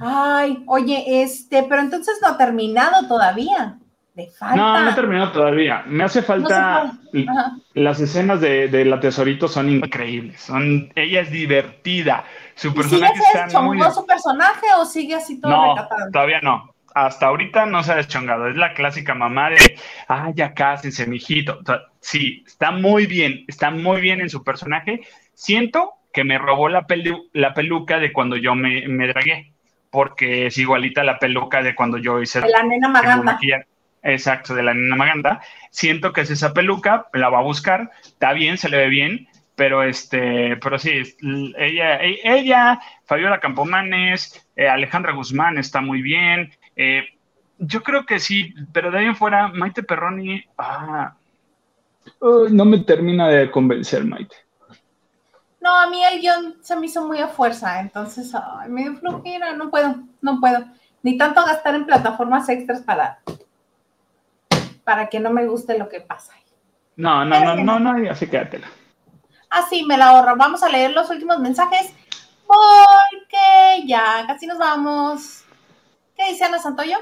[0.00, 3.78] Ay, oye, este, pero entonces no ha terminado todavía.
[4.14, 5.84] No, no he terminado todavía.
[5.86, 6.92] Me hace falta.
[7.72, 10.40] las escenas de, la tesorito son increíbles.
[10.40, 12.24] Son, ella es divertida.
[12.54, 13.78] Su personaje está muy.
[13.90, 16.74] su personaje o sigue así todo no, Todavía no.
[16.94, 18.48] Hasta ahorita no se ha deschongado.
[18.48, 19.78] Es la clásica mamá de,
[20.08, 21.60] ay, ya cásense, mijito.
[22.00, 23.44] sí, está muy bien.
[23.48, 25.00] Está muy bien en su personaje.
[25.32, 26.84] Siento que me robó la,
[27.32, 29.54] la peluca de cuando yo me, me dragué.
[29.88, 32.40] Porque es igualita la peluca de cuando yo hice.
[32.40, 33.38] la nena Maganda.
[34.02, 35.40] Exacto, de la nena Maganda.
[35.70, 39.28] Siento que es esa peluca, la va a buscar, está bien, se le ve bien,
[39.54, 41.02] pero este, pero sí,
[41.56, 46.52] ella, ella, Fabiola Campomanes, eh, Alejandra Guzmán está muy bien.
[46.74, 47.04] Eh,
[47.58, 51.14] yo creo que sí, pero de ahí en fuera, Maite Perroni, ah,
[52.20, 54.34] no me termina de convencer, Maite.
[55.60, 58.96] No, a mí el guion se me hizo muy a fuerza, entonces ay, me dio
[58.96, 60.64] flojera, no puedo, no puedo.
[61.04, 63.20] Ni tanto gastar en plataformas extras para
[64.92, 66.34] para que no me guste lo que pasa.
[66.96, 68.66] No, no, no, no, no, así quédatela.
[69.48, 70.36] Así me la ahorro.
[70.36, 71.94] Vamos a leer los últimos mensajes
[72.46, 75.44] porque ya casi nos vamos.
[76.14, 76.98] ¿Qué dice Ana Santoyo?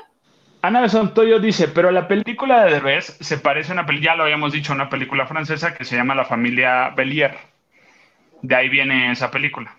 [0.62, 4.22] Ana Santoyo dice, pero la película de Derbez se parece a una película, ya lo
[4.22, 7.36] habíamos dicho, una película francesa que se llama La familia Bellier.
[8.40, 9.76] De ahí viene esa película.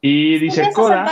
[0.00, 1.06] Y dice Coda.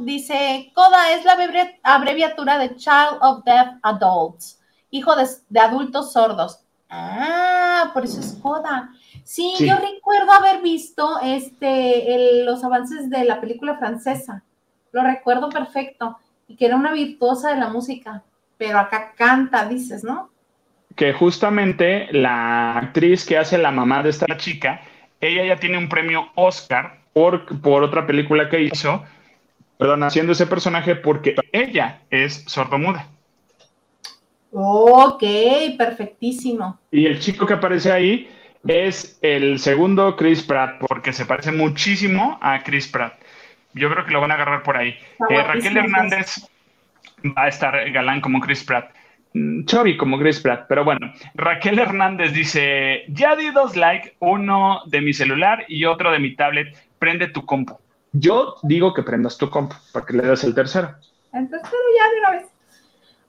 [0.00, 1.38] dice, Coda es la
[1.84, 4.60] abreviatura de Child of Deaf Adults
[4.94, 6.60] hijo de, adultos sordos.
[6.88, 8.90] Ah, por eso es Coda.
[9.24, 14.44] Sí, yo recuerdo haber visto este, los avances de la película francesa.
[14.92, 16.16] Lo recuerdo perfecto.
[16.46, 18.22] Y que era una virtuosa de la música.
[18.56, 20.30] Pero acá canta, dices, ¿no?
[20.94, 24.82] Que justamente la actriz que hace la mamá de esta chica,
[25.20, 29.02] ella ya tiene un premio Oscar por, por otra película que hizo,
[29.76, 33.08] perdón, haciendo ese personaje porque ella es sordomuda.
[34.56, 35.24] Ok,
[35.76, 36.78] perfectísimo.
[36.92, 38.28] Y el chico que aparece ahí
[38.64, 43.14] es el segundo Chris Pratt, porque se parece muchísimo a Chris Pratt.
[43.72, 44.96] Yo creo que lo van a agarrar por ahí.
[45.28, 46.48] Eh, Raquel Hernández
[47.36, 48.94] va a estar galán como Chris Pratt.
[49.32, 54.82] Mm, Chovy como Chris Pratt, pero bueno, Raquel Hernández dice, ya di dos likes, uno
[54.86, 56.68] de mi celular y otro de mi tablet,
[57.00, 57.76] prende tu compu.
[58.12, 60.94] Yo digo que prendas tu compu, para que le des el tercero.
[61.32, 62.53] Entonces ya de una vez.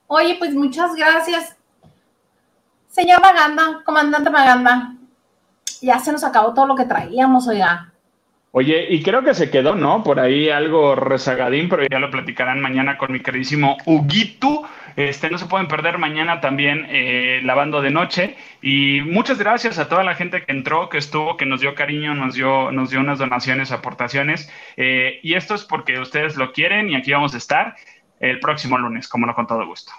[0.08, 1.56] Oye, pues muchas gracias.
[2.88, 4.94] Señor Maganda, comandante Maganda,
[5.82, 7.92] ya se nos acabó todo lo que traíamos, oiga.
[8.58, 10.02] Oye, y creo que se quedó, ¿no?
[10.02, 14.62] Por ahí algo rezagadín, pero ya lo platicarán mañana con mi queridísimo Huguito.
[14.96, 18.36] Este, no se pueden perder mañana también eh, lavando de noche.
[18.62, 22.14] Y muchas gracias a toda la gente que entró, que estuvo, que nos dio cariño,
[22.14, 24.50] nos dio, nos dio unas donaciones, aportaciones.
[24.78, 27.76] Eh, y esto es porque ustedes lo quieren y aquí vamos a estar
[28.20, 29.92] el próximo lunes, como no con todo gusto.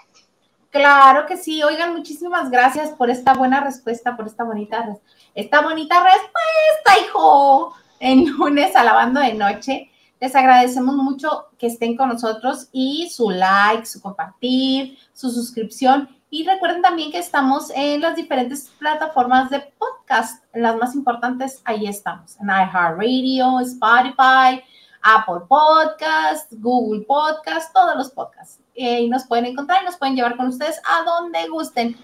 [0.70, 1.62] Claro que sí.
[1.62, 4.96] Oigan, muchísimas gracias por esta buena respuesta, por esta bonita,
[5.34, 7.74] esta bonita respuesta, hijo.
[8.00, 9.90] En lunes alabando de noche.
[10.20, 16.08] Les agradecemos mucho que estén con nosotros y su like, su compartir, su suscripción.
[16.30, 20.44] Y recuerden también que estamos en las diferentes plataformas de podcast.
[20.52, 22.36] Las más importantes, ahí estamos.
[22.40, 24.62] En iHeartRadio, Spotify,
[25.02, 28.60] Apple Podcast, Google Podcast, todos los podcasts.
[28.74, 31.96] Eh, y nos pueden encontrar y nos pueden llevar con ustedes a donde gusten.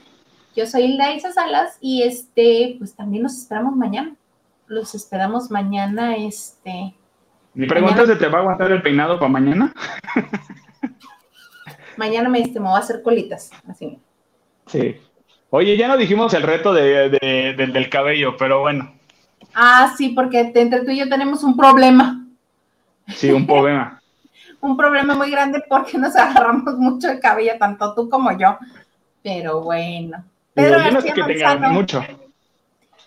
[0.56, 4.14] Yo soy Hilda Salas y este, pues también los esperamos mañana.
[4.66, 6.94] Los esperamos mañana, este.
[7.54, 9.72] Mi pregunta es: ¿te va a aguantar el peinado para mañana?
[11.96, 13.98] mañana me, este, me voy a hacer colitas, así.
[14.66, 14.96] Sí.
[15.50, 18.92] Oye, ya no dijimos el reto del cabello, pero bueno.
[19.54, 22.23] Ah, sí, porque entre tú y yo tenemos un problema.
[23.09, 24.01] Sí, un problema.
[24.64, 28.59] un problema muy grande porque nos agarramos mucho el cabello, tanto tú como yo.
[29.22, 30.24] Pero bueno.
[30.55, 31.12] Pedro yo no sé
[31.70, 32.05] mucho.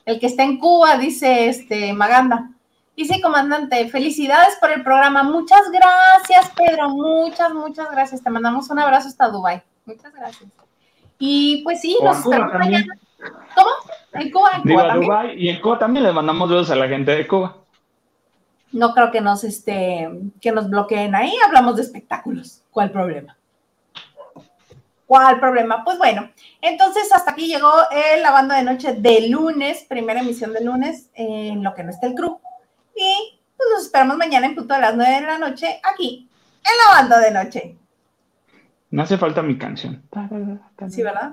[0.06, 2.49] El que está en Cuba, dice este Maganda.
[2.95, 5.22] Dice, comandante, felicidades por el programa.
[5.22, 6.90] Muchas gracias, Pedro.
[6.90, 8.24] Muchas, muchas gracias.
[8.24, 9.61] Te mandamos un abrazo hasta Dubai.
[9.86, 10.49] Muchas gracias.
[11.19, 12.95] Y pues sí, nos estamos mañana.
[13.56, 13.69] ¿Cómo?
[14.14, 15.40] En Cuba, en Cuba también.
[15.40, 17.56] y en Cuba también le mandamos besos a la gente de Cuba.
[18.78, 20.10] No creo que nos, este,
[20.40, 21.34] que nos bloqueen ahí.
[21.45, 22.62] Hablamos de espectáculos.
[22.72, 23.36] ¿Cuál problema?
[25.06, 25.84] ¿Cuál problema?
[25.84, 26.30] Pues bueno,
[26.62, 31.64] entonces hasta aquí llegó el lavando de noche de lunes, primera emisión de lunes, en
[31.64, 32.40] lo que no está el crew.
[32.95, 36.30] Y pues nos esperamos mañana en punto a las 9 de la noche aquí
[36.68, 37.76] en lavando de noche.
[38.91, 40.04] No hace falta mi canción.
[40.90, 41.32] Sí, ¿verdad?